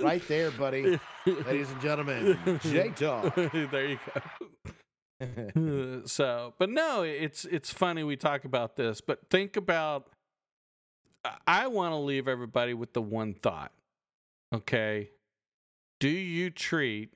Right 0.00 0.26
there, 0.28 0.50
buddy. 0.50 0.98
Ladies 1.24 1.70
and 1.70 1.80
gentlemen, 1.80 2.38
Jay 2.62 2.90
Talk. 2.90 3.34
there 3.52 3.86
you 3.86 3.98
go. 5.20 6.02
so, 6.06 6.54
but 6.58 6.68
no, 6.68 7.02
it's 7.02 7.44
it's 7.46 7.72
funny 7.72 8.02
we 8.02 8.16
talk 8.16 8.44
about 8.44 8.76
this, 8.76 9.00
but 9.00 9.30
think 9.30 9.56
about. 9.56 10.08
I 11.46 11.66
want 11.68 11.92
to 11.92 11.96
leave 11.96 12.28
everybody 12.28 12.74
with 12.74 12.92
the 12.92 13.02
one 13.02 13.34
thought. 13.34 13.72
Okay, 14.54 15.10
do 15.98 16.08
you 16.08 16.50
treat 16.50 17.14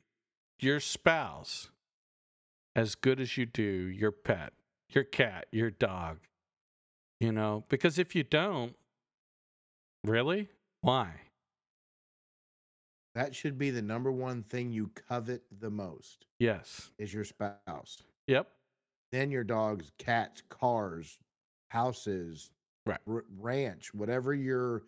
your 0.59 0.80
spouse 0.80 1.70
as 2.74 2.95
good 2.95 3.20
as 3.20 3.36
you 3.36 3.47
do 3.47 3.62
your 3.62 4.11
pet, 4.11 4.53
your 4.95 5.05
cat, 5.05 5.47
your 5.53 5.70
dog? 5.70 6.18
You 7.20 7.32
know, 7.32 7.64
because 7.68 7.99
if 7.99 8.14
you 8.14 8.22
don't, 8.22 8.74
really, 10.05 10.49
why? 10.80 11.12
that 13.16 13.34
should 13.34 13.59
be 13.59 13.70
the 13.70 13.82
number 13.82 14.12
one 14.12 14.43
thing 14.45 14.70
you 14.70 14.88
covet 15.09 15.43
the 15.61 15.68
most 15.70 16.26
Yes. 16.38 16.91
is 16.97 17.12
your 17.12 17.24
spouse. 17.24 17.99
Yep. 18.28 18.49
Then 19.11 19.32
your 19.32 19.43
dogs, 19.43 19.91
cats, 19.99 20.43
cars, 20.49 21.18
houses, 21.70 22.53
Right. 22.86 23.01
r- 23.09 23.24
ranch, 23.36 23.93
whatever 23.95 24.32
you're 24.32 24.82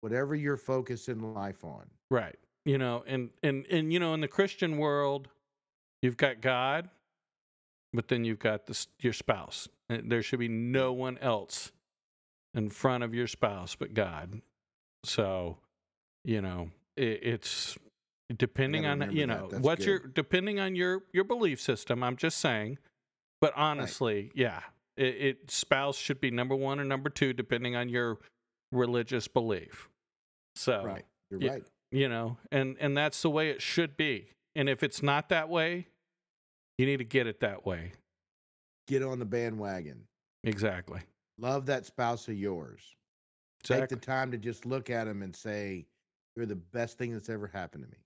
whatever 0.00 0.34
you're 0.34 0.56
focusing 0.56 1.34
life 1.34 1.62
on. 1.64 1.90
Right. 2.10 2.38
You 2.64 2.78
know, 2.78 3.04
and 3.06 3.30
and 3.42 3.66
and 3.66 3.92
you 3.92 4.00
know, 4.00 4.14
in 4.14 4.20
the 4.22 4.28
Christian 4.28 4.78
world, 4.78 5.28
you've 6.00 6.16
got 6.16 6.40
God, 6.40 6.88
but 7.92 8.08
then 8.08 8.24
you've 8.24 8.38
got 8.38 8.66
this 8.66 8.86
your 9.00 9.12
spouse. 9.12 9.68
Uh, 9.90 9.98
there 10.04 10.22
should 10.22 10.38
be 10.38 10.48
no 10.48 10.92
one 10.92 11.18
else 11.18 11.72
in 12.54 12.70
front 12.70 13.04
of 13.04 13.14
your 13.14 13.26
spouse 13.26 13.74
but 13.74 13.94
God. 13.94 14.40
So, 15.04 15.58
you 16.24 16.40
know, 16.40 16.70
it, 16.96 17.20
it's 17.22 17.78
depending 18.36 18.84
on 18.86 19.10
you 19.14 19.26
know 19.26 19.48
That's 19.50 19.62
what 19.62 19.78
good. 19.78 19.86
your 19.86 19.98
depending 20.00 20.60
on 20.60 20.74
your 20.74 21.02
your 21.12 21.24
belief 21.24 21.60
system. 21.60 22.02
I'm 22.02 22.16
just 22.16 22.38
saying, 22.38 22.78
but 23.40 23.52
honestly, 23.56 24.30
yeah, 24.34 24.60
it, 24.96 25.14
it 25.16 25.50
spouse 25.50 25.96
should 25.96 26.20
be 26.20 26.30
number 26.30 26.56
one 26.56 26.80
or 26.80 26.84
number 26.84 27.10
two 27.10 27.32
depending 27.32 27.76
on 27.76 27.88
your 27.88 28.18
religious 28.72 29.28
belief. 29.28 29.88
So, 30.56 30.82
Right. 30.84 31.04
You're 31.30 31.40
yeah. 31.40 31.50
right. 31.52 31.62
you 31.92 32.08
know 32.08 32.36
and 32.50 32.76
and 32.80 32.96
that's 32.96 33.22
the 33.22 33.30
way 33.30 33.50
it 33.50 33.62
should 33.62 33.96
be 33.96 34.30
and 34.56 34.68
if 34.68 34.82
it's 34.82 35.02
not 35.02 35.28
that 35.28 35.48
way 35.48 35.86
you 36.78 36.86
need 36.86 36.96
to 36.98 37.04
get 37.04 37.26
it 37.26 37.40
that 37.40 37.66
way 37.66 37.92
Get 38.86 39.02
on 39.02 39.18
the 39.18 39.24
bandwagon. 39.26 40.04
exactly 40.44 41.00
Love 41.38 41.66
that 41.66 41.84
spouse 41.86 42.26
of 42.28 42.34
yours. 42.34 42.82
exactly 43.62 43.80
Take 43.86 43.88
the 43.90 44.04
time 44.06 44.30
to 44.32 44.38
just 44.38 44.64
look 44.66 44.88
at 44.90 45.04
them 45.04 45.22
and 45.22 45.34
say, 45.36 45.86
You're 46.34 46.46
the 46.46 46.56
best 46.56 46.96
thing 46.98 47.12
that's 47.12 47.28
ever 47.28 47.46
happened 47.46 47.84
to 47.84 47.90
me. 47.90 47.98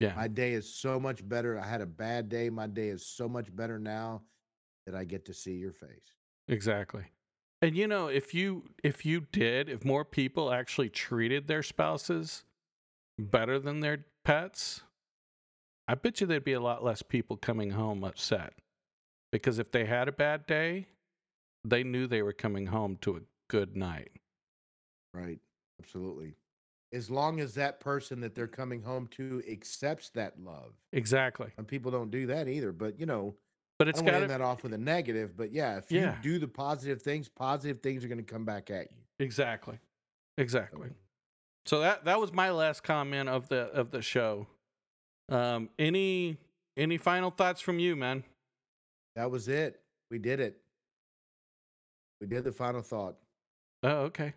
yeah 0.00 0.14
My 0.14 0.28
day 0.28 0.52
is 0.52 0.72
so 0.72 0.98
much 1.00 1.26
better. 1.28 1.58
I 1.58 1.66
had 1.66 1.80
a 1.80 1.86
bad 1.86 2.28
day. 2.28 2.48
My 2.50 2.66
day 2.66 2.88
is 2.88 3.04
so 3.06 3.28
much 3.28 3.54
better 3.54 3.78
now 3.78 4.22
that 4.86 4.94
I 4.94 5.04
get 5.04 5.24
to 5.26 5.34
see 5.34 5.54
your 5.54 5.72
face. 5.72 6.14
exactly 6.48 7.04
and 7.62 7.76
you 7.76 7.86
know 7.88 8.08
if 8.08 8.34
you 8.34 8.64
if 8.82 9.04
you 9.06 9.22
did 9.32 9.68
if 9.70 9.84
more 9.84 10.04
people 10.04 10.52
actually 10.52 10.88
treated 10.90 11.46
their 11.48 11.62
spouses 11.62 12.44
better 13.18 13.58
than 13.58 13.80
their 13.80 14.04
pets 14.24 14.82
i 15.88 15.94
bet 15.94 16.20
you 16.20 16.26
there'd 16.26 16.44
be 16.44 16.52
a 16.52 16.60
lot 16.60 16.82
less 16.84 17.02
people 17.02 17.36
coming 17.36 17.70
home 17.70 18.04
upset 18.04 18.54
because 19.32 19.58
if 19.58 19.70
they 19.72 19.84
had 19.84 20.08
a 20.08 20.12
bad 20.12 20.46
day 20.46 20.86
they 21.64 21.82
knew 21.82 22.06
they 22.06 22.22
were 22.22 22.32
coming 22.32 22.66
home 22.66 22.96
to 23.00 23.16
a 23.16 23.20
good 23.48 23.76
night 23.76 24.10
Right. 25.12 25.38
Absolutely. 25.80 26.34
As 26.92 27.08
long 27.08 27.38
as 27.38 27.54
that 27.54 27.78
person 27.78 28.20
that 28.20 28.34
they're 28.34 28.48
coming 28.48 28.82
home 28.82 29.06
to 29.12 29.42
accepts 29.48 30.10
that 30.10 30.40
love. 30.40 30.74
exactly 30.92 31.52
And 31.56 31.68
people 31.68 31.92
don't 31.92 32.10
do 32.10 32.26
that 32.26 32.48
either. 32.48 32.72
But, 32.72 32.98
you 32.98 33.06
know, 33.06 33.36
But 33.78 33.86
it's 33.86 34.00
don't 34.00 34.06
want 34.06 34.14
to 34.14 34.20
got 34.22 34.26
to 34.26 34.38
that 34.38 34.44
off 34.44 34.64
with 34.64 34.72
a 34.74 34.78
negative, 34.78 35.36
but 35.36 35.52
yeah, 35.52 35.78
if 35.78 35.90
Yeah. 35.92 36.16
you 36.16 36.22
do 36.22 36.38
the 36.40 36.48
positive 36.48 37.00
things, 37.00 37.28
positive 37.28 37.80
things 37.80 38.04
are 38.04 38.08
going 38.08 38.18
to 38.18 38.24
come 38.24 38.44
back 38.44 38.70
at 38.70 38.90
you. 38.90 38.98
exactly, 39.20 39.78
exactly. 40.36 40.90
So 41.66 41.78
that 41.80 42.04
that 42.06 42.18
was 42.20 42.32
my 42.32 42.50
last 42.50 42.82
comment 42.82 43.28
of 43.28 43.48
the 43.48 43.66
of 43.68 43.90
the 43.92 44.02
show. 44.02 44.48
Um, 45.28 45.70
any 45.78 46.36
any 46.76 46.98
final 46.98 47.30
thoughts 47.30 47.60
from 47.60 47.78
you, 47.78 47.96
man? 47.96 48.24
That 49.16 49.30
was 49.30 49.48
it. 49.48 49.80
We 50.10 50.18
did 50.18 50.40
it. 50.40 50.58
We 52.20 52.26
did 52.26 52.44
the 52.44 52.52
final 52.52 52.82
thought. 52.82 53.16
Oh, 53.82 54.00
okay. 54.04 54.34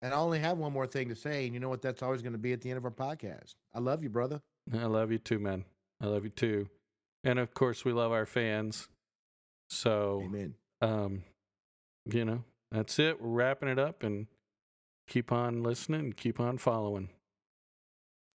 And 0.00 0.12
I 0.12 0.16
only 0.16 0.40
have 0.40 0.58
one 0.58 0.72
more 0.72 0.86
thing 0.86 1.08
to 1.10 1.14
say, 1.14 1.44
and 1.44 1.54
you 1.54 1.60
know 1.60 1.68
what? 1.68 1.82
That's 1.82 2.02
always 2.02 2.22
going 2.22 2.32
to 2.32 2.38
be 2.38 2.52
at 2.52 2.60
the 2.60 2.70
end 2.70 2.78
of 2.78 2.84
our 2.84 2.90
podcast. 2.90 3.54
I 3.74 3.78
love 3.78 4.02
you, 4.02 4.10
brother. 4.10 4.40
I 4.72 4.86
love 4.86 5.12
you 5.12 5.18
too, 5.18 5.38
man. 5.38 5.64
I 6.00 6.06
love 6.06 6.24
you 6.24 6.30
too. 6.30 6.68
And 7.24 7.38
of 7.38 7.54
course, 7.54 7.84
we 7.84 7.92
love 7.92 8.10
our 8.10 8.26
fans. 8.26 8.88
So, 9.70 10.22
Amen. 10.24 10.54
um, 10.80 11.22
you 12.06 12.24
know, 12.24 12.44
that's 12.72 12.98
it. 12.98 13.20
We're 13.20 13.28
wrapping 13.28 13.68
it 13.68 13.78
up 13.78 14.02
and 14.02 14.26
keep 15.08 15.32
on 15.32 15.62
listening 15.62 16.12
keep 16.12 16.40
on 16.40 16.58
following. 16.58 17.08